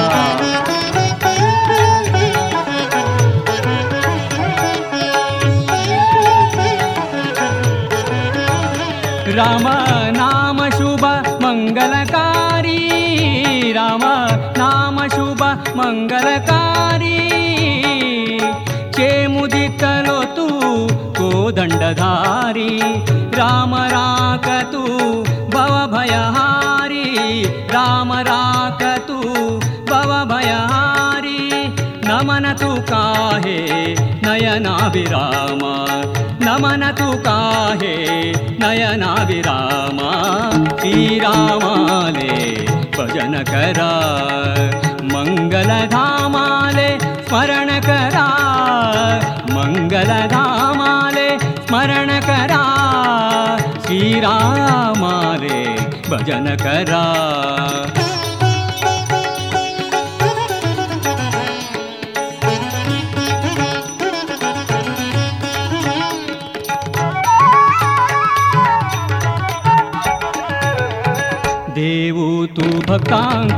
राम 9.39 9.67
नाम 10.17 10.59
शुभ 10.71 11.05
मङ्गलकारी 11.43 12.79
राम 13.73 14.03
नाम 14.61 14.97
शुभ 15.15 15.43
मङ्गलकारी 15.79 17.21
के 18.97 19.11
मुदितरोतु 19.35 20.47
कोदण्डधारी 21.21 22.69
राम 23.41 23.75
राकतु 23.95 24.83
भवभयहारी 25.55 27.07
राम 27.77 28.13
राक 28.33 28.83
नमन 32.21 32.57
तू 32.61 32.75
काहे 32.81 33.59
नयनाभिरामा। 33.97 35.71
नमन 36.47 36.83
तु 36.99 37.13
काहे 37.19 37.95
नयनाभिरामा। 38.33 40.11
श्रीरामाले 40.81 42.35
भजन 42.97 43.45
करा 43.51 43.91
मङ्गलधामाले 45.15 46.99
स्मरण 47.01 47.81
करा। 47.81 48.27
मङ्गलधामाले 49.51 51.39
स्मरण 51.39 52.21
करा। 52.21 52.63
श्रीरामाले 53.87 55.65
भजन 56.11 56.57
करा 56.61 57.05
भक्तं 72.91 73.51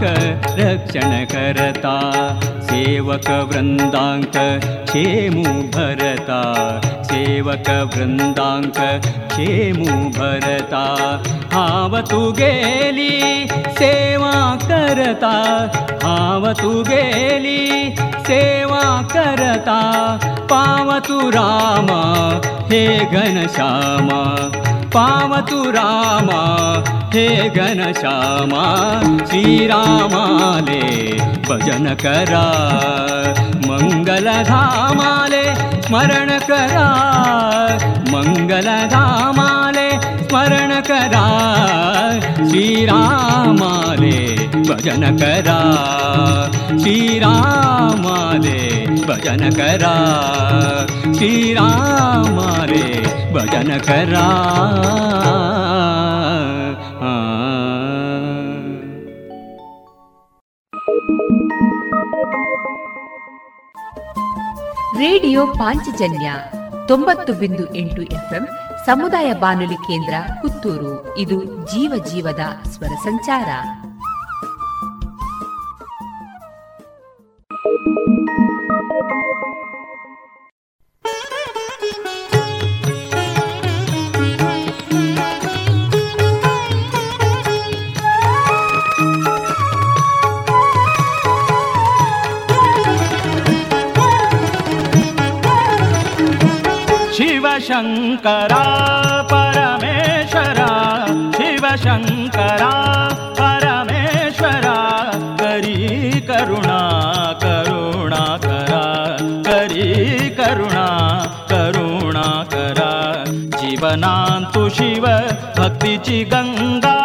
रक्षणकर्ता 0.57 1.93
सेवकवृन्दाङ्क 2.71 4.35
क्षेमु 4.89 5.53
भरता 5.77 6.41
सेवकवृन्दाङ्क 7.11 8.81
क्षेमु 9.33 9.97
भरता 10.19 10.83
सेवक 11.55 12.21
गेली 12.41 13.15
सेवा 13.81 14.35
करता 14.67 15.33
भरता 16.05 16.73
गेली 16.91 17.61
सेवा 18.29 18.85
करता 19.15 19.79
पावतु 20.53 21.19
रामा 21.39 22.03
हे 22.73 22.85
घनश्यामा 23.07 24.23
पावतु 24.95 25.71
रामा 25.71 26.41
हे 27.15 27.51
घनश्यामा 27.51 28.65
श्रीरामाले 29.27 31.13
भजन 31.19 31.95
करा। 31.95 32.45
मङ्गलधामाले 33.69 35.55
स्मरण 35.83 36.39
करा। 36.39 36.89
मङ्गलधामाले 38.11 39.91
स्मरण 40.29 40.81
करा। 40.81 41.27
श्रीरामाले 42.49 44.32
ಭಜನಕರ. 44.69 45.51
ಶ್ರೀರಾಮ 46.79 48.07
ರೇ 48.45 48.87
ಭಜನಕರ. 49.09 49.87
ಶ್ರೀರಾಮ 51.15 52.41
ಭಜನಕರ. 53.35 54.15
ರೇಡಿಯೋ 64.97 65.47
ಪಾಂಚಜನ್ಯ 65.47 66.33
ತೊಂಬತ್ತು 66.89 67.33
ಬಿಂದು 67.33 67.75
ಎಂಟು 67.75 68.03
ಎಫ್ಎಂ 68.03 68.49
ಸಮುದಾಯ 68.87 69.33
ಬಾನುಲಿ 69.33 69.75
ಕೇಂದ್ರ 69.75 70.15
ಪುತ್ತೂರು. 70.43 71.19
ಇದು 71.19 71.45
ಜೀವ 71.45 72.05
ಜೀವದ 72.13 72.41
ಸ್ವರ 72.69 72.95
ಸಂಚಾರ. 73.05 73.49
शंकरा 97.63 99.02
जीवनान्तु 114.43 114.69
शिव 114.75 115.05
भक्तिचि 115.59 116.19
गङ्गा। 116.33 116.97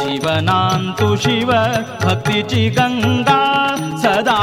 जीवनान्तु 0.00 1.08
शिव 1.22 1.50
भक्तिचि 2.04 2.62
गङ्गा। 2.78 3.40
सदा 4.02 4.40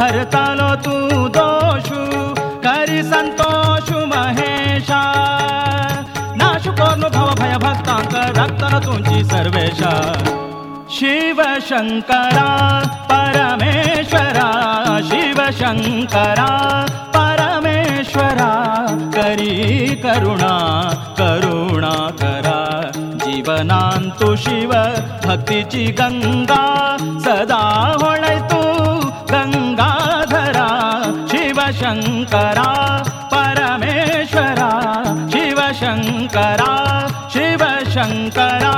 हरतल 0.00 0.60
तू 0.84 0.92
दोषु 1.36 2.00
करि 2.64 3.02
संतोषु 3.02 3.98
महेशा। 4.06 5.00
नाशु 6.36 6.72
कोर्नु 6.72 7.08
भव 7.08 7.30
भय 7.40 7.54
रक्तन 8.38 8.78
तुंची 8.84 9.24
सर्वेशा। 9.24 9.92
शिव 10.96 11.42
शंकरा 11.68 12.48
परमेश्वरा। 13.10 14.48
शिव 15.08 15.40
शंकरा 15.50 16.50
परमेश्वरा 17.16 18.52
करी 19.16 19.86
करुणा 20.06 20.54
करुणा 21.20 21.94
करा। 22.22 22.58
जीवनांतु 22.96 24.36
शिव 24.36 24.72
भक्तीची 25.26 25.86
गंगा 26.00 26.64
सदा 27.24 27.62
शङ्करा 31.88 32.70
परमेश्वरा 33.32 34.68
शिवशङ्करा 35.32 36.72
शिवशङ्करा 37.34 38.74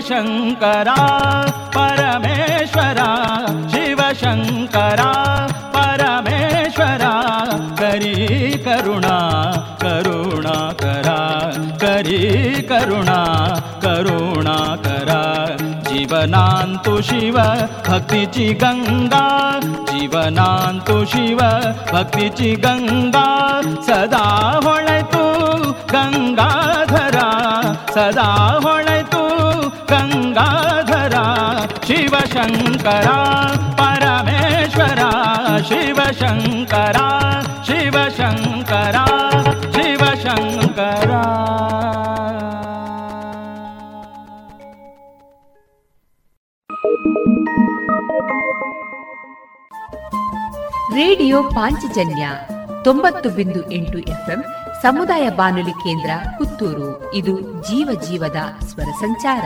शिवशंकरा 0.00 0.94
परमेश्वरा 1.76 3.08
शिवशंकरा 3.72 5.10
परमेश्वरा 5.74 7.12
करी 7.80 8.14
करुणा 8.66 9.16
करुणा 9.82 10.56
करा 10.82 11.18
करी 11.82 12.62
करुणा 12.70 13.18
करुणा 13.84 14.56
करा। 14.86 15.20
जीवनांतु 15.90 17.00
शिव 17.10 17.36
भक्तीची 17.88 18.48
गंगा 18.62 19.26
जीवनांतु 19.90 21.04
शिव 21.12 21.40
भक्तीची 21.92 22.54
गंगा 22.64 23.28
सदा 23.88 24.26
तू 25.12 25.24
गंगाधरा 25.92 27.28
सदा 27.94 28.30
ಶಂಕರ, 32.32 33.08
ಪರಮೇಶ್ವರ, 33.76 34.98
ಶಿವಶಂಕರ 35.58 36.96
ಶಿವಶಂಕರ 37.64 38.96
ಶಿವಶಂಕರ. 39.72 41.10
ರೇಡಿಯೋ 50.94 51.42
ಪಾಂಚಜನ್ಯ 51.42 52.28
ತೊಂಬತ್ತು 52.84 53.30
ಬಿಂದು 53.30 53.70
ಎಂಟು 53.70 53.98
ಎಫ್ಎಂ 53.98 54.44
ಸಮುದಾಯ 54.82 55.28
ಬಾನುಲಿ 55.28 55.70
ಕೇಂದ್ರ 55.70 56.10
ಪುತ್ತೂರು. 56.38 57.14
ಇದು 57.14 57.40
ಜೀವ 57.40 58.00
ಜೀವದ 58.08 58.36
ಸ್ವರ 58.64 58.90
ಸಂಚಾರ. 59.00 59.42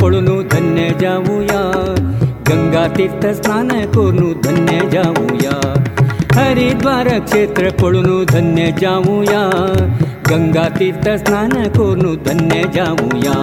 पडून 0.00 0.26
धन्य 0.48 0.88
जाऊया 1.00 1.60
गंगा 2.48 2.86
तीर्थ 2.96 3.26
स्नान 3.36 3.68
करून 3.94 4.32
धन्य 4.44 4.78
जाऊया 4.92 5.56
हरिद्वार 6.38 7.08
क्षेत्र 7.18 7.70
पडून 7.82 8.24
धन्य 8.32 8.70
जाऊया 8.80 9.42
गंगा 10.30 10.68
तीर्थ 10.78 11.08
स्नान 11.24 11.52
करून 11.76 12.14
धन्य 12.26 12.62
जाऊया 12.74 13.34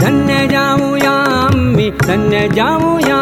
धन्य 0.00 0.46
जाऊया 0.50 1.10
आम्ही 1.10 1.90
धन्य 2.06 2.48
जाऊया 2.56 3.20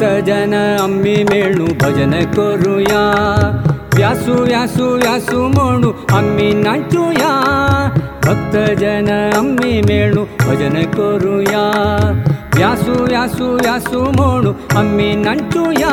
भक्तजन 0.00 0.54
मेळू 1.30 1.64
भजन 1.80 2.12
करूया 2.34 3.00
व्यासू 3.94 4.34
व्यासू 4.44 4.86
व्यासू 4.92 5.46
नाचूया 6.62 7.32
भक्तजन 8.24 9.10
मेळू 9.88 10.24
भजन 10.40 10.80
करूया 10.96 11.64
व्यासू 12.54 12.94
व्यासू 13.02 13.52
व्यासू 13.56 14.00
नाचूया 15.24 15.92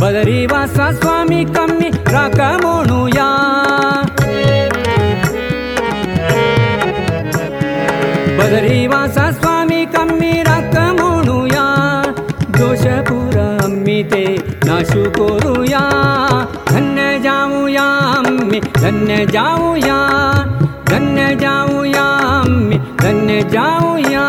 बदरी 0.00 0.44
वासा 0.52 0.90
स्वामी 1.00 1.44
कमी 1.56 1.90
राख 2.12 2.40
म्हणूया 2.62 3.28
बदरी 8.38 8.86
वासा 8.86 9.27
आशु 14.78 15.02
करूया 15.14 15.80
धन्य 16.68 17.06
जाऊया 17.24 17.84
आम्ही 18.16 18.60
धन्य 18.76 19.16
जाऊया 19.34 19.98
धन्य 20.90 21.24
जाऊया 21.42 22.04
आम्ही 22.36 22.78
धन्य 23.02 23.42
जाऊया. 23.54 24.26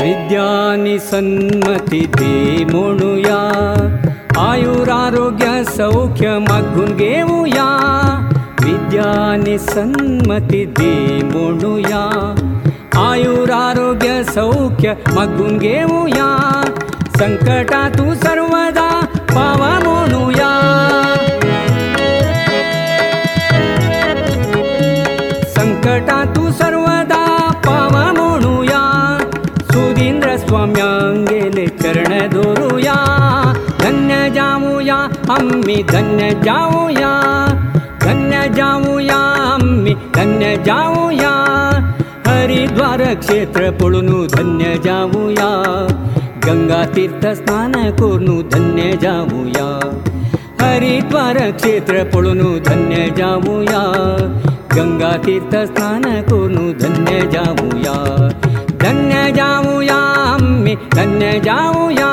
विद्यानि 0.00 0.98
सन्मती 1.10 2.00
सौख्य 5.76 6.28
मागुणया 6.48 7.64
विद्यानि 8.64 9.56
सन्मति 9.58 10.64
दीया 10.78 12.02
आयुर 13.00 13.50
आरोग्य 13.52 14.12
सौख्य 14.34 14.96
माकटा 15.16 15.82
पाया 19.32 20.50
संकटा 25.56 26.18
अम्मी, 35.30 35.82
धन्य 35.82 36.30
जाओ 36.44 36.88
या? 36.88 37.46
धन्य 38.02 38.48
जाओ 38.48 38.98
या 38.98 39.52
अम्मी, 39.54 39.94
धन्य 39.94 40.56
जाओ 40.56 41.10
या? 41.10 41.32
हरिद्वार 42.26 43.14
क्षेत्र 43.14 43.70
पुळनु 43.70 44.26
धन्य 44.26 44.80
जाऊ 44.84 45.30
या? 45.30 45.62
गंगा 46.44 46.84
तीर्थ 46.84 47.26
स्नान 47.26 47.72
कोरनु, 47.72 48.42
धन्य 48.42 48.98
जाऊ 49.02 49.46
या? 49.46 49.80
हरिद्वार 50.60 51.50
क्षेत्र 51.50 52.04
पुळनु 52.04 52.58
धन्य 52.58 53.14
जाऊ 53.18 53.62
या? 53.62 53.92
गंगा 54.76 55.16
तीर्थ 55.16 55.56
स्नान 55.56 56.02
कोरनु, 56.02 56.72
धन्य 56.72 57.26
जाऊ 57.26 57.76
या? 57.76 58.28
धन्य 58.80 59.32
जाऊ 59.32 59.80
या 59.80 60.32
अम्मी, 60.34 60.76
धन्य 60.94 61.40
जाऊ 61.40 61.90
या? 61.90 62.12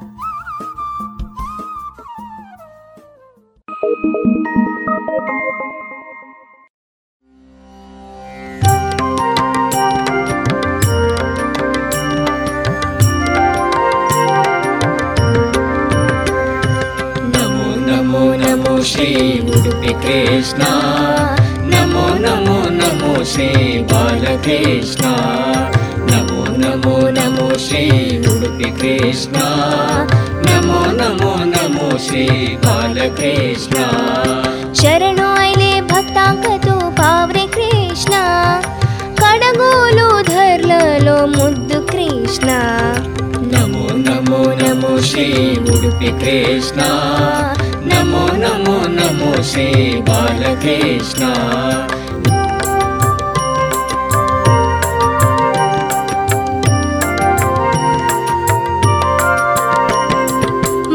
कृष्णा। 20.05 20.71
नमो 21.59 22.07
नमो 22.09 22.69
नमो 22.69 23.23
श्री 23.23 23.79
बालकृष्ण। 23.79 25.05
नमो 26.11 26.45
नमो 26.57 27.09
नमो 27.09 27.57
श्री 27.57 28.17
उडुपि 28.17 28.63
कृष्णा। 28.63 29.45
नमो 30.23 30.79
नमो 30.85 31.35
नमो 31.35 31.97
श्री 31.97 32.57
बालकृष्णा। 32.65 33.87
शरणो 34.73 35.31
पावरे 36.91 37.47
कृष्ण। 37.47 38.11
कडगोलो 39.19 40.21
लो 41.05 41.27
मुद्दु 41.27 41.81
कृष्ण। 41.81 42.47
नमो 43.53 43.87
नमो 43.93 44.43
नमो 44.45 45.01
श्री 45.01 45.57
उडुपि 45.57 46.11
कृष्णा। 46.11 46.89
नमो 47.83 48.25
नमो 48.41 48.77
नमो 48.97 49.31
श्री 49.51 50.01
बालकृष्ण। 50.09 51.23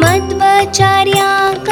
मद्वाचार्याक 0.02 1.70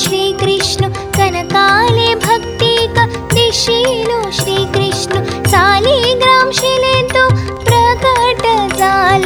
श्रीकृष्ण 0.00 0.88
कनकाले 1.16 2.14
भक्तिक 2.24 2.98
निशीलो 3.34 4.18
श्रीकृष्ण 4.38 5.22
साले 5.52 5.96
ग्रामशीले 6.22 6.94
तु 7.12 7.24
प्रकटाल 7.64 9.25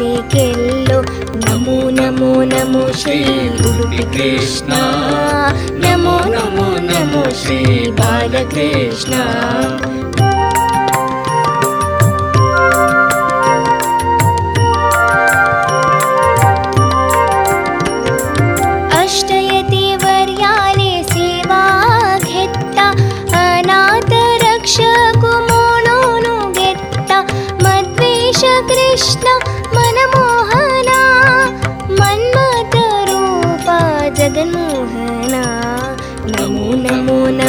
ಪ್ರತಿಷ್ಠೆ 0.00 0.10
ಕೆಲ್ಲೋ 0.28 0.98
ನಮೋ 1.36 1.76
ನಮೋ 1.90 2.30
ನಮೋ 2.44 2.82
ಶ್ರೀ 2.92 3.16
ಉಡುಪಿ 3.60 4.02
ಕೃಷ್ಣ 4.14 4.72
ನಮೋ 5.84 6.16
ನಮೋ 6.26 6.66
ನಮೋ 6.86 7.22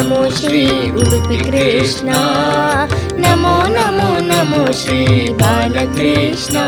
नमो 0.03 0.31
श्री 0.31 0.91
उडुपि 0.91 1.37
कृष्ण। 1.37 2.13
नमो 3.23 3.55
नमो 3.75 4.09
नमो 4.31 4.73
श्री 4.73 5.05
बालकृष्ण 5.43 6.59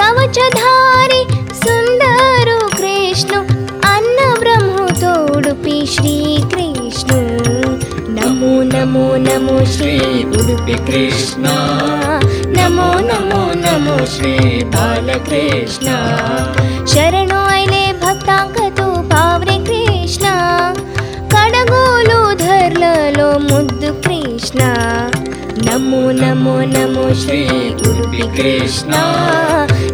कवचधारी 0.00 1.24
सुन्दर 1.54 2.48
कृष्ण 2.76 3.34
अन्न 3.84 4.34
ब्रह्म 4.38 4.86
तु 5.00 5.38
उडुपि 5.38 5.86
श्रीकृष्णो। 5.86 7.22
नमो 8.18 8.62
श्री 9.64 10.24
उडुपि 10.24 10.72
कृष्ण। 10.72 11.42
नमो 12.56 12.92
नमो 12.92 13.42
नमो 13.54 14.06
श्री 14.06 14.64
बालकृष्ण। 14.64 15.86
शरणो 16.86 17.42
भक्ता 18.06 18.38
कोपा 18.58 19.38
कृष्णा। 19.66 20.34
कडगो 21.34 21.84
लो 22.00 22.34
धर्ल 22.34 22.82
नमो 25.92 26.10
नमो 26.10 26.60
नमो 26.60 27.14
श्री 27.14 27.44
गुरुपीकृष्ण 27.70 28.90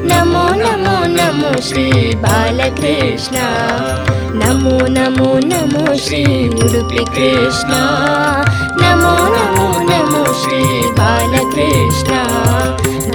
नमो 0.07 0.43
नमो 0.49 0.97
नमो 1.07 1.61
श्री 1.61 2.15
बालकृष्ण। 2.15 3.37
नमो 4.35 4.87
नमो 4.87 5.39
नमो 5.39 5.99
श्री 5.99 6.49
कृष्ण। 7.05 7.73
नमो 8.81 9.17
नमो 9.35 9.69
नमो 9.91 10.25
श्री 10.33 10.83
बालकृष्ण। 10.93 12.13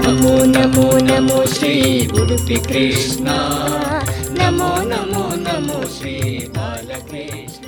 नमो 0.04 0.36
नमो 0.46 0.98
नमो 0.98 1.46
श्री 1.46 2.08
कृष्ण। 2.58 3.26
नमो 4.40 4.76
नमो 4.84 5.36
नमो 5.36 5.88
श्री 5.88 6.48
बालकृष्ण। 6.58 7.68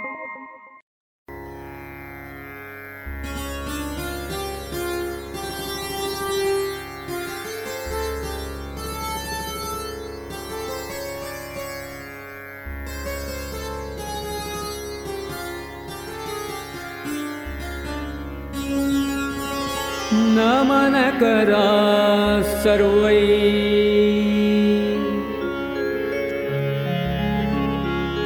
सर्व। 21.21 23.07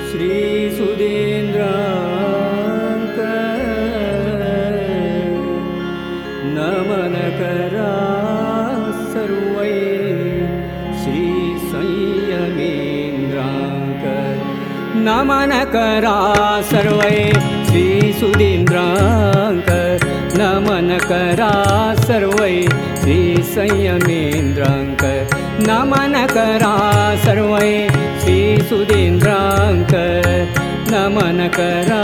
सर्वै 0.09 0.69
सुदे 0.77 1.17
नमनकरा 6.55 7.91
सर्वै। 9.13 9.73
श्री 11.03 11.29
नमनकरा 15.07 16.17
सर्वै। 16.71 17.17
श्री 17.67 18.13
नमनकरा 20.37 21.53
सर्व। 22.07 22.34
संयमेन्द्राङ्क 23.55 25.03
नमनकरा 25.67 26.71
सर्वै 27.25 27.69
श्रीसुधीन्द्राङ्क 28.21 29.93
नमनकरा 30.93 32.01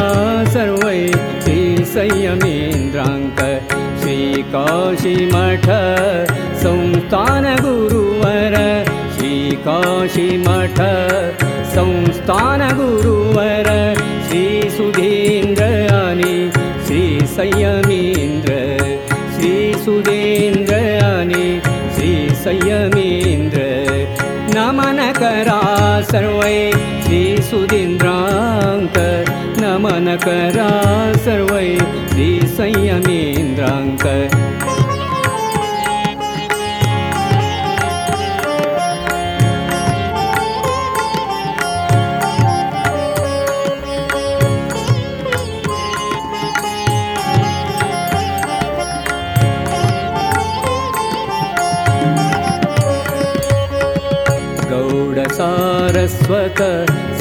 सर्वै 0.53 1.01
श्रीसंयमेन्द्राङ्क 1.43 3.41
श्रीकाशीमठ 4.03 5.67
संस्थानगुरुवर 6.63 8.55
श्रीकाशीमठ 9.17 10.79
संस्थानगुरुवर 11.75 13.69
श्री 14.29 14.45
श्रीसंयमेन्द्र 16.87 18.60
सुदेन्द्रयाणि 20.01 21.45
श्रीसंयमेन्द्र 21.95 23.59
नमनकरा 24.55 25.57
सर्वै 26.11 26.55
श्रीसुदेन्द्राङ्क 27.05 28.97
नमनकरा 29.63 30.69
सर्वै 31.25 31.69
श्रीसंयमेन्द्राङ्क 32.13 34.05
शाश्वत 56.31 56.59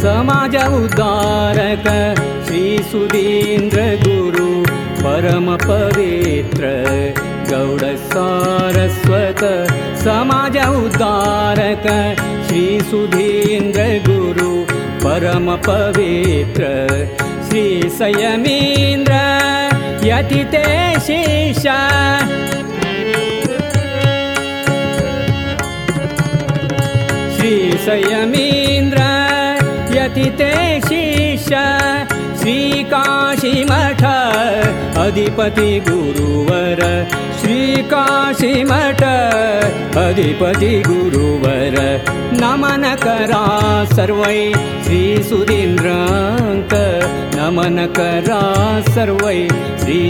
समाज 0.01 0.55
उदारक 0.75 1.87
श्रीसुधीन्द्रगुरु 2.47 4.51
परम 5.01 5.47
पवित्र 5.63 6.69
गौड 7.51 7.83
सारस्वत 8.13 9.43
समाज 10.05 10.59
उदारक 10.77 11.89
श्रीसुधीन्द्रगुरु 12.49 14.53
परम 15.05 15.47
पवित्र 15.67 16.63
श्री 17.49 17.67
सयमीन्द्र 17.99 19.19
यतिते 20.07 20.65
शिष्य। 21.09 21.75
संयमीन्द्र 27.85 29.01
यतिते 29.97 30.53
शिष्य 30.81 31.63
श्रीकाशीमठ 32.41 34.03
अधिपति 35.05 35.71
गुरुवर 35.89 36.81
श्रीकाशीमठ 37.41 39.03
अधिपति 40.05 40.73
गुरुवर। 40.87 41.77
नमन 42.41 42.85
करा 43.03 43.45
सर्वै 43.95 44.39
श्री 44.85 45.03
सुधीन्द्राङ्क 45.29 46.75
नमन 47.37 47.87
करा 47.99 48.41
सर्वै 48.95 49.39
श्री 49.83 50.01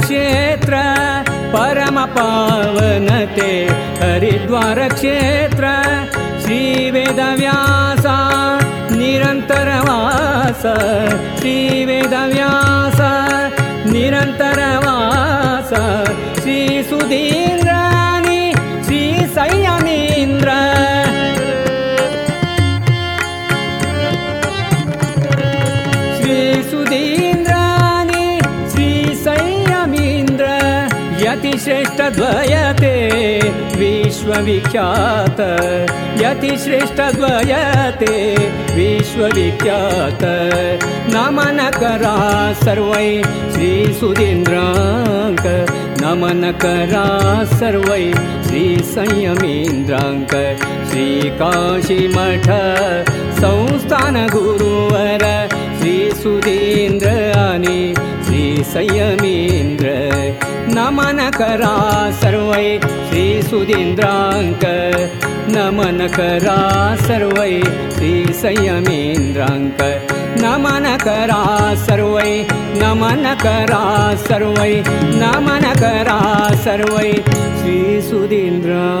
क्षेत्र 0.00 0.76
परमपावनते 1.54 3.52
हरिद्वारक्षेत्र 4.02 5.66
श्रीवेदव्यास 6.44 8.06
निरन्तरवास 9.00 10.62
श्रीवेदव्यास 11.40 13.00
निरन्तरवास 13.92 15.72
श्रीसुधीन्द्र 16.42 17.70
श्रेष्ठद्वयते 32.10 32.94
विश्वविख्यात 33.80 35.40
यतिश्रेष्ठद्वयते 36.22 38.14
विश्वविख्यात। 38.76 40.22
नमनकरा 41.14 42.16
सर्वै 42.64 43.10
श्रीसुधिन्द्राङ्क 43.54 45.44
नमनकरा 46.02 47.06
सर्वै 47.54 48.04
श्रीसंयमीन्द्राङ्क 48.48 50.32
श्रीकाशीमठ 50.90 52.46
संस्थानगुरुवर 53.42 55.24
श्रीसुधीन्द्राणि 55.80 57.78
श्री 58.60 60.26
नमनकरा 60.74 61.70
सर्वै 62.22 62.66
श्री 62.82 63.22
नमनकरा 65.54 66.56
सर्वै 67.06 67.54
श्री 67.94 68.12
नमनकरा 70.42 71.40
सर्वै 71.86 72.34
नमनकरा 72.82 73.82
सर्वै 74.28 74.70
नमनकरा 75.24 76.20
सर्वै 76.66 77.10
श्रीसुदीन्द्राङ्क 77.60 79.00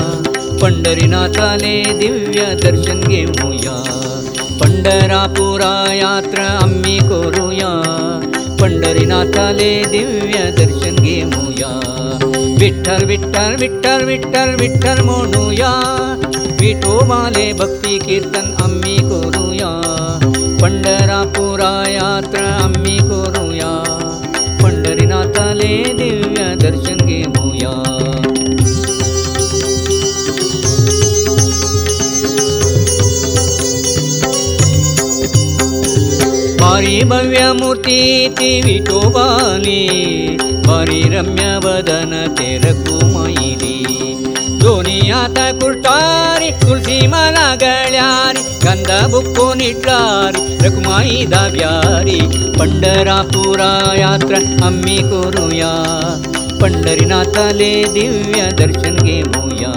पंढरीनाथाले 0.61 1.83
दिव्य 1.99 2.41
दर्शन 2.63 2.99
घेऊया 2.99 3.75
पंढरापुरा 4.61 5.93
यात्रा 5.93 6.43
आम्ही 6.43 6.97
करूया. 6.99 7.71
पंढरीनाथाले 8.61 9.83
दिव्य 9.85 10.51
दर्शन 10.51 10.95
घेऊया 10.95 11.71
विठ्ठल 12.59 13.05
विठ्ठल 13.05 13.55
विठ्ठल 13.59 14.05
विठ्ठल 14.05 14.55
विठ्ठल 14.59 15.01
म्हणूया 15.01 15.71
विठोबाले 16.61 17.53
भक्ती 17.53 17.97
कीर्तन 17.97 18.55
आम्ही 18.61 18.97
करूया. 18.97 19.71
पंढरापुरा 20.61 21.89
यात्रा 21.89 22.49
आम्ही 22.63 22.97
करूया. 22.97 23.73
पंढरीनाथाले 24.63 25.83
दिव्य 25.93 26.20
ಗೌರಿ 36.91 37.03
ಭವ್ಯಮೂರ್ತಿ 37.09 37.97
ವಿಠೋಬಾಲಿ 38.63 39.81
ವಾರಿ 40.65 40.97
ರಮ್ಯವದನ 41.13 42.15
ತೆರಕು 42.37 42.95
ಮೈಲಿ 43.13 43.77
ಧ್ವನಿಯಾತ 44.57 45.37
ಕುರ್ಟಾರಿ 45.59 46.49
ತುಳಸಿ 46.61 46.97
ಮಲಗಳ್ಯಾರಿ 47.07 48.43
ಕಂದ 48.65 48.91
ಬುಕ್ಕು 49.13 49.45
ನಿಟ್ಲಾರಿ 49.53 50.41
ರಘುಮಾಯಿದ 50.63 51.37
ಬ್ಯಾರಿ 51.55 52.19
ಪಂಡರಾಪುರ 52.59 53.61
ಯಾತ್ರ 54.01 54.35
ಅಮ್ಮಿ 54.65 54.99
ಕೊರುಯಾ 55.09 55.73
ಪಂಡರಿನಾಥಲೆ 56.61 57.73
ದಿವ್ಯ 57.95 58.41
ದರ್ಶನ್ಗೆ 58.59 59.17
ಮೂಯಾ 59.31 59.73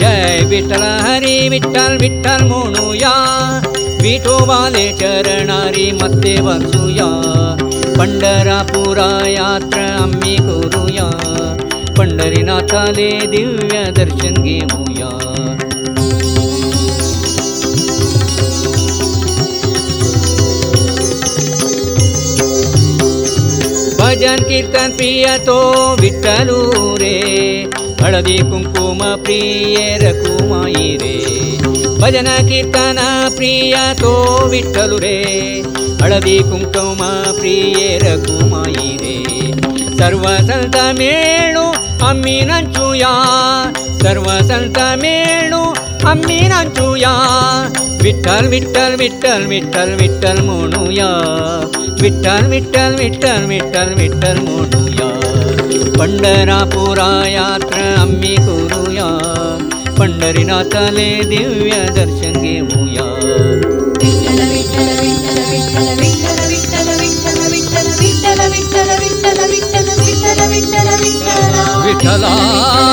जय 0.00 0.44
विठ्ठल 0.50 0.82
हरी 1.06 1.48
विठ्ठल 1.48 1.96
विठ्ठल 2.00 2.44
म्हणूया 2.48 3.12
विठोबाले 4.02 4.86
चरणारी 5.00 5.90
मध्ये 6.02 6.36
वाचूया 6.40 7.08
पंढरापुरा 7.98 9.08
यात्रा 9.28 9.86
आम्ही 10.02 10.36
करूया 10.36 11.08
पंढरीनाथाले 11.98 13.10
दिव्य 13.26 13.84
दर्शन 13.96 14.42
घेऊया 14.42 15.10
भजन 24.18 24.42
कीर्तन 24.48 24.92
प्रिय 24.96 25.26
तो 25.46 25.56
विठ्ठलू 26.00 26.58
रे 27.02 27.14
हळदी 28.02 28.36
कुंकुम 28.50 28.98
प्रिय 29.24 29.76
रकुमाई 30.02 30.96
रे 31.02 31.14
भजन 32.02 32.28
कीर्तन 32.48 33.00
प्रिय 33.36 33.74
तो 34.00 34.12
विठ्ठलू 34.52 34.98
रे 35.04 35.16
हळदी 36.02 36.38
कुंकुम 36.50 37.02
प्रिय 37.40 37.98
रकुमाई 38.02 38.96
रे 39.02 39.16
सर्व 39.98 40.26
संत 40.50 40.76
मेळू 40.98 41.64
आम्ही 42.06 42.40
नाचूया 42.50 43.12
सर्व 44.02 44.28
संत 44.48 44.78
मेळू 45.02 45.62
आम्ही 46.10 46.40
नाचूया 46.48 47.12
विठ्ठल 48.02 48.46
विठ्ठल 48.48 48.94
विठ्ठल 49.00 49.44
विठ्ठल 49.48 49.94
विठ्ठल 50.00 50.40
म्हणूया 50.46 51.08
विठ्ठल 52.02 52.46
विठ्ठल 52.50 52.94
विठ्ठल 52.98 53.44
विठ्ठल 53.50 53.94
विठ्ठल 54.00 54.38
म्हणूया 54.40 55.08
पंढरापुरा 55.98 57.08
यात्रा 57.28 57.84
आम्ही 58.00 58.34
करूया 58.36 59.08
पंढरीनाथाले 59.98 61.08
दिव्य 61.30 61.78
दर्शन 61.96 62.40
घेऊया 62.42 63.04
विठ्ठल 64.02 64.40
विठ्ठल 64.52 64.90
विठ्ठल 65.00 65.40
विठ्ठल 65.50 65.88
विठ्ठल 66.00 66.40
विठ्ठल 66.44 66.90
विठ्ठल 66.90 67.32
विठ्ठल 67.50 67.88
विठ्ठल 68.50 68.50
विठ्ठल 68.50 68.90
विठ्ठल 68.92 69.46
विठ्ठल 69.50 69.94
विठ्ठल 70.00 70.48
विठ्ठल 70.48 70.88
विठ्ठला 71.04 71.64
विठ्ठला 71.86 72.87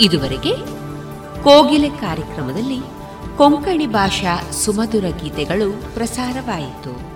ಇದುವರೆಗೆ 0.00 0.50
ಕೋಗಿಲೆ 1.42 1.90
ಕಾರ್ಯಕ್ರಮದಲ್ಲಿ 1.90 2.80
ಕೊಂಕಣಿ 3.36 3.86
ಭಾಷಾ 3.86 4.52
ಸುಮಧುರ 4.52 5.04
ಗೀತೆಗಳು 5.22 5.94
ಪ್ರಸಾರವಾಯಿತು. 5.94 7.15